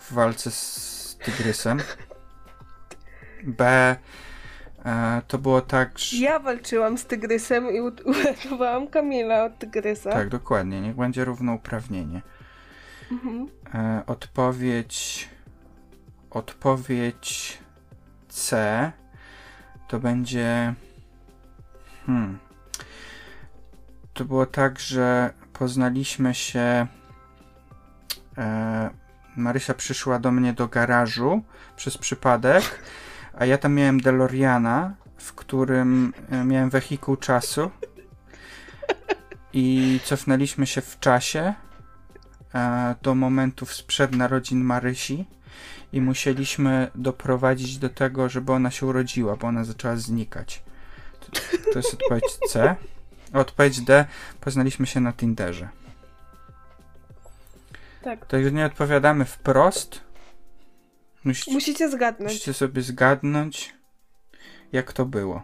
w 0.00 0.12
walce 0.12 0.50
z 0.50 1.18
tygrysem. 1.24 1.78
B. 3.42 3.96
E, 4.84 5.22
to 5.28 5.38
było 5.38 5.60
tak, 5.60 5.98
że... 5.98 6.16
Ja 6.16 6.38
walczyłam 6.38 6.98
z 6.98 7.06
tygrysem 7.06 7.70
i 7.70 7.80
uratowałam 8.10 8.88
Kamila 8.88 9.44
od 9.44 9.58
tygrysa. 9.58 10.10
Tak, 10.10 10.28
dokładnie. 10.28 10.80
Niech 10.80 10.96
będzie 10.96 11.24
równouprawnienie. 11.24 12.22
Mhm. 13.12 13.48
E, 13.74 14.02
odpowiedź. 14.06 15.28
Odpowiedź 16.30 17.58
C 18.28 18.92
to 19.92 20.00
będzie. 20.00 20.74
Hmm. 22.06 22.38
To 24.14 24.24
było 24.24 24.46
tak, 24.46 24.78
że 24.78 25.32
poznaliśmy 25.52 26.34
się. 26.34 26.86
E, 28.38 28.90
Marysia 29.36 29.74
przyszła 29.74 30.18
do 30.18 30.30
mnie 30.30 30.52
do 30.52 30.68
garażu 30.68 31.42
przez 31.76 31.98
przypadek, 31.98 32.62
a 33.38 33.46
ja 33.46 33.58
tam 33.58 33.74
miałem 33.74 34.00
DeLoreana, 34.00 34.94
w 35.16 35.32
którym 35.32 36.12
e, 36.30 36.44
miałem 36.44 36.70
wehikuł 36.70 37.16
czasu. 37.16 37.70
I 39.52 40.00
cofnęliśmy 40.04 40.66
się 40.66 40.80
w 40.80 40.98
czasie 41.00 41.54
e, 42.54 42.94
do 43.02 43.14
momentów 43.14 43.74
sprzed 43.74 44.16
narodzin 44.16 44.64
Marysi 44.64 45.26
i 45.92 46.00
musieliśmy 46.00 46.90
doprowadzić 46.94 47.78
do 47.78 47.88
tego, 47.88 48.28
żeby 48.28 48.52
ona 48.52 48.70
się 48.70 48.86
urodziła, 48.86 49.36
bo 49.36 49.46
ona 49.46 49.64
zaczęła 49.64 49.96
znikać. 49.96 50.62
To 51.72 51.78
jest 51.78 51.94
odpowiedź 51.94 52.38
C. 52.48 52.76
Odpowiedź 53.32 53.80
D. 53.80 54.04
Poznaliśmy 54.40 54.86
się 54.86 55.00
na 55.00 55.12
Tinderze. 55.12 55.68
Tak. 58.02 58.26
Także 58.26 58.52
nie 58.52 58.66
odpowiadamy 58.66 59.24
wprost. 59.24 60.00
Musicie, 61.24 61.52
Musicie 61.52 61.90
zgadnąć. 61.90 62.32
musicie 62.32 62.54
sobie 62.54 62.82
zgadnąć, 62.82 63.74
jak 64.72 64.92
to 64.92 65.04
było. 65.06 65.42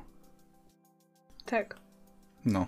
Tak. 1.45 1.77
No. 2.45 2.67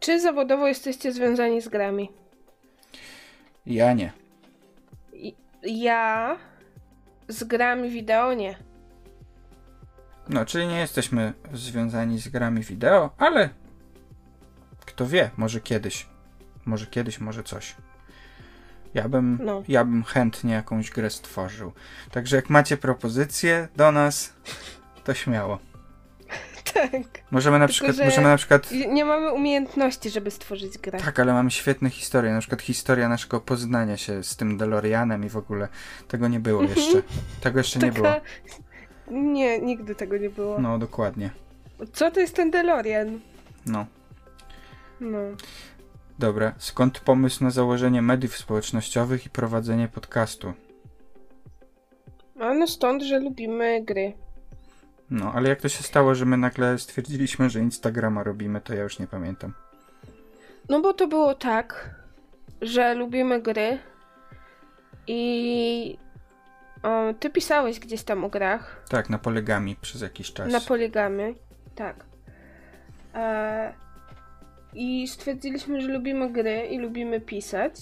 Czy 0.00 0.20
zawodowo 0.20 0.68
jesteście 0.68 1.12
związani 1.12 1.60
z 1.62 1.68
grami? 1.68 2.12
Ja 3.66 3.92
nie. 3.92 4.12
Ja 5.62 6.36
z 7.28 7.44
grami 7.44 7.90
wideo 7.90 8.34
nie. 8.34 8.58
No, 10.28 10.44
czyli 10.46 10.66
nie 10.66 10.78
jesteśmy 10.78 11.32
związani 11.52 12.18
z 12.18 12.28
grami 12.28 12.62
wideo, 12.62 13.10
ale 13.18 13.48
kto 14.86 15.06
wie, 15.06 15.30
może 15.36 15.60
kiedyś. 15.60 16.06
Może 16.64 16.86
kiedyś, 16.86 17.20
może 17.20 17.42
coś. 17.42 17.76
Ja 18.94 19.08
bym, 19.08 19.38
No. 19.42 19.62
ja 19.68 19.84
bym 19.84 20.02
chętnie 20.04 20.54
jakąś 20.54 20.90
grę 20.90 21.10
stworzył. 21.10 21.72
Także 22.10 22.36
jak 22.36 22.50
macie 22.50 22.76
propozycje 22.76 23.68
do 23.76 23.92
nas, 23.92 24.32
to 25.04 25.14
śmiało. 25.14 25.58
Tak. 26.74 26.92
Możemy 27.30 27.58
na 27.58 27.66
Tylko, 27.66 27.72
przykład, 27.74 27.96
że- 27.96 28.04
możemy 28.04 28.28
na 28.28 28.36
przykład 28.36 28.70
Nie 28.88 29.04
mamy 29.04 29.32
umiejętności, 29.32 30.10
żeby 30.10 30.30
stworzyć 30.30 30.78
grę. 30.78 30.98
Tak, 30.98 31.20
ale 31.20 31.32
mamy 31.32 31.50
świetne 31.50 31.90
historie. 31.90 32.32
Na 32.32 32.40
przykład 32.40 32.62
historia 32.62 33.08
naszego 33.08 33.40
poznania 33.40 33.96
się 33.96 34.22
z 34.24 34.36
tym 34.36 34.56
DeLoreanem 34.56 35.24
i 35.24 35.28
w 35.28 35.36
ogóle 35.36 35.68
tego 36.08 36.28
nie 36.28 36.40
było 36.40 36.62
jeszcze. 36.62 37.02
Tego 37.40 37.58
jeszcze 37.60 37.78
nie 37.78 37.92
było. 37.92 38.06
Taka... 38.06 38.20
Nie, 39.10 39.58
nigdy 39.60 39.94
tego 39.94 40.16
nie 40.18 40.30
było. 40.30 40.58
No, 40.58 40.78
dokładnie. 40.78 41.30
Co 41.92 42.10
to 42.10 42.20
jest 42.20 42.34
ten 42.36 42.50
DeLorean? 42.50 43.20
No. 43.66 43.86
No. 45.00 45.18
Dobra. 46.18 46.52
Skąd 46.58 47.00
pomysł 47.00 47.44
na 47.44 47.50
założenie 47.50 48.02
mediów 48.02 48.36
społecznościowych 48.36 49.26
i 49.26 49.30
prowadzenie 49.30 49.88
podcastu? 49.88 50.52
A 52.40 52.54
no 52.54 52.66
stąd, 52.66 53.02
że 53.02 53.18
lubimy 53.20 53.82
gry. 53.84 54.12
No, 55.10 55.32
ale 55.34 55.48
jak 55.48 55.60
to 55.60 55.68
się 55.68 55.82
stało, 55.82 56.14
że 56.14 56.24
my 56.24 56.36
nagle 56.36 56.78
stwierdziliśmy, 56.78 57.50
że 57.50 57.60
Instagrama 57.60 58.22
robimy, 58.22 58.60
to 58.60 58.74
ja 58.74 58.82
już 58.82 58.98
nie 58.98 59.06
pamiętam. 59.06 59.52
No 60.68 60.80
bo 60.80 60.92
to 60.92 61.08
było 61.08 61.34
tak, 61.34 61.90
że 62.62 62.94
lubimy 62.94 63.42
gry 63.42 63.78
i 65.06 65.98
o, 66.82 67.14
ty 67.20 67.30
pisałeś 67.30 67.80
gdzieś 67.80 68.02
tam 68.02 68.24
o 68.24 68.28
grach 68.28 68.84
Tak, 68.88 69.10
na 69.10 69.18
polegami 69.18 69.76
przez 69.76 70.00
jakiś 70.02 70.32
czas. 70.32 70.52
na 70.52 70.60
poligamy. 70.60 71.34
Tak. 71.74 72.04
E, 73.14 73.72
I 74.80 75.08
stwierdziliśmy, 75.08 75.80
że 75.80 75.88
lubimy 75.88 76.30
gry 76.30 76.66
i 76.70 76.78
lubimy 76.78 77.20
pisać. 77.20 77.74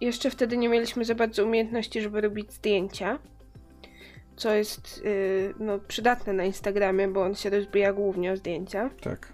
Jeszcze 0.00 0.30
wtedy 0.30 0.56
nie 0.56 0.68
mieliśmy 0.68 1.04
za 1.04 1.14
bardzo 1.14 1.44
umiejętności, 1.44 2.00
żeby 2.00 2.20
robić 2.20 2.52
zdjęcia. 2.52 3.18
Co 4.36 4.54
jest 4.54 5.02
y, 5.04 5.54
no, 5.58 5.78
przydatne 5.78 6.32
na 6.32 6.44
Instagramie, 6.44 7.08
bo 7.08 7.22
on 7.22 7.34
się 7.34 7.50
rozbija 7.50 7.92
głównie 7.92 8.32
o 8.32 8.36
zdjęcia. 8.36 8.90
Tak. 9.00 9.32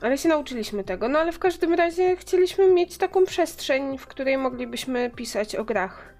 Ale 0.00 0.18
się 0.18 0.28
nauczyliśmy 0.28 0.84
tego. 0.84 1.08
No 1.08 1.18
ale 1.18 1.32
w 1.32 1.38
każdym 1.38 1.74
razie 1.74 2.16
chcieliśmy 2.16 2.70
mieć 2.70 2.98
taką 2.98 3.24
przestrzeń, 3.24 3.98
w 3.98 4.06
której 4.06 4.38
moglibyśmy 4.38 5.10
pisać 5.10 5.56
o 5.56 5.64
grach. 5.64 6.14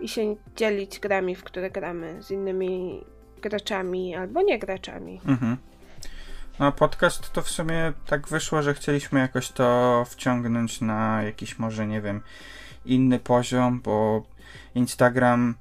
I 0.00 0.08
się 0.08 0.36
dzielić 0.56 1.00
grami, 1.00 1.34
w 1.34 1.44
które 1.44 1.70
gramy 1.70 2.22
z 2.22 2.30
innymi 2.30 3.04
graczami 3.42 4.14
albo 4.14 4.42
nie 4.42 4.58
graczami. 4.58 5.20
Mhm. 5.26 5.56
No 6.58 6.72
podcast 6.72 7.32
to 7.32 7.42
w 7.42 7.50
sumie 7.50 7.92
tak 8.06 8.28
wyszło, 8.28 8.62
że 8.62 8.74
chcieliśmy 8.74 9.20
jakoś 9.20 9.50
to 9.50 10.04
wciągnąć 10.08 10.80
na 10.80 11.22
jakiś 11.22 11.58
może, 11.58 11.86
nie 11.86 12.00
wiem, 12.00 12.20
inny 12.84 13.18
poziom, 13.18 13.80
bo 13.80 14.22
Instagram, 14.74 15.54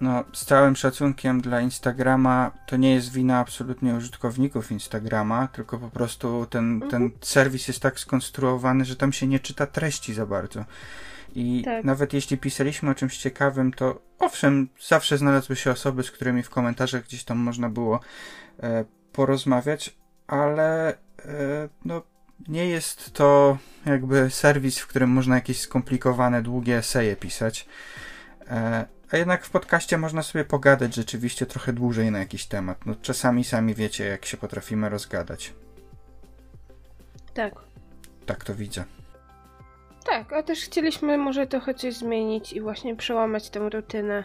no 0.00 0.24
z 0.32 0.44
całym 0.44 0.76
szacunkiem 0.76 1.40
dla 1.40 1.60
Instagrama, 1.60 2.50
to 2.66 2.76
nie 2.76 2.94
jest 2.94 3.12
wina 3.12 3.38
absolutnie 3.38 3.94
użytkowników 3.94 4.72
Instagrama, 4.72 5.48
tylko 5.48 5.78
po 5.78 5.90
prostu 5.90 6.46
ten, 6.50 6.82
ten 6.90 7.10
serwis 7.20 7.68
jest 7.68 7.80
tak 7.80 8.00
skonstruowany, 8.00 8.84
że 8.84 8.96
tam 8.96 9.12
się 9.12 9.26
nie 9.26 9.40
czyta 9.40 9.66
treści 9.66 10.14
za 10.14 10.26
bardzo. 10.26 10.64
I 11.34 11.62
Tak. 11.64 11.84
nawet 11.84 12.12
jeśli 12.12 12.38
pisaliśmy 12.38 12.90
o 12.90 12.94
czymś 12.94 13.18
ciekawym, 13.18 13.72
to 13.72 14.00
owszem, 14.18 14.68
zawsze 14.86 15.18
znalazły 15.18 15.56
się 15.56 15.70
osoby, 15.70 16.02
z 16.02 16.10
którymi 16.10 16.42
w 16.42 16.50
komentarzach 16.50 17.04
gdzieś 17.04 17.24
tam 17.24 17.38
można 17.38 17.68
było 17.68 18.00
e, 18.62 18.84
porozmawiać, 19.12 19.96
ale 20.26 20.88
e, 20.92 20.96
no, 21.84 22.02
nie 22.48 22.66
jest 22.66 23.12
to 23.12 23.58
jakby 23.86 24.30
serwis, 24.30 24.78
w 24.78 24.86
którym 24.86 25.10
można 25.10 25.34
jakieś 25.34 25.60
skomplikowane, 25.60 26.42
długie 26.42 26.76
eseje 26.76 27.16
pisać. 27.16 27.66
E, 28.50 28.84
a 29.10 29.16
jednak 29.16 29.44
w 29.44 29.50
podcaście 29.50 29.98
można 29.98 30.22
sobie 30.22 30.44
pogadać 30.44 30.94
rzeczywiście 30.94 31.46
trochę 31.46 31.72
dłużej 31.72 32.10
na 32.10 32.18
jakiś 32.18 32.46
temat. 32.46 32.86
No, 32.86 32.94
czasami 33.02 33.44
sami 33.44 33.74
wiecie, 33.74 34.04
jak 34.04 34.26
się 34.26 34.36
potrafimy 34.36 34.88
rozgadać. 34.88 35.54
Tak. 37.34 37.54
Tak 38.26 38.44
to 38.44 38.54
widzę. 38.54 38.84
Tak, 40.04 40.32
a 40.32 40.42
też 40.42 40.60
chcieliśmy 40.60 41.18
może 41.18 41.46
trochę 41.46 41.74
coś 41.74 41.94
zmienić 41.94 42.52
i 42.52 42.60
właśnie 42.60 42.96
przełamać 42.96 43.50
tę 43.50 43.68
rutynę 43.68 44.24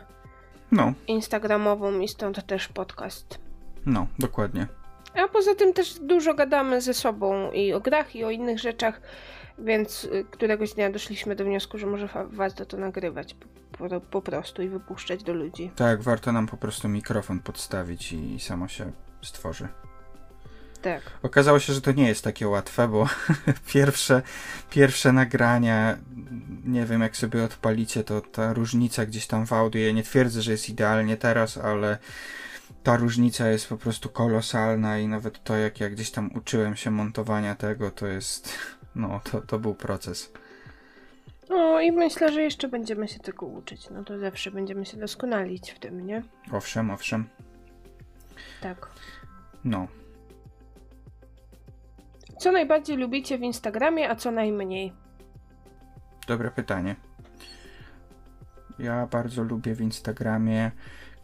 No, 0.72 0.94
instagramową 1.08 2.00
i 2.00 2.08
stąd 2.08 2.46
też 2.46 2.68
podcast. 2.68 3.45
No, 3.86 4.08
dokładnie. 4.20 4.68
A 5.14 5.28
poza 5.28 5.56
tym 5.56 5.74
też 5.74 6.00
dużo 6.00 6.34
gadamy 6.34 6.82
ze 6.82 6.94
sobą 6.94 7.52
i 7.52 7.74
o 7.74 7.80
grach, 7.80 8.16
i 8.16 8.24
o 8.24 8.32
innych 8.32 8.60
rzeczach, 8.60 9.02
więc 9.60 10.04
y, 10.04 10.26
któregoś 10.32 10.74
dnia 10.74 10.90
doszliśmy 10.90 11.36
do 11.36 11.46
wniosku, 11.46 11.78
że 11.78 11.88
może 11.88 12.10
warto 12.30 12.66
to 12.66 12.78
nagrywać 12.78 13.34
po, 13.34 13.90
po, 13.90 14.02
po 14.02 14.22
prostu 14.22 14.62
i 14.62 14.68
wypuszczać 14.68 15.24
do 15.24 15.34
ludzi. 15.34 15.72
Tak, 15.76 16.02
warto 16.02 16.32
nam 16.32 16.48
po 16.48 16.58
prostu 16.58 16.90
mikrofon 16.90 17.40
podstawić 17.40 18.14
i 18.14 18.40
samo 18.40 18.68
się 18.68 18.92
stworzy. 19.22 19.68
Tak. 20.82 21.02
Okazało 21.24 21.60
się, 21.60 21.74
że 21.74 21.82
to 21.82 21.92
nie 21.92 22.08
jest 22.08 22.24
takie 22.24 22.48
łatwe, 22.48 22.88
bo 22.88 23.10
pierwsze, 23.74 24.22
pierwsze 24.70 25.14
nagrania, 25.14 25.98
nie 26.66 26.86
wiem 26.86 27.02
jak 27.02 27.18
sobie 27.18 27.44
odpalicie, 27.44 28.04
to 28.04 28.22
ta 28.22 28.54
różnica 28.54 29.06
gdzieś 29.06 29.28
tam 29.28 29.46
w 29.46 29.54
audio, 29.54 29.82
ja 29.82 29.92
nie 29.92 30.04
twierdzę, 30.04 30.42
że 30.42 30.52
jest 30.52 30.70
idealnie 30.70 31.18
teraz, 31.18 31.58
ale 31.58 31.98
ta 32.86 32.98
różnica 32.98 33.48
jest 33.50 33.70
po 33.70 33.78
prostu 33.78 34.10
kolosalna 34.10 34.98
i 34.98 35.08
nawet 35.08 35.44
to, 35.44 35.58
jak 35.58 35.80
ja 35.80 35.90
gdzieś 35.90 36.12
tam 36.12 36.30
uczyłem 36.36 36.76
się 36.76 36.92
montowania 36.92 37.56
tego, 37.56 37.92
to 37.92 38.08
jest, 38.08 38.58
no, 38.96 39.22
to, 39.32 39.42
to 39.42 39.60
był 39.60 39.76
proces. 39.76 40.32
No 41.50 41.82
i 41.82 41.92
myślę, 41.92 42.32
że 42.32 42.42
jeszcze 42.42 42.68
będziemy 42.68 43.08
się 43.08 43.20
tego 43.20 43.46
uczyć. 43.46 43.90
No 43.90 44.04
to 44.04 44.20
zawsze 44.20 44.52
będziemy 44.52 44.86
się 44.86 44.98
doskonalić 44.98 45.72
w 45.72 45.80
tym, 45.80 46.06
nie? 46.06 46.24
Owszem, 46.52 46.92
owszem, 46.92 47.26
Tak. 48.62 48.90
no. 49.64 49.88
Co 52.40 52.52
najbardziej 52.52 52.98
lubicie 52.98 53.38
w 53.38 53.42
Instagramie, 53.42 54.10
a 54.10 54.16
co 54.16 54.32
najmniej? 54.32 54.94
Dobre 56.28 56.52
pytanie. 56.52 56.96
Ja 58.80 59.08
bardzo 59.08 59.44
lubię 59.44 59.76
w 59.76 59.82
Instagramie 59.82 60.72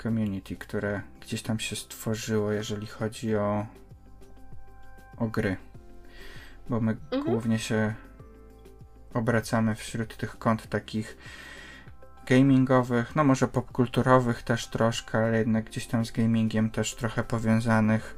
community, 0.03 0.55
które 0.55 1.01
gdzieś 1.21 1.41
tam 1.41 1.59
się 1.59 1.75
stworzyło, 1.75 2.51
jeżeli 2.51 2.87
chodzi 2.87 3.35
o, 3.35 3.65
o 5.17 5.27
gry. 5.27 5.57
Bo 6.69 6.81
my 6.81 6.91
Mhm. 6.91 7.23
głównie 7.23 7.59
się 7.59 7.93
obracamy 9.13 9.75
wśród 9.75 10.17
tych 10.17 10.37
kont 10.39 10.67
takich 10.67 11.17
gamingowych, 12.25 13.15
no 13.15 13.23
może 13.23 13.47
popkulturowych 13.47 14.43
też 14.43 14.67
troszkę, 14.67 15.17
ale 15.17 15.37
jednak 15.37 15.65
gdzieś 15.65 15.87
tam 15.87 16.05
z 16.05 16.11
gamingiem 16.11 16.69
też 16.69 16.95
trochę 16.95 17.23
powiązanych. 17.23 18.15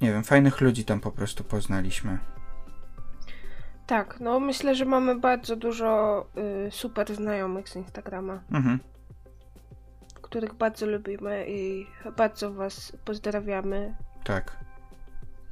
Nie 0.00 0.12
wiem, 0.12 0.24
fajnych 0.24 0.60
ludzi 0.60 0.84
tam 0.84 1.00
po 1.00 1.10
prostu 1.10 1.44
poznaliśmy. 1.44 2.18
Tak, 3.86 4.20
no 4.20 4.40
myślę, 4.40 4.74
że 4.74 4.84
mamy 4.84 5.14
bardzo 5.18 5.56
dużo 5.56 6.26
y, 6.66 6.70
super 6.70 7.14
znajomych 7.14 7.68
z 7.68 7.76
Instagrama, 7.76 8.40
Mhm. 8.52 8.78
Których 10.30 10.54
bardzo 10.54 10.86
lubimy 10.86 11.44
i 11.48 11.86
bardzo 12.16 12.52
was 12.52 12.92
pozdrawiamy. 13.04 13.94
Tak. 14.24 14.56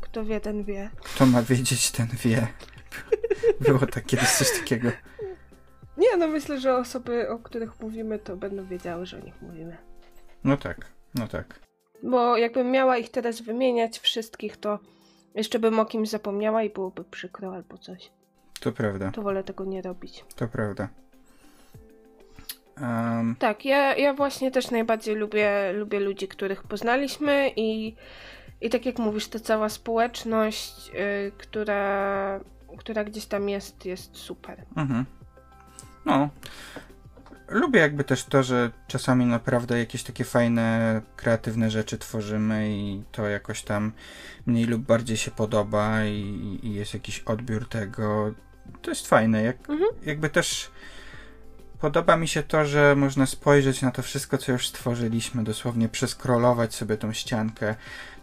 Kto 0.00 0.24
wie, 0.24 0.40
ten 0.40 0.64
wie. 0.64 0.90
Kto 1.04 1.26
ma 1.26 1.42
wiedzieć, 1.42 1.90
ten 1.90 2.06
wie. 2.24 2.46
Było 3.60 3.78
tak 3.78 4.06
kiedyś 4.06 4.28
coś 4.28 4.58
takiego. 4.58 4.88
Nie, 5.96 6.16
no 6.16 6.28
myślę, 6.28 6.60
że 6.60 6.76
osoby, 6.76 7.28
o 7.30 7.38
których 7.38 7.80
mówimy, 7.80 8.18
to 8.18 8.36
będą 8.36 8.66
wiedziały, 8.66 9.06
że 9.06 9.16
o 9.16 9.20
nich 9.20 9.42
mówimy. 9.42 9.76
No 10.44 10.56
tak, 10.56 10.86
no 11.14 11.28
tak. 11.28 11.60
Bo 12.02 12.36
jakbym 12.36 12.70
miała 12.70 12.96
ich 12.96 13.10
teraz 13.10 13.40
wymieniać 13.40 13.98
wszystkich, 13.98 14.56
to 14.56 14.78
jeszcze 15.34 15.58
bym 15.58 15.78
o 15.78 15.84
kimś 15.86 16.08
zapomniała 16.08 16.62
i 16.62 16.70
byłoby 16.70 17.04
przykro 17.04 17.54
albo 17.54 17.78
coś. 17.78 18.10
To 18.60 18.72
prawda, 18.72 19.10
To 19.10 19.22
wolę 19.22 19.44
tego 19.44 19.64
nie 19.64 19.82
robić. 19.82 20.24
to 20.36 20.48
prawda. 20.48 20.88
Um, 22.82 23.36
Tak, 23.38 23.64
ja, 23.64 23.96
ja 23.96 24.14
właśnie 24.14 24.50
też 24.50 24.70
najbardziej 24.70 25.14
lubię, 25.14 25.72
lubię 25.72 26.00
ludzi, 26.00 26.28
których 26.28 26.62
poznaliśmy 26.62 27.50
i, 27.56 27.94
i 28.60 28.70
tak 28.70 28.86
jak 28.86 28.98
mówisz, 28.98 29.28
ta 29.28 29.38
cała 29.40 29.68
społeczność, 29.68 30.90
y, 30.94 31.32
która, 31.38 32.40
która 32.78 33.04
gdzieś 33.04 33.26
tam 33.26 33.48
jest, 33.48 33.86
jest 33.86 34.16
super. 34.16 34.62
mhm. 34.76 35.04
No. 36.04 36.28
Lubię 37.48 37.80
jakby 37.80 38.04
też 38.04 38.24
to, 38.24 38.42
że 38.42 38.70
czasami 38.86 39.26
naprawdę 39.26 39.78
jakieś 39.78 40.02
takie 40.02 40.24
fajne, 40.24 41.00
kreatywne 41.16 41.70
rzeczy 41.70 41.98
tworzymy 41.98 42.70
i 42.70 43.02
to 43.12 43.26
jakoś 43.28 43.62
tam 43.62 43.92
mniej 44.46 44.64
lub 44.64 44.82
bardziej 44.82 45.16
się 45.16 45.30
podoba 45.30 46.04
i, 46.04 46.58
i 46.62 46.74
jest 46.74 46.94
jakiś 46.94 47.20
odbiór 47.20 47.68
tego. 47.68 48.34
To 48.82 48.90
jest 48.90 49.08
fajne. 49.08 49.42
Jak, 49.42 49.70
Mhm. 49.70 49.90
Jakby 50.02 50.30
też 50.30 50.70
podoba 51.80 52.16
mi 52.16 52.28
się 52.28 52.42
to, 52.42 52.64
że 52.64 52.96
można 52.96 53.26
spojrzeć 53.26 53.82
na 53.82 53.90
to 53.90 54.02
wszystko, 54.02 54.38
co 54.38 54.52
już 54.52 54.68
stworzyliśmy, 54.68 55.44
dosłownie 55.44 55.88
przeskrolować 55.88 56.74
sobie 56.74 56.96
tą 56.96 57.12
ściankę 57.12 57.74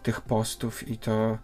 tych 0.02 0.20
postów 0.20 0.88
i 0.88 0.98
to 0.98 1.38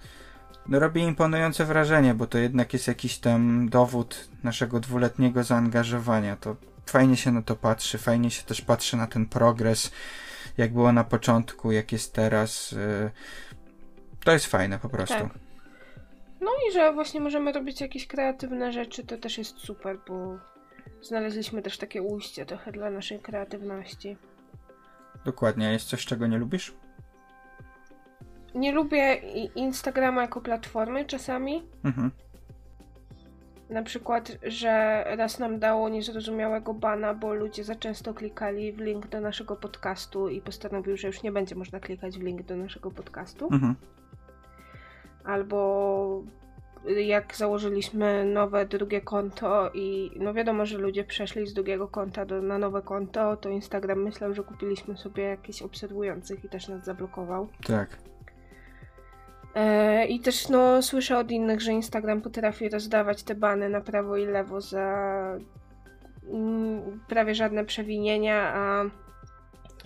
no, 0.68 0.78
robi 0.78 1.00
imponujące 1.00 1.64
wrażenie, 1.64 2.14
bo 2.14 2.26
to 2.26 2.38
jednak 2.38 2.72
jest 2.72 2.88
jakiś 2.88 3.18
tam 3.18 3.68
dowód 3.68 4.28
naszego 4.42 4.80
dwuletniego 4.80 5.44
zaangażowania. 5.44 6.36
To 6.36 6.56
fajnie 6.86 7.16
się 7.16 7.32
na 7.32 7.42
to 7.42 7.56
patrzy, 7.56 7.98
fajnie 7.98 8.30
się 8.30 8.42
też 8.42 8.60
patrzy 8.60 8.96
na 8.96 9.06
ten 9.06 9.26
progres, 9.26 9.92
jak 10.58 10.72
było 10.72 10.92
na 10.92 11.04
początku, 11.04 11.72
jak 11.72 11.92
jest 11.92 12.12
teraz. 12.12 12.72
y, 12.72 13.10
To 14.24 14.32
jest 14.32 14.46
fajne 14.46 14.78
po 14.78 14.88
prostu. 14.88 15.14
Tak. 15.14 15.38
No 16.40 16.50
i 16.68 16.72
że 16.72 16.92
właśnie 16.92 17.20
możemy 17.20 17.52
robić 17.52 17.80
jakieś 17.80 18.06
kreatywne 18.06 18.72
rzeczy, 18.72 19.04
to 19.04 19.18
też 19.18 19.38
jest 19.38 19.58
super, 19.58 19.98
bo 20.08 20.38
znaleźliśmy 21.02 21.62
też 21.62 21.78
takie 21.78 22.02
ujście 22.02 22.46
trochę 22.46 22.72
dla 22.72 22.90
naszej 22.90 23.20
kreatywności. 23.20 24.16
Dokładnie. 25.24 25.72
Jest 25.72 25.88
coś, 25.88 26.06
czego 26.06 26.26
nie 26.26 26.38
lubisz? 26.38 26.74
Nie 28.54 28.72
lubię 28.72 29.14
Instagrama 29.54 30.22
jako 30.22 30.40
platformy 30.40 31.04
czasami. 31.04 31.62
Mhm. 31.84 32.10
Na 33.70 33.82
przykład, 33.82 34.38
że 34.42 35.04
raz 35.16 35.38
nam 35.38 35.58
dało 35.58 35.88
niezrozumiałego 35.88 36.74
bana, 36.74 37.14
bo 37.14 37.34
ludzie 37.34 37.64
za 37.64 37.74
często 37.74 38.14
klikali 38.14 38.72
w 38.72 38.78
link 38.78 39.06
do 39.06 39.20
naszego 39.20 39.56
podcastu 39.56 40.28
i 40.28 40.40
postanowił, 40.40 40.96
że 40.96 41.06
już 41.06 41.22
nie 41.22 41.32
będzie 41.32 41.54
można 41.54 41.80
klikać 41.80 42.18
w 42.18 42.22
link 42.22 42.42
do 42.42 42.56
naszego 42.56 42.90
podcastu. 42.90 43.48
Mhm. 43.52 43.74
Albo 45.24 46.22
jak 46.86 47.36
założyliśmy 47.36 48.24
nowe 48.24 48.66
drugie 48.66 49.00
konto 49.00 49.70
i 49.74 50.10
no 50.16 50.34
wiadomo, 50.34 50.66
że 50.66 50.78
ludzie 50.78 51.04
przeszli 51.04 51.46
z 51.46 51.54
drugiego 51.54 51.88
konta 51.88 52.24
do, 52.24 52.42
na 52.42 52.58
nowe 52.58 52.82
konto, 52.82 53.36
to 53.36 53.48
Instagram 53.48 54.02
myślał, 54.02 54.34
że 54.34 54.42
kupiliśmy 54.42 54.96
sobie 54.96 55.22
jakichś 55.24 55.62
obserwujących 55.62 56.44
i 56.44 56.48
też 56.48 56.68
nas 56.68 56.84
zablokował. 56.84 57.48
Tak. 57.66 57.98
E, 59.54 60.06
I 60.06 60.20
też 60.20 60.48
no, 60.48 60.82
słyszę 60.82 61.18
od 61.18 61.30
innych, 61.30 61.60
że 61.60 61.72
Instagram 61.72 62.22
potrafi 62.22 62.68
rozdawać 62.68 63.22
te 63.22 63.34
bany 63.34 63.68
na 63.68 63.80
prawo 63.80 64.16
i 64.16 64.26
lewo 64.26 64.60
za 64.60 65.38
mm, 66.28 67.00
prawie 67.08 67.34
żadne 67.34 67.64
przewinienia, 67.64 68.52
a, 68.54 68.84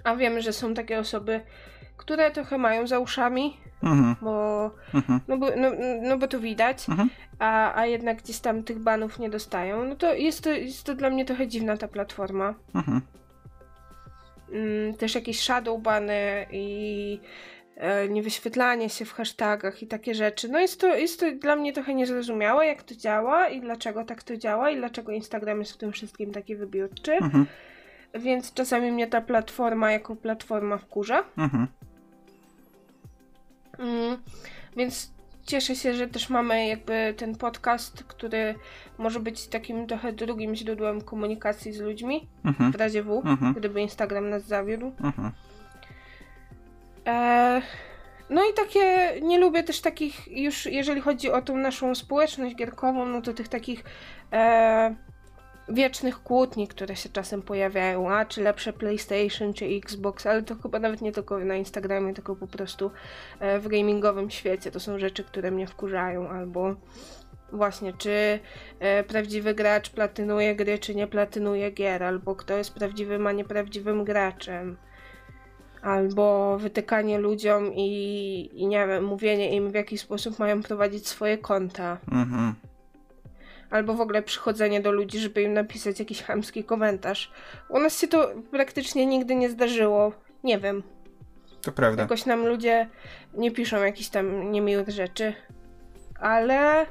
a 0.05 0.17
wiemy, 0.17 0.43
że 0.43 0.53
są 0.53 0.75
takie 0.75 0.99
osoby, 0.99 1.41
które 1.97 2.31
trochę 2.31 2.59
mają 2.59 2.87
za 2.87 2.99
uszami, 2.99 3.61
Mhm. 3.83 4.17
bo, 4.23 4.71
Mhm. 4.95 5.21
no, 5.29 5.39
bo, 5.39 5.47
no, 5.57 5.71
no 6.03 6.19
bo 6.19 6.29
to 6.29 6.41
widać, 6.41 6.89
Mhm. 6.89 7.11
a, 7.39 7.81
a 7.81 7.87
jednak 7.87 8.23
gdzieś 8.23 8.39
tam 8.39 8.63
tych 8.63 8.79
banów 8.79 9.19
nie 9.19 9.31
dostają. 9.31 9.85
No 9.85 9.97
to 9.97 10.15
jest 10.15 10.45
to, 10.45 10.51
jest 10.51 10.85
to 10.85 10.95
dla 10.95 11.11
mnie 11.11 11.25
trochę 11.25 11.49
dziwna 11.49 11.77
ta 11.77 11.89
platforma. 11.89 12.55
Mhm. 12.75 13.01
Mm, 14.53 14.95
też 14.95 15.15
jakieś 15.15 15.41
shadow 15.41 15.83
bany 15.83 16.47
i 16.51 17.21
e, 17.77 18.09
niewyświetlanie 18.09 18.89
się 18.91 19.05
w 19.05 19.13
hashtagach 19.13 19.83
i 19.83 19.87
takie 19.87 20.15
rzeczy. 20.15 20.49
No 20.49 20.59
jest 20.59 20.81
to, 20.81 20.97
jest 20.97 21.21
to 21.21 21.27
dla 21.33 21.57
mnie 21.57 21.73
trochę 21.73 21.95
niezrozumiałe, 21.95 22.67
jak 22.67 22.83
to 22.83 22.95
działa 22.95 23.49
i 23.49 23.61
dlaczego 23.61 24.05
tak 24.05 24.23
to 24.23 24.37
działa 24.37 24.71
i 24.71 24.77
dlaczego 24.77 25.13
Instagram 25.13 25.59
jest 25.59 25.73
w 25.73 25.77
tym 25.77 25.93
wszystkim 25.93 26.33
taki 26.33 26.57
wybiórczy. 26.57 27.13
Mhm. 27.13 27.47
Więc 28.15 28.55
czasami 28.55 28.93
mnie 28.93 29.07
ta 29.07 29.21
platforma 29.21 29.93
jako 29.93 30.17
platforma 30.17 30.79
wkurza. 30.79 31.25
Mhm. 31.39 31.67
Mm, 33.79 34.19
więc 34.77 35.11
cieszę 35.47 35.77
się, 35.77 35.95
że 35.95 36.07
też 36.09 36.31
mamy 36.31 36.67
jakby 36.67 37.15
ten 37.17 37.37
podcast, 37.37 38.05
który 38.05 38.55
może 38.99 39.21
być 39.21 39.47
takim 39.47 39.87
trochę 39.87 40.13
drugim 40.13 40.55
źródłem 40.55 41.01
komunikacji 41.01 41.73
z 41.73 41.81
ludźmi 41.81 42.29
Mhm. 42.45 42.73
w 42.73 42.75
razie 42.77 43.03
W, 43.03 43.23
Mhm. 43.27 43.55
gdyby 43.55 43.81
Instagram 43.81 44.31
nas 44.31 44.43
zawiódł. 44.47 44.93
Mhm. 45.01 45.33
E, 47.07 47.63
no 48.31 48.43
i 48.51 48.55
takie, 48.55 49.13
nie 49.23 49.39
lubię 49.39 49.63
też 49.63 49.81
takich, 49.81 50.29
już 50.29 50.67
jeżeli 50.67 51.01
chodzi 51.01 51.31
o 51.31 51.43
tą 51.43 51.57
naszą 51.57 51.95
społeczność 51.95 52.57
gierkową, 52.57 53.07
no 53.07 53.23
to 53.23 53.33
tych 53.33 53.49
takich 53.49 53.85
e, 54.33 54.95
wiecznych 55.69 56.23
kłótni, 56.23 56.69
które 56.69 56.97
się 56.97 57.09
czasem 57.09 57.43
pojawiają, 57.43 58.11
a 58.11 58.25
czy 58.25 58.43
lepsze 58.43 58.73
PlayStation, 58.73 59.55
czy 59.55 59.65
Xbox, 59.65 60.27
ale 60.27 60.43
to 60.43 60.55
chyba 60.55 60.79
nawet 60.79 61.01
nie 61.01 61.13
tylko 61.13 61.39
na 61.39 61.57
Instagramie, 61.57 62.15
tylko 62.15 62.37
po 62.37 62.47
prostu 62.47 62.91
e, 63.41 63.59
w 63.59 63.69
gamingowym 63.69 64.31
świecie. 64.31 64.71
To 64.71 64.81
są 64.81 64.99
rzeczy, 64.99 65.25
które 65.25 65.51
mnie 65.51 65.67
wkurzają, 65.67 66.29
albo 66.29 66.75
właśnie, 67.53 67.93
czy 67.93 68.41
e, 68.81 69.05
prawdziwy 69.05 69.55
gracz 69.55 69.91
platynuje 69.91 70.57
gry, 70.57 70.79
czy 70.79 70.95
nie 70.95 71.07
platynuje 71.07 71.71
gier, 71.71 72.03
albo 72.03 72.35
kto 72.35 72.57
jest 72.57 72.75
prawdziwym, 72.75 73.27
a 73.27 73.33
nieprawdziwym 73.33 74.05
graczem 74.05 74.77
albo 75.83 76.59
wytykanie 76.59 77.19
ludziom 77.19 77.73
i, 77.75 78.51
i 78.55 78.67
nie 78.67 78.87
wiem, 78.87 79.05
mówienie 79.05 79.57
im 79.57 79.71
w 79.71 79.75
jaki 79.75 79.99
sposób 79.99 80.39
mają 80.39 80.63
prowadzić 80.63 81.09
swoje 81.09 81.39
konta, 81.39 81.99
Mhm. 82.13 82.55
Albo 83.71 83.95
w 83.95 84.01
ogóle 84.01 84.23
przychodzenie 84.23 84.81
do 84.81 84.93
ludzi, 84.93 85.19
żeby 85.19 85.43
im 85.43 85.53
napisać 85.53 85.99
jakiś 85.99 86.23
chamski 86.23 86.65
komentarz. 86.65 87.31
U 87.69 87.79
nas 87.79 88.01
się 88.01 88.09
to 88.09 88.31
praktycznie 88.51 89.07
nigdy 89.07 89.35
nie 89.35 89.51
zdarzyło. 89.51 90.13
Nie 90.45 90.59
wiem, 90.59 90.83
To 91.63 91.73
prawda. 91.73 92.03
jakoś 92.03 92.27
nam 92.27 92.47
ludzie 92.47 92.89
nie 93.35 93.51
piszą 93.51 93.83
jakichś 93.83 94.09
tam 94.09 94.53
niemiłych 94.53 94.89
rzeczy, 94.89 95.33
ale 96.21 96.87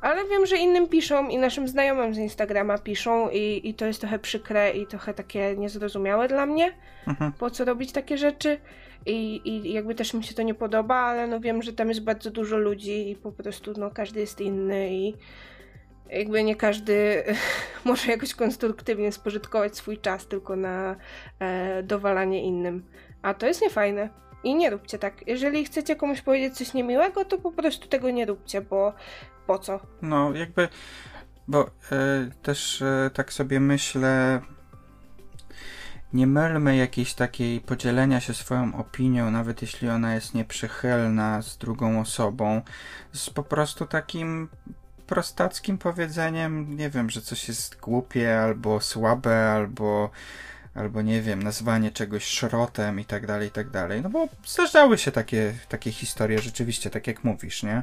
ale 0.00 0.24
wiem, 0.28 0.46
że 0.46 0.56
innym 0.56 0.88
piszą 0.88 1.28
i 1.28 1.38
naszym 1.38 1.68
znajomym 1.68 2.14
z 2.14 2.18
Instagrama 2.18 2.78
piszą 2.78 3.30
i, 3.30 3.60
i 3.68 3.74
to 3.74 3.86
jest 3.86 4.00
trochę 4.00 4.18
przykre 4.18 4.70
i 4.70 4.86
trochę 4.86 5.14
takie 5.14 5.56
niezrozumiałe 5.56 6.28
dla 6.28 6.46
mnie 6.46 6.72
Mhm. 7.06 7.32
po 7.32 7.50
co 7.50 7.64
robić 7.64 7.92
takie 7.92 8.18
rzeczy 8.18 8.58
i, 9.06 9.40
i 9.44 9.72
jakby 9.72 9.94
też 9.94 10.14
mi 10.14 10.24
się 10.24 10.34
to 10.34 10.42
nie 10.42 10.54
podoba, 10.54 10.94
ale 10.94 11.26
no 11.26 11.40
wiem, 11.40 11.62
że 11.62 11.72
tam 11.72 11.88
jest 11.88 12.00
bardzo 12.04 12.30
dużo 12.30 12.56
ludzi 12.56 13.10
i 13.10 13.16
po 13.16 13.32
prostu 13.32 13.72
no 13.76 13.90
każdy 13.90 14.20
jest 14.20 14.40
inny 14.40 14.88
i 14.94 15.14
jakby 16.10 16.44
nie 16.44 16.56
każdy 16.56 17.24
może 17.84 18.10
jakoś 18.10 18.34
konstruktywnie 18.34 19.12
spożytkować 19.12 19.76
swój 19.76 19.98
czas 19.98 20.26
tylko 20.26 20.56
na 20.56 20.96
e, 21.38 21.82
dowalanie 21.82 22.42
innym. 22.42 22.86
A 23.22 23.34
to 23.34 23.46
jest 23.46 23.62
niefajne. 23.62 24.08
I 24.44 24.54
nie 24.54 24.70
róbcie 24.70 24.98
tak. 24.98 25.26
Jeżeli 25.26 25.64
chcecie 25.64 25.96
komuś 25.96 26.20
powiedzieć 26.20 26.54
coś 26.54 26.74
niemiłego, 26.74 27.24
to 27.24 27.38
po 27.38 27.52
prostu 27.52 27.88
tego 27.88 28.10
nie 28.10 28.26
róbcie, 28.26 28.60
bo 28.60 28.92
po 29.46 29.58
co? 29.58 29.80
No, 30.02 30.34
jakby, 30.34 30.68
bo 31.48 31.70
e, 31.92 32.30
też 32.42 32.82
e, 32.82 33.10
tak 33.14 33.32
sobie 33.32 33.60
myślę, 33.60 34.40
nie 36.12 36.26
mylmy 36.26 36.76
jakiejś 36.76 37.14
takiej 37.14 37.60
podzielenia 37.60 38.20
się 38.20 38.34
swoją 38.34 38.74
opinią, 38.74 39.30
nawet 39.30 39.62
jeśli 39.62 39.88
ona 39.88 40.14
jest 40.14 40.34
nieprzychylna 40.34 41.42
z 41.42 41.58
drugą 41.58 42.00
osobą, 42.00 42.62
z 43.12 43.30
po 43.30 43.42
prostu 43.42 43.86
takim 43.86 44.48
prostackim 45.06 45.78
powiedzeniem, 45.78 46.76
nie 46.76 46.90
wiem, 46.90 47.10
że 47.10 47.22
coś 47.22 47.48
jest 47.48 47.80
głupie, 47.80 48.40
albo 48.40 48.80
słabe, 48.80 49.52
albo 49.52 50.10
albo 50.76 51.02
nie 51.02 51.22
wiem, 51.22 51.42
nazwanie 51.42 51.90
czegoś 51.90 52.24
szrotem 52.24 53.00
i 53.00 53.04
tak 53.04 53.26
dalej, 53.26 53.48
i 53.48 53.50
tak 53.50 53.70
dalej. 53.70 54.02
No 54.02 54.10
bo 54.10 54.28
zdarzały 54.46 54.98
się 54.98 55.12
takie, 55.12 55.54
takie 55.68 55.92
historie 55.92 56.38
rzeczywiście, 56.38 56.90
tak 56.90 57.06
jak 57.06 57.24
mówisz, 57.24 57.62
nie? 57.62 57.82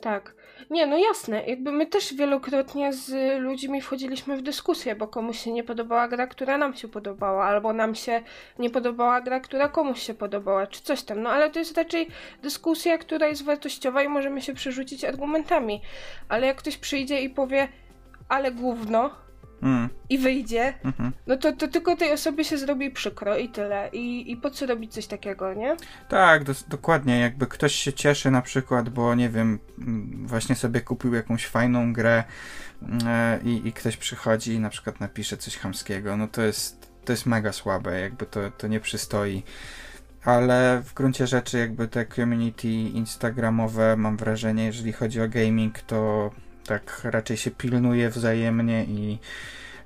Tak. 0.00 0.37
Nie, 0.70 0.86
no 0.86 0.98
jasne. 0.98 1.46
Jakby 1.46 1.72
my 1.72 1.86
też 1.86 2.14
wielokrotnie 2.14 2.92
z 2.92 3.40
ludźmi 3.40 3.80
wchodziliśmy 3.80 4.36
w 4.36 4.42
dyskusję, 4.42 4.96
bo 4.96 5.08
komuś 5.08 5.38
się 5.38 5.52
nie 5.52 5.64
podobała 5.64 6.08
gra, 6.08 6.26
która 6.26 6.58
nam 6.58 6.74
się 6.74 6.88
podobała, 6.88 7.44
albo 7.44 7.72
nam 7.72 7.94
się 7.94 8.22
nie 8.58 8.70
podobała 8.70 9.20
gra, 9.20 9.40
która 9.40 9.68
komuś 9.68 10.02
się 10.02 10.14
podobała, 10.14 10.66
czy 10.66 10.82
coś 10.82 11.02
tam. 11.02 11.22
No 11.22 11.30
ale 11.30 11.50
to 11.50 11.58
jest 11.58 11.76
raczej 11.76 12.08
dyskusja, 12.42 12.98
która 12.98 13.26
jest 13.26 13.44
wartościowa 13.44 14.02
i 14.02 14.08
możemy 14.08 14.42
się 14.42 14.54
przerzucić 14.54 15.04
argumentami. 15.04 15.80
Ale 16.28 16.46
jak 16.46 16.56
ktoś 16.56 16.76
przyjdzie 16.76 17.20
i 17.20 17.30
powie, 17.30 17.68
ale 18.28 18.52
gówno, 18.52 19.10
Mm, 19.62 19.88
i 20.08 20.18
wyjdzie, 20.18 20.74
mhm. 20.84 21.12
no 21.26 21.36
to, 21.36 21.52
to 21.52 21.68
tylko 21.68 21.96
tej 21.96 22.12
osobie 22.12 22.44
się 22.44 22.58
zrobi 22.58 22.90
przykro 22.90 23.36
i 23.36 23.48
tyle. 23.48 23.88
I, 23.92 24.32
i 24.32 24.36
po 24.36 24.50
co 24.50 24.66
robić 24.66 24.92
coś 24.92 25.06
takiego, 25.06 25.54
nie? 25.54 25.76
Tak, 26.08 26.44
dos- 26.44 26.68
dokładnie. 26.68 27.20
Jakby 27.20 27.46
ktoś 27.46 27.74
się 27.74 27.92
cieszy 27.92 28.30
na 28.30 28.42
przykład, 28.42 28.88
bo 28.88 29.14
nie 29.14 29.28
wiem, 29.28 29.58
mm, 29.78 30.26
właśnie 30.26 30.54
sobie 30.54 30.80
kupił 30.80 31.14
jakąś 31.14 31.46
fajną 31.46 31.92
grę 31.92 32.24
i, 33.44 33.68
i 33.68 33.72
ktoś 33.72 33.96
przychodzi 33.96 34.52
i 34.52 34.60
na 34.60 34.70
przykład 34.70 35.00
napisze 35.00 35.36
coś 35.36 35.56
chamskiego, 35.56 36.16
no 36.16 36.28
to 36.28 36.42
jest, 36.42 36.92
to 37.04 37.12
jest 37.12 37.26
mega 37.26 37.52
słabe, 37.52 38.00
jakby 38.00 38.26
to, 38.26 38.50
to 38.50 38.66
nie 38.66 38.80
przystoi. 38.80 39.42
Ale 40.24 40.82
w 40.84 40.94
gruncie 40.94 41.26
rzeczy 41.26 41.58
jakby 41.58 41.88
te 41.88 42.06
community 42.06 42.68
instagramowe, 42.68 43.96
mam 43.96 44.16
wrażenie, 44.16 44.64
jeżeli 44.64 44.92
chodzi 44.92 45.20
o 45.20 45.28
gaming, 45.28 45.78
to 45.78 46.30
tak 46.68 47.00
raczej 47.04 47.36
się 47.36 47.50
pilnuje 47.50 48.10
wzajemnie 48.10 48.84
i 48.84 49.18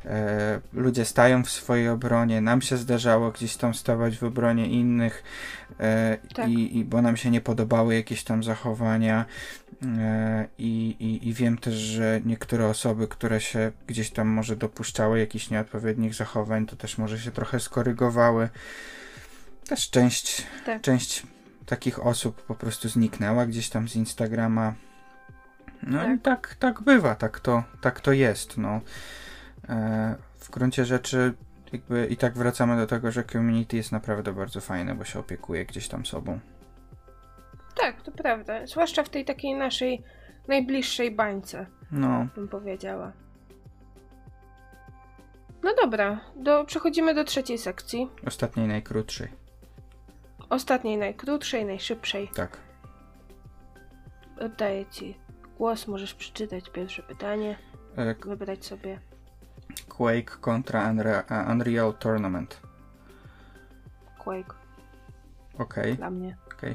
e, 0.04 0.60
ludzie 0.72 1.04
stają 1.04 1.44
w 1.44 1.50
swojej 1.50 1.88
obronie. 1.88 2.40
Nam 2.40 2.62
się 2.62 2.76
zdarzało 2.76 3.30
gdzieś 3.30 3.56
tam 3.56 3.74
stawać 3.74 4.18
w 4.18 4.24
obronie 4.24 4.66
innych, 4.66 5.22
e, 5.80 6.18
Tak. 6.34 6.48
i, 6.48 6.78
i 6.78 6.84
bo 6.84 7.02
nam 7.02 7.16
się 7.16 7.30
nie 7.30 7.40
podobały 7.40 7.94
jakieś 7.94 8.24
tam 8.24 8.42
zachowania. 8.42 9.24
E, 9.98 10.46
i, 10.58 10.96
i, 11.00 11.28
I 11.28 11.32
wiem 11.32 11.58
też, 11.58 11.74
że 11.74 12.20
niektóre 12.24 12.66
osoby, 12.66 13.08
które 13.08 13.40
się 13.40 13.72
gdzieś 13.86 14.10
tam 14.10 14.28
może 14.28 14.56
dopuszczały 14.56 15.18
jakichś 15.18 15.50
nieodpowiednich 15.50 16.14
zachowań, 16.14 16.66
to 16.66 16.76
też 16.76 16.98
może 16.98 17.18
się 17.18 17.30
trochę 17.30 17.60
skorygowały. 17.60 18.48
Też 19.68 19.90
część, 19.90 20.46
Tak. 20.66 20.82
część 20.82 21.22
takich 21.66 22.06
osób 22.06 22.42
po 22.42 22.54
prostu 22.54 22.88
zniknęła 22.88 23.46
gdzieś 23.46 23.68
tam 23.68 23.88
z 23.88 23.96
Instagrama. 23.96 24.74
No 25.82 25.98
Tak. 25.98 26.16
i 26.16 26.20
tak, 26.20 26.54
tak 26.54 26.82
bywa, 26.82 27.14
tak 27.14 27.40
to, 27.40 27.62
tak 27.80 28.00
to 28.00 28.12
jest. 28.12 28.58
No. 28.58 28.80
E, 29.68 30.16
w 30.38 30.50
gruncie 30.50 30.84
rzeczy 30.84 31.34
jakby 31.72 32.06
i 32.06 32.16
tak 32.16 32.34
wracamy 32.34 32.76
do 32.76 32.86
tego, 32.86 33.12
że 33.12 33.24
community 33.24 33.76
jest 33.76 33.92
naprawdę 33.92 34.32
bardzo 34.32 34.60
fajne, 34.60 34.94
bo 34.94 35.04
się 35.04 35.18
opiekuje 35.18 35.64
gdzieś 35.66 35.88
tam 35.88 36.06
sobą. 36.06 36.40
Tak, 37.80 38.02
to 38.02 38.12
prawda. 38.12 38.66
Zwłaszcza 38.66 39.02
w 39.02 39.08
tej 39.08 39.24
takiej 39.24 39.54
naszej 39.54 40.02
najbliższej 40.48 41.10
bańce, 41.10 41.66
No, 41.92 42.26
bym 42.34 42.48
powiedziała. 42.48 43.12
No 45.62 45.74
dobra, 45.82 46.20
do, 46.36 46.64
przechodzimy 46.64 47.14
do 47.14 47.24
trzeciej 47.24 47.58
sekcji. 47.58 48.08
ostatniej 48.26 48.68
najkrótszej. 48.68 49.28
Ostatniej, 50.48 50.96
najkrótszej, 50.98 51.64
najszybszej. 51.64 52.28
Tak. 52.34 52.58
Oddaję 54.40 54.86
ci 54.86 55.16
głos, 55.62 55.88
możesz 55.88 56.14
przeczytać 56.14 56.70
pierwsze 56.70 57.02
pytanie, 57.02 57.58
E, 57.96 58.14
wybrać 58.14 58.64
sobie. 58.64 59.00
Quake 59.88 60.36
kontra 60.40 60.90
Unreal, 60.90 61.22
e, 61.30 61.52
Unreal 61.52 61.94
Tournament. 61.94 62.60
Quake 64.18 64.54
Okej, 65.58 65.96
dla 65.96 66.10
mnie. 66.10 66.36
okej. 66.56 66.74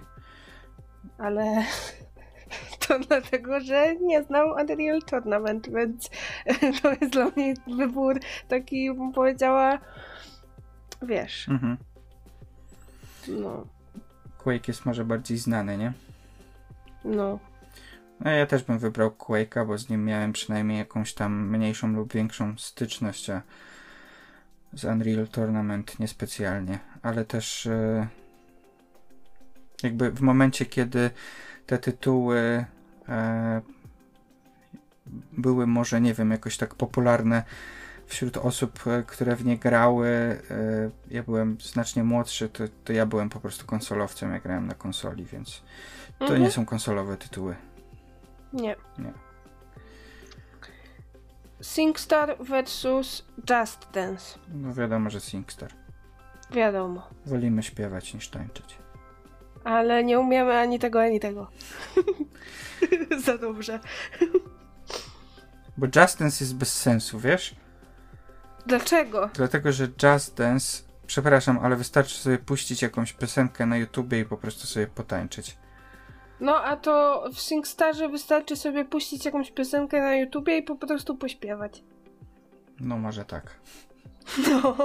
Ale 1.18 1.44
to 2.88 3.00
dlatego, 3.00 3.60
że 3.60 3.96
nie 3.96 4.24
znam 4.24 4.48
Unreal 4.52 5.02
Tournament, 5.02 5.70
więc 5.70 6.10
to 6.82 6.90
jest 6.92 7.14
dla 7.14 7.26
mnie 7.36 7.54
wybór 7.78 8.20
taki, 8.48 8.94
bym 8.94 9.12
powiedziała, 9.14 9.80
wiesz, 11.02 11.50
Mhm. 11.50 11.78
no, 13.28 13.66
Quake 14.38 14.68
jest 14.68 14.86
może 14.86 15.06
bardziej 15.06 15.38
znany, 15.38 15.78
nie? 15.78 15.94
no, 17.06 17.40
No 18.20 18.32
ja 18.32 18.46
też 18.46 18.64
bym 18.64 18.80
wybrał 18.80 19.10
Quake'a, 19.10 19.68
bo 19.68 19.78
z 19.78 19.90
nim 19.90 20.06
miałem 20.06 20.34
przynajmniej 20.34 20.78
jakąś 20.78 21.14
tam 21.14 21.50
mniejszą 21.50 21.88
lub 21.88 22.14
większą 22.14 22.58
styczność, 22.58 23.30
a 23.30 23.42
z 24.74 24.86
Unreal 24.86 25.28
Tournament 25.28 26.00
niespecjalnie, 26.00 26.80
ale 27.02 27.26
też 27.26 27.68
e, 27.68 28.08
jakby 29.84 30.12
w 30.12 30.22
momencie, 30.22 30.66
kiedy 30.66 31.10
te 31.66 31.78
tytuły 31.78 32.66
e, 33.10 33.62
były 35.32 35.68
może, 35.68 36.02
nie 36.02 36.14
wiem, 36.14 36.32
jakoś 36.32 36.58
tak 36.58 36.76
popularne 36.76 37.44
wśród 38.06 38.38
osób, 38.38 38.88
e, 38.88 39.04
które 39.04 39.36
w 39.36 39.46
nie 39.46 39.58
grały, 39.58 40.42
ja 41.12 41.24
byłem 41.24 41.58
znacznie 41.62 42.04
młodszy, 42.04 42.50
to, 42.50 42.64
to 42.84 42.94
ja 42.94 43.06
byłem 43.06 43.30
po 43.30 43.40
prostu 43.40 43.66
konsolowcem, 43.66 44.32
ja 44.32 44.40
grałem 44.40 44.68
na 44.68 44.74
konsoli, 44.74 45.26
więc 45.26 45.62
to 46.20 46.26
Mhm. 46.26 46.42
nie 46.42 46.52
są 46.52 46.66
konsolowe 46.66 47.18
tytuły. 47.18 47.56
Nie. 48.54 48.76
Nie. 48.98 49.14
SingStar 51.62 52.36
versus 52.40 53.26
Just 53.50 53.92
Dance. 53.94 54.40
No 54.54 54.74
wiadomo, 54.74 55.10
że 55.10 55.20
SingStar. 55.20 55.74
Wiadomo. 56.52 57.08
Wolimy 57.26 57.64
śpiewać 57.64 58.14
niż 58.14 58.30
tańczyć. 58.30 58.78
Ale 59.64 60.04
nie 60.04 60.20
umiemy 60.20 60.58
ani 60.60 60.80
tego, 60.80 61.02
ani 61.02 61.20
tego. 61.20 61.52
Za 63.26 63.38
dobrze. 63.38 63.80
Bo 65.78 65.86
Just 65.96 66.20
Dance 66.20 66.44
jest 66.44 66.56
bez 66.56 66.74
sensu, 66.74 67.20
wiesz? 67.20 67.56
Dlaczego? 68.66 69.30
Dlatego, 69.34 69.72
że 69.72 69.88
Just 70.04 70.38
Dance, 70.38 70.84
przepraszam, 71.08 71.60
ale 71.62 71.76
wystarczy 71.76 72.18
sobie 72.18 72.38
puścić 72.38 72.82
jakąś 72.82 73.14
piosenkę 73.14 73.66
na 73.66 73.78
YouTubie 73.78 74.20
i 74.20 74.26
po 74.26 74.38
prostu 74.38 74.68
sobie 74.68 74.88
potańczyć. 74.88 75.58
No 76.40 76.64
a 76.64 76.76
to 76.76 77.24
w 77.34 77.40
SingStarze 77.40 78.10
wystarczy 78.10 78.56
sobie 78.56 78.86
puścić 78.86 79.26
jakąś 79.26 79.52
piosenkę 79.52 80.02
na 80.02 80.16
YouTubie 80.16 80.58
i 80.58 80.64
po 80.64 80.76
prostu 80.76 81.16
pośpiewać. 81.16 81.84
No 82.80 82.98
może 82.98 83.26
tak. 83.26 83.56
No. 84.50 84.78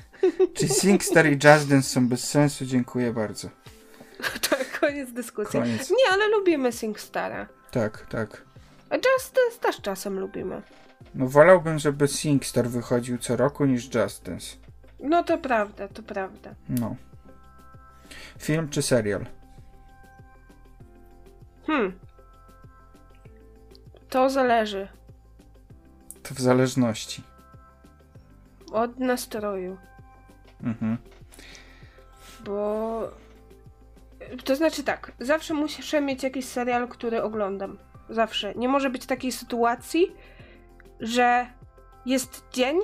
Czy 0.54 0.68
SingStar 0.68 1.26
i 1.26 1.30
Just 1.30 1.68
Dance 1.68 1.88
są 1.88 2.08
bez 2.08 2.28
sensu? 2.28 2.64
Dziękuję 2.66 3.12
bardzo. 3.12 3.48
To 4.50 4.56
koniec 4.80 5.12
dyskusji. 5.12 5.60
Koniec. 5.60 5.90
Nie, 5.90 6.12
ale 6.12 6.28
lubimy 6.28 6.72
SingStara. 6.72 7.48
Tak, 7.70 8.06
tak. 8.06 8.44
A 8.90 8.94
Just 8.96 9.34
Dance 9.34 9.58
też 9.60 9.80
czasem 9.80 10.18
lubimy. 10.20 10.62
No 11.14 11.28
wolałbym, 11.28 11.78
żeby 11.78 12.08
SingStar 12.08 12.68
wychodził 12.68 13.18
co 13.18 13.36
roku 13.36 13.64
niż 13.64 13.94
Just 13.94 14.24
Dance. 14.24 14.56
No 15.00 15.24
to 15.24 15.38
prawda, 15.38 15.88
to 15.88 16.02
prawda. 16.02 16.54
No. 16.68 16.96
Film 18.38 18.68
czy 18.68 18.82
serial? 18.82 19.26
Hmm. 21.68 21.92
To 24.10 24.30
zależy 24.30 24.88
To 26.22 26.34
w 26.34 26.38
zależności. 26.40 27.22
od 28.72 28.98
nastroju, 28.98 29.76
Mhm. 30.62 30.96
bo... 32.44 33.10
To 34.44 34.56
znaczy 34.56 34.84
tak, 34.84 35.12
zawsze 35.20 35.54
muszę 35.54 36.00
mieć 36.00 36.22
jakiś 36.22 36.44
serial, 36.44 36.88
który 36.88 37.22
oglądam. 37.22 37.78
Zawsze. 38.10 38.54
Nie 38.54 38.68
może 38.68 38.90
być 38.90 39.06
takiej 39.06 39.32
sytuacji, 39.32 40.12
że 41.00 41.46
jest 42.06 42.44
dzień 42.52 42.78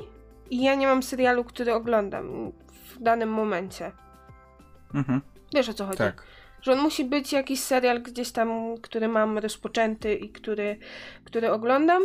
i 0.50 0.62
ja 0.62 0.74
nie 0.74 0.86
mam 0.86 1.02
serialu, 1.02 1.44
który 1.44 1.74
oglądam 1.74 2.52
w 2.94 3.02
danym 3.02 3.28
momencie. 3.28 3.92
Mhm. 4.94 5.20
Wiesz 5.54 5.68
o 5.68 5.74
co 5.74 5.84
chodzi? 5.86 5.98
Tak. 5.98 6.22
Że 6.64 6.72
on 6.72 6.78
musi 6.78 7.04
być 7.04 7.32
jakiś 7.32 7.60
serial 7.60 8.02
gdzieś 8.02 8.32
tam, 8.32 8.74
który 8.82 9.08
mam 9.08 9.38
rozpoczęty 9.38 10.14
i 10.14 10.28
który, 10.28 10.78
który 11.24 11.50
oglądam, 11.52 12.02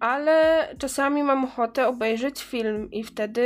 ale 0.00 0.68
czasami 0.78 1.22
mam 1.22 1.44
ochotę 1.44 1.88
obejrzeć 1.88 2.44
film 2.44 2.90
i 2.90 3.04
wtedy 3.04 3.40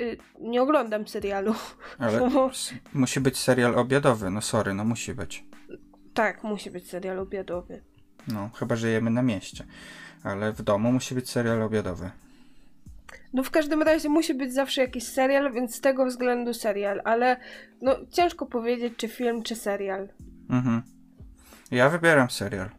y, 0.00 0.16
nie 0.40 0.62
oglądam 0.62 1.08
serialu. 1.08 1.54
Ale 1.98 2.30
musi 2.92 3.20
być 3.20 3.38
serial 3.38 3.78
obiadowy. 3.78 4.30
No 4.30 4.40
sorry, 4.40 4.74
no 4.74 4.84
musi 4.84 5.14
być. 5.14 5.44
tak, 6.14 6.44
musi 6.44 6.70
być 6.70 6.90
serial 6.90 7.18
obiadowy. 7.18 7.82
No, 8.28 8.50
chyba 8.54 8.76
że 8.76 8.88
jemy 8.88 9.10
na 9.10 9.22
mieście. 9.22 9.64
Ale 10.24 10.52
w 10.52 10.62
domu 10.62 10.92
musi 10.92 11.14
być 11.14 11.30
serial 11.30 11.62
obiadowy. 11.62 12.10
No 13.36 13.42
w 13.42 13.50
każdym 13.50 13.82
razie 13.82 14.08
musi 14.08 14.34
być 14.34 14.54
zawsze 14.54 14.80
jakiś 14.80 15.04
serial, 15.04 15.52
więc 15.52 15.74
z 15.74 15.80
tego 15.80 16.06
względu 16.06 16.54
serial, 16.54 17.00
ale 17.04 17.36
no 17.82 17.96
ciężko 18.12 18.46
powiedzieć, 18.46 18.92
czy 18.96 19.08
film, 19.08 19.42
czy 19.42 19.56
serial. 19.56 20.08
Mhm. 20.50 20.82
Ja 21.70 21.88
wybieram 21.90 22.30
serial, 22.30 22.70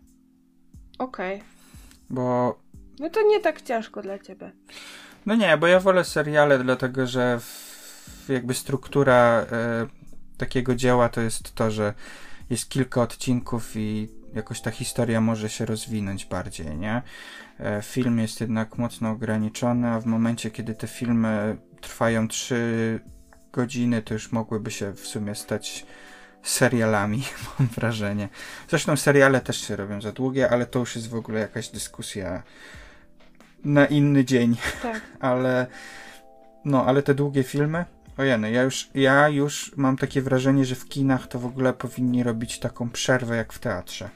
Okej. 1.00 1.44
bo 2.10 2.58
No 3.00 3.10
to 3.10 3.22
nie 3.28 3.40
tak 3.40 3.62
ciężko 3.62 4.02
dla 4.02 4.20
ciebie. 4.20 4.52
no 5.26 5.36
nie, 5.36 5.58
bo 5.58 5.68
ja 5.68 5.80
wolę 5.80 6.04
seriale, 6.06 6.60
dlatego 6.60 7.08
że 7.08 7.40
jakby 8.30 8.54
struktura 8.54 9.46
e, 9.52 9.88
takiego 10.38 10.76
dzieła 10.76 11.10
to 11.10 11.22
jest 11.22 11.56
to, 11.56 11.72
że 11.72 11.94
jest 12.50 12.70
kilka 12.70 13.02
odcinków 13.02 13.76
i 13.76 14.10
jakoś 14.34 14.62
ta 14.62 14.72
historia 14.72 15.22
może 15.22 15.50
się 15.50 15.66
rozwinąć 15.66 16.26
bardziej, 16.26 16.78
nie? 16.78 17.02
E, 17.60 17.82
film 17.82 18.20
jest 18.20 18.42
jednak 18.42 18.78
mocno 18.78 19.10
ograniczony, 19.10 19.88
a 19.88 20.00
w 20.00 20.06
momencie, 20.06 20.52
kiedy 20.52 20.76
te 20.76 20.88
filmy 20.88 21.58
trwają 21.82 22.28
3 22.28 23.00
godziny, 23.54 24.02
to 24.02 24.14
już 24.14 24.32
mogłyby 24.32 24.72
się 24.72 24.94
w 24.94 25.08
sumie 25.08 25.36
stać 25.36 25.86
serialami, 26.44 27.24
mam 27.60 27.68
wrażenie. 27.68 28.30
Zresztą 28.70 28.98
seriale 28.98 29.42
też 29.42 29.68
się 29.68 29.76
robią 29.76 30.02
za 30.02 30.12
długie, 30.12 30.50
ale 30.50 30.66
to 30.66 30.80
już 30.80 30.96
jest 30.96 31.10
w 31.10 31.16
ogóle 31.16 31.40
jakaś 31.40 31.70
dyskusja 31.70 32.44
na 33.64 33.86
inny 33.86 34.26
dzień, 34.26 34.58
Tak. 34.82 35.02
ale 35.20 35.68
no, 36.66 36.86
ale 36.86 37.04
te 37.04 37.14
długie 37.14 37.44
filmy, 37.44 37.86
ojeny, 38.18 38.52
ja 38.52 38.64
już, 38.64 38.90
ja 38.94 39.30
już 39.30 39.74
mam 39.78 39.98
takie 39.98 40.22
wrażenie, 40.22 40.66
że 40.66 40.76
w 40.76 40.88
kinach 40.88 41.28
to 41.28 41.40
w 41.40 41.46
ogóle 41.46 41.74
powinni 41.74 42.24
robić 42.24 42.60
taką 42.60 42.90
przerwę 42.90 43.36
jak 43.38 43.54
w 43.54 43.60
teatrze. 43.60 44.10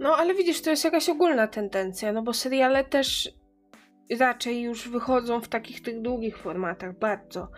No, 0.00 0.16
ale 0.16 0.34
widzisz, 0.34 0.62
to 0.62 0.70
jest 0.70 0.84
jakaś 0.84 1.08
ogólna 1.08 1.46
tendencja, 1.46 2.12
no 2.12 2.22
bo 2.22 2.32
seriale 2.32 2.84
też 2.84 3.32
raczej 4.20 4.60
już 4.60 4.88
wychodzą 4.88 5.40
w 5.40 5.48
takich 5.48 5.82
tych 5.82 6.02
długich 6.02 6.38
formatach, 6.38 6.98
bardzo. 6.98 7.48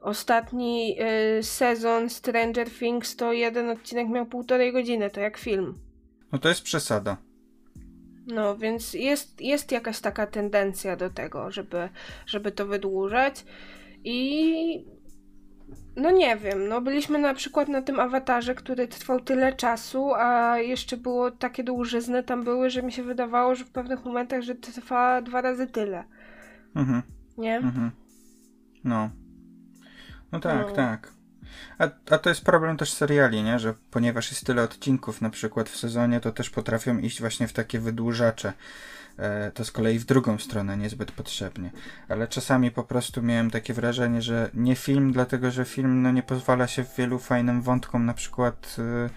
Ostatni 0.00 0.96
y, 1.38 1.42
sezon 1.42 2.10
Stranger 2.10 2.70
Things 2.70 3.16
to 3.16 3.32
jeden 3.32 3.70
odcinek 3.70 4.08
miał 4.08 4.26
półtorej 4.26 4.72
godziny, 4.72 5.10
to 5.10 5.20
jak 5.20 5.36
film. 5.36 5.78
No 6.32 6.38
to 6.38 6.48
jest 6.48 6.62
przesada. 6.62 7.16
No, 8.26 8.56
więc 8.56 8.94
jest, 8.94 9.40
jest 9.40 9.72
jakaś 9.72 10.00
taka 10.00 10.26
tendencja 10.26 10.96
do 10.96 11.10
tego, 11.10 11.50
żeby, 11.50 11.88
żeby 12.26 12.52
to 12.52 12.66
wydłużać. 12.66 13.44
I 14.04 14.84
no 15.96 16.10
nie 16.10 16.36
wiem, 16.36 16.68
no 16.68 16.80
byliśmy 16.80 17.18
na 17.18 17.34
przykład 17.34 17.68
na 17.68 17.82
tym 17.82 18.00
awatarze, 18.00 18.54
który 18.54 18.88
trwał 18.88 19.20
tyle 19.20 19.52
czasu, 19.52 20.14
a 20.14 20.58
jeszcze 20.58 20.96
było 20.96 21.30
takie 21.30 21.64
dłużyzny 21.64 22.22
tam 22.22 22.44
były, 22.44 22.70
że 22.70 22.82
mi 22.82 22.92
się 22.92 23.02
wydawało, 23.02 23.54
że 23.54 23.64
w 23.64 23.70
pewnych 23.70 24.04
momentach, 24.04 24.42
że 24.42 24.54
trwa 24.54 25.22
dwa 25.22 25.40
razy 25.40 25.66
tyle. 25.66 26.04
Mhm, 26.76 27.02
Nie? 27.38 27.56
mhm. 27.56 27.90
No. 28.84 29.10
No 30.32 30.40
tak, 30.40 30.66
No. 30.68 30.72
tak. 30.72 31.12
A, 31.78 31.88
a 32.10 32.18
to 32.18 32.28
jest 32.28 32.44
problem 32.44 32.76
też 32.76 32.92
seriali, 32.92 33.42
nie? 33.42 33.58
Że 33.58 33.74
ponieważ 33.90 34.30
jest 34.30 34.46
tyle 34.46 34.62
odcinków 34.62 35.20
na 35.20 35.30
przykład 35.30 35.68
w 35.68 35.76
sezonie, 35.76 36.20
to 36.20 36.32
też 36.32 36.50
potrafią 36.50 36.98
iść 36.98 37.20
właśnie 37.20 37.48
w 37.48 37.52
takie 37.52 37.78
wydłużacze. 37.78 38.52
E, 39.18 39.50
to 39.50 39.64
z 39.64 39.72
kolei 39.72 39.98
w 39.98 40.04
drugą 40.04 40.38
stronę 40.38 40.76
niezbyt 40.76 41.12
potrzebnie. 41.12 41.70
Ale 42.08 42.28
czasami 42.28 42.70
po 42.70 42.82
prostu 42.84 43.22
miałem 43.22 43.50
takie 43.50 43.74
wrażenie, 43.74 44.22
że 44.22 44.50
nie 44.54 44.76
film, 44.76 45.12
dlatego 45.12 45.50
że 45.50 45.64
film 45.64 46.02
no, 46.02 46.12
nie 46.12 46.22
pozwala 46.22 46.66
się 46.66 46.84
wielu 46.98 47.18
fajnym 47.18 47.62
wątkom 47.62 48.06
na 48.06 48.14
przykład 48.14 48.76
y, 48.78 49.10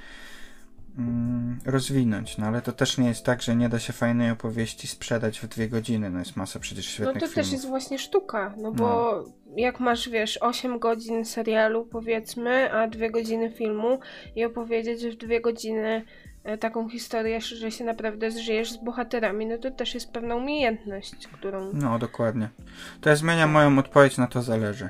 mm, 0.97 1.59
rozwinąć. 1.65 2.37
No 2.37 2.45
ale 2.45 2.61
to 2.61 2.71
też 2.71 2.97
nie 2.97 3.07
jest 3.07 3.25
tak, 3.25 3.41
że 3.41 3.55
nie 3.55 3.69
da 3.69 3.79
się 3.79 3.93
fajnej 3.93 4.31
opowieści 4.31 4.87
sprzedać 4.87 5.39
w 5.39 5.47
dwie 5.47 5.69
godziny. 5.69 6.09
No 6.09 6.19
jest 6.19 6.35
masa 6.35 6.59
przecież 6.59 6.85
No 6.85 6.91
świetnych 6.91 7.13
to 7.13 7.19
filmów. 7.19 7.35
też 7.35 7.51
jest 7.51 7.67
właśnie 7.67 7.99
sztuka, 7.99 8.53
no 8.57 8.71
bo 8.71 9.23
jak 9.55 9.79
masz, 9.79 10.09
wiesz, 10.09 10.37
8 10.41 10.79
godzin 10.79 11.25
serialu 11.25 11.85
powiedzmy, 11.85 12.73
a 12.73 12.87
2 12.87 13.09
godziny 13.09 13.51
filmu 13.51 13.99
i 14.35 14.45
opowiedzieć 14.45 15.05
w 15.05 15.17
2 15.17 15.39
godziny 15.39 15.89
e, 15.89 16.34
taką 16.59 16.89
historię, 16.89 17.41
że 17.41 17.71
się 17.71 17.83
naprawdę 17.83 18.31
zżyjesz 18.31 18.71
z 18.71 18.77
bohaterami, 18.77 19.45
no 19.45 19.57
to 19.57 19.71
też 19.71 19.93
jest 19.93 20.11
pewna 20.11 20.35
umiejętność, 20.35 21.27
którą, 21.27 21.71
No, 21.73 21.99
dokładnie. 21.99 22.49
To 23.01 23.09
ja 23.09 23.15
zmieniam 23.15 23.51
moją 23.51 23.79
odpowiedź 23.79 24.17
na 24.17 24.27
to 24.27 24.41
zależy. 24.41 24.89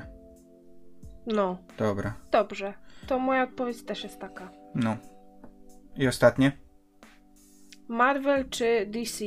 no, 1.26 1.58
Dobra. 1.78 2.14
dobrze. 2.32 2.74
To 3.06 3.18
moja 3.18 3.42
odpowiedź 3.42 3.84
też 3.84 4.04
jest 4.04 4.18
taka. 4.20 4.50
No. 4.74 4.96
I 5.96 6.08
ostatnie? 6.08 6.52
Marvel 7.88 8.48
czy 8.48 8.86
DC? 8.90 9.24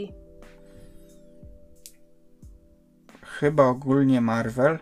Chyba 3.22 3.64
ogólnie 3.68 4.22
Marvel, 4.22 4.80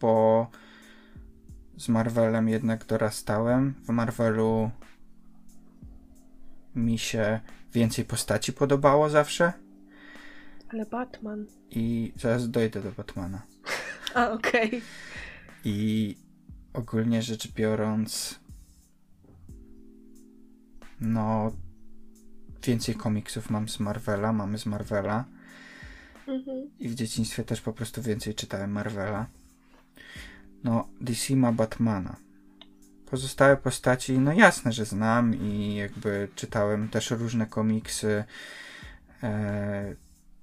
bo 0.00 0.46
z 1.76 1.88
Marvelem 1.88 2.48
jednak 2.48 2.84
dorastałem. 2.84 3.74
W 3.84 3.88
Marvelu 3.88 4.70
mi 6.74 6.98
się 6.98 7.40
więcej 7.72 8.04
postaci 8.04 8.52
podobało 8.52 9.10
zawsze 9.10 9.52
Ale 10.68 10.86
Batman. 10.86 11.46
i 11.70 12.12
zaraz 12.16 12.50
dojdę 12.50 12.82
do 12.82 12.92
Batmana. 12.92 13.42
A, 14.14 14.30
okej. 14.30 14.82
I 15.64 16.16
ogólnie 16.72 17.22
rzecz 17.22 17.52
biorąc, 17.52 18.40
no, 21.00 21.52
więcej 22.66 22.94
komiksów 22.94 23.50
mam 23.50 23.68
z 23.68 23.80
Marvela, 23.80 24.32
mamy 24.32 24.58
z 24.58 24.66
Marvela. 24.66 25.24
Mhm. 26.28 26.70
I 26.78 26.88
w 26.88 26.94
dzieciństwie 26.94 27.44
też 27.44 27.60
po 27.60 27.72
prostu 27.72 28.02
więcej 28.02 28.34
czytałem 28.34 28.70
Marvela. 28.70 29.26
No, 30.64 30.88
DC 31.00 31.36
ma 31.36 31.52
Batmana. 31.52 32.16
Pozostałe 33.12 33.56
postaci, 33.56 34.18
no 34.18 34.32
jasne, 34.32 34.72
że 34.72 34.84
znam 34.84 35.34
i 35.34 35.74
jakby 35.74 36.28
czytałem 36.34 36.88
też 36.88 37.10
różne 37.10 37.46
komiksy. 37.46 38.24
E, 39.22 39.94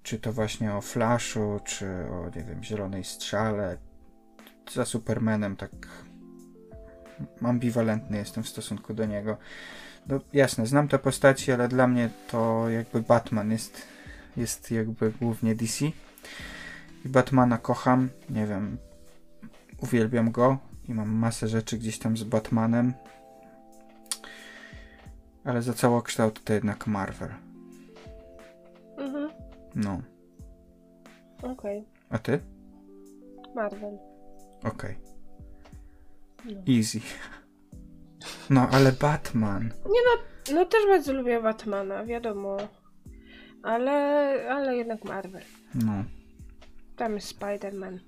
czy 0.03 0.19
to 0.19 0.33
właśnie 0.33 0.73
o 0.73 0.81
Flashu, 0.81 1.59
czy 1.65 1.85
o, 1.85 2.25
nie 2.35 2.43
wiem, 2.43 2.63
Zielonej 2.63 3.03
Strzale. 3.03 3.77
Za 4.71 4.85
Supermanem 4.85 5.55
tak 5.55 5.71
ambiwalentny 7.43 8.17
jestem 8.17 8.43
w 8.43 8.49
stosunku 8.49 8.93
do 8.93 9.05
niego. 9.05 9.37
No 10.07 10.19
jasne, 10.33 10.67
znam 10.67 10.87
te 10.87 10.99
postaci, 10.99 11.51
ale 11.51 11.67
dla 11.67 11.87
mnie 11.87 12.09
to 12.27 12.69
jakby 12.69 13.01
Batman 13.01 13.51
jest, 13.51 13.87
jest 14.37 14.71
jakby 14.71 15.11
głównie 15.11 15.55
DC. 15.55 15.85
I 17.05 17.09
Batmana 17.09 17.57
kocham, 17.57 18.09
nie 18.29 18.47
wiem, 18.47 18.77
uwielbiam 19.81 20.31
go 20.31 20.68
i 20.89 20.93
mam 20.93 21.09
masę 21.09 21.47
rzeczy 21.47 21.77
gdzieś 21.77 21.99
tam 21.99 22.17
z 22.17 22.23
Batmanem. 22.23 22.93
Ale 25.43 25.61
za 25.61 25.73
całokształt 25.73 26.43
to 26.43 26.53
jednak 26.53 26.87
Marvel. 26.87 27.29
Mhm. 28.97 29.29
No. 29.75 30.01
Okej. 31.41 31.85
A 32.09 32.17
ty? 32.17 32.39
Marvel. 33.55 33.97
Okej. 34.63 34.95
No. 36.45 36.73
Easy. 36.77 36.99
No, 38.49 38.69
ale 38.71 38.91
Batman. 38.91 39.73
no 40.53 40.65
też 40.65 40.87
bardzo 40.87 41.13
lubię 41.13 41.41
Batmana, 41.41 42.05
wiadomo. 42.05 42.57
Ale, 43.63 43.91
ale 44.49 44.77
jednak 44.77 45.03
Marvel. 45.03 45.43
No. 45.75 46.03
Tam 46.95 47.13
jest 47.13 47.39
Spider-Man. 47.39 47.99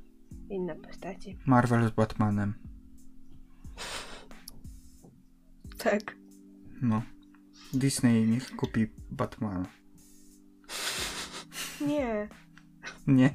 Inne 0.50 0.76
postacie. 0.76 1.36
Marvel 1.46 1.88
z 1.88 1.92
Batmanem. 1.92 2.71
Tak. 5.84 6.16
No. 6.82 7.02
Disney 7.74 8.28
niech 8.28 8.56
kupi 8.56 8.88
Batmana. 9.12 9.66
Nie. 11.88 12.30
Nie, 13.08 13.32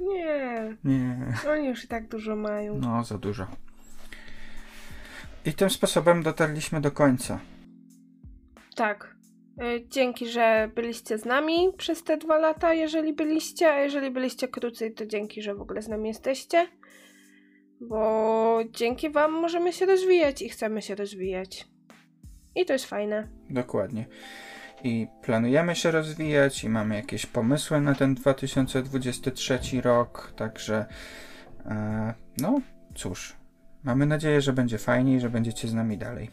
Nie. 0.00 0.76
nie. 0.84 1.34
Oni 1.48 1.68
już 1.68 1.84
i 1.84 1.88
tak 1.88 2.08
dużo 2.08 2.36
mają. 2.36 2.78
No, 2.78 3.04
za 3.04 3.18
dużo. 3.18 3.46
I 5.44 5.52
tym 5.52 5.70
sposobem 5.70 6.22
dotarliśmy 6.22 6.80
do 6.80 6.90
końca. 6.90 7.40
Tak. 8.76 9.16
Y, 9.62 9.86
Dzięki, 9.88 10.28
że 10.28 10.70
byliście 10.74 11.18
z 11.18 11.24
nami 11.24 11.72
przez 11.78 12.04
te 12.04 12.16
dwa 12.16 12.38
lata, 12.38 12.74
jeżeli 12.74 13.12
byliście, 13.12 13.72
a 13.72 13.78
jeżeli 13.78 14.10
byliście 14.10 14.48
krócej, 14.48 14.94
to 14.94 15.06
dzięki, 15.06 15.42
że 15.42 15.54
w 15.54 15.60
ogóle 15.60 15.82
z 15.82 15.88
nami 15.88 16.08
jesteście. 16.08 16.68
Bo 17.80 18.58
dzięki 18.70 19.10
Wam 19.10 19.32
możemy 19.32 19.72
się 19.72 19.86
rozwijać 19.86 20.42
i 20.42 20.48
chcemy 20.48 20.82
się 20.82 20.94
rozwijać. 20.94 21.68
I 22.54 22.64
to 22.66 22.72
jest 22.72 22.84
fajne. 22.84 23.28
Dokładnie. 23.50 24.06
I 24.84 25.06
planujemy 25.22 25.76
się 25.76 25.90
rozwijać 25.90 26.64
i 26.64 26.68
mamy 26.68 26.94
jakieś 26.94 27.26
pomysły 27.26 27.80
na 27.80 27.94
ten 27.94 28.14
2023 28.14 29.58
rok, 29.82 30.32
także 30.36 30.86
e, 31.66 32.14
no 32.38 32.60
cóż, 32.94 33.36
mamy 33.84 34.06
nadzieję, 34.06 34.40
że 34.40 34.52
będzie 34.52 34.78
fajnie 34.78 35.16
i 35.16 35.20
że 35.20 35.30
będziecie 35.30 35.68
z 35.68 35.74
nami 35.74 35.98
dalej. 35.98 36.30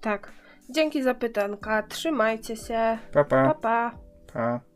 Tak. 0.00 0.32
Dzięki 0.70 1.02
za 1.02 1.14
pytanka. 1.14 1.82
Trzymajcie 1.82 2.56
się. 2.56 2.98
Pa, 3.12 3.24
pa, 3.24 3.44
Pa, 3.44 3.54
pa. 3.54 3.98
pa. 4.32 4.67